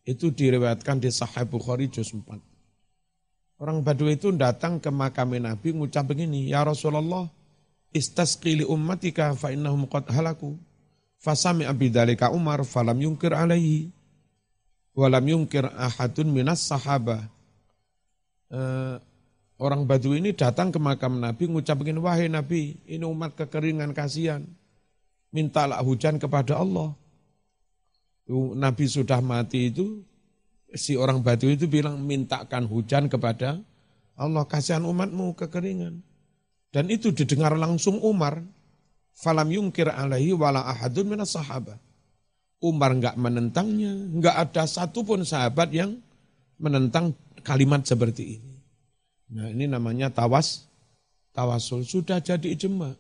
Itu 0.06 0.30
diriwayatkan 0.30 1.02
di 1.02 1.10
Sahih 1.10 1.50
Bukhari 1.50 1.90
juz 1.90 2.14
4. 2.14 2.22
Orang 3.56 3.88
Badui 3.88 4.20
itu 4.20 4.36
datang 4.36 4.84
ke 4.84 4.92
makam 4.92 5.32
Nabi 5.32 5.72
ngucap 5.72 6.12
begini, 6.12 6.52
Ya 6.52 6.60
Rasulullah, 6.68 7.32
istasqi 7.96 8.60
li 8.60 8.66
ummatika 8.68 9.32
fa 9.32 9.56
innahum 9.56 9.88
qad 9.88 10.12
halaku. 10.12 10.60
Fasami 11.24 11.64
abidalika 11.64 12.30
Umar 12.36 12.68
falam 12.68 13.00
yungkir 13.00 13.32
alaihi. 13.32 13.90
Walam 14.92 15.24
yungkir 15.24 15.72
ahadun 15.72 16.36
minas 16.36 16.68
sahabah. 16.68 17.24
Uh, 18.52 19.00
orang 19.56 19.88
Badui 19.88 20.20
ini 20.20 20.36
datang 20.36 20.72
ke 20.72 20.80
makam 20.80 21.16
Nabi 21.16 21.48
ngucap 21.48 21.80
begini, 21.80 22.00
wahai 22.04 22.28
Nabi, 22.28 22.76
ini 22.88 23.08
umat 23.08 23.40
kekeringan 23.40 23.96
kasihan. 23.96 24.44
Mintalah 25.32 25.80
hujan 25.80 26.20
kepada 26.20 26.60
Allah. 26.60 26.92
Nabi 28.56 28.86
sudah 28.88 29.24
mati 29.24 29.72
itu, 29.72 30.04
si 30.74 30.98
orang 30.98 31.22
batu 31.22 31.46
itu 31.52 31.70
bilang 31.70 32.02
mintakan 32.02 32.66
hujan 32.66 33.06
kepada 33.12 33.62
Allah, 34.16 34.48
kasihan 34.48 34.88
umatmu 34.88 35.36
kekeringan. 35.36 36.00
Dan 36.72 36.88
itu 36.92 37.12
didengar 37.12 37.56
langsung 37.56 38.00
Umar. 38.00 38.44
Falam 39.16 39.48
yungkir 39.48 39.88
alaihi 39.88 40.36
wala 40.36 40.64
ahadun 40.64 41.08
minas 41.08 41.36
sahabat. 41.36 41.80
Umar 42.60 42.96
enggak 42.96 43.16
menentangnya, 43.16 43.92
enggak 43.92 44.36
ada 44.36 44.64
satupun 44.68 45.24
sahabat 45.24 45.72
yang 45.72 46.00
menentang 46.60 47.16
kalimat 47.44 47.84
seperti 47.88 48.40
ini. 48.40 48.54
Nah 49.32 49.48
ini 49.52 49.72
namanya 49.72 50.12
tawas, 50.12 50.68
tawasul. 51.32 51.88
Sudah 51.88 52.20
jadi 52.20 52.56
ijma. 52.56 52.96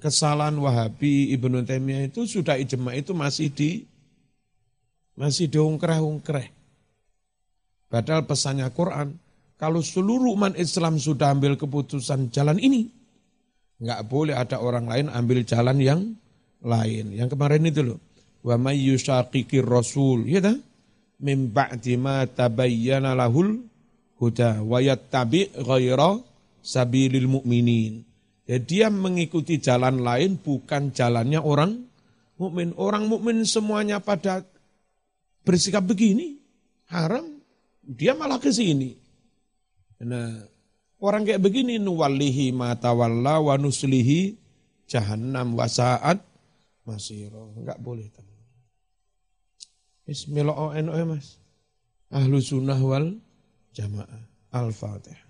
Kesalahan 0.00 0.56
Wahabi 0.56 1.36
Ibnu 1.36 1.68
Taimiyah 1.68 2.08
itu 2.08 2.24
sudah 2.24 2.56
ijma 2.56 2.96
itu 2.96 3.12
masih 3.12 3.52
di 3.52 3.84
masih 5.16 5.48
diungkreh-ungkreh. 5.48 6.48
Padahal 7.92 8.24
pesannya 8.24 8.68
Quran, 8.72 9.20
kalau 9.60 9.84
seluruh 9.84 10.32
umat 10.32 10.56
Islam 10.56 10.96
sudah 10.96 11.36
ambil 11.36 11.60
keputusan 11.60 12.32
jalan 12.32 12.56
ini, 12.56 12.88
nggak 13.82 14.00
boleh 14.08 14.32
ada 14.32 14.58
orang 14.58 14.88
lain 14.88 15.06
ambil 15.12 15.44
jalan 15.44 15.78
yang 15.78 16.00
lain. 16.64 17.12
Yang 17.12 17.36
kemarin 17.36 17.68
itu 17.68 17.82
loh, 17.84 17.98
wa 18.42 18.56
may 18.56 18.80
rasul, 19.60 20.24
ya 20.24 20.40
dah? 20.40 20.56
Min 21.22 21.54
ba'di 21.54 21.94
ma 21.94 22.26
tabayyana 22.26 23.14
lahul 23.14 23.62
huda 24.18 24.66
wa 24.66 24.82
yattabi 24.82 25.54
ghaira 25.54 26.18
sabilil 26.62 27.30
mu'minin. 27.30 28.02
Ya, 28.46 28.58
dia 28.58 28.90
mengikuti 28.90 29.62
jalan 29.62 30.02
lain 30.02 30.34
bukan 30.42 30.90
jalannya 30.90 31.38
orang 31.38 31.86
mukmin. 32.42 32.74
Orang 32.74 33.06
mukmin 33.06 33.46
semuanya 33.46 34.02
pada 34.02 34.42
bersikap 35.42 35.84
begini, 35.86 36.38
haram, 36.90 37.38
dia 37.82 38.14
malah 38.14 38.38
ke 38.38 38.50
sini. 38.50 38.94
Nah, 40.02 40.42
orang 40.98 41.22
kayak 41.22 41.42
begini 41.42 41.78
nuwallihi 41.78 42.50
mata 42.50 42.90
walla 42.90 43.38
wa 43.38 43.54
nuslihi 43.58 44.34
jahannam 44.90 45.54
wa 45.54 45.66
masiro. 46.86 47.54
Enggak 47.54 47.78
boleh 47.78 48.10
teman. 48.10 48.42
Bismillah 50.02 50.74
mas. 51.06 51.38
Ahlu 52.10 52.42
sunnah 52.42 52.78
wal 52.82 53.16
jamaah. 53.72 54.22
Al-Fatihah. 54.52 55.21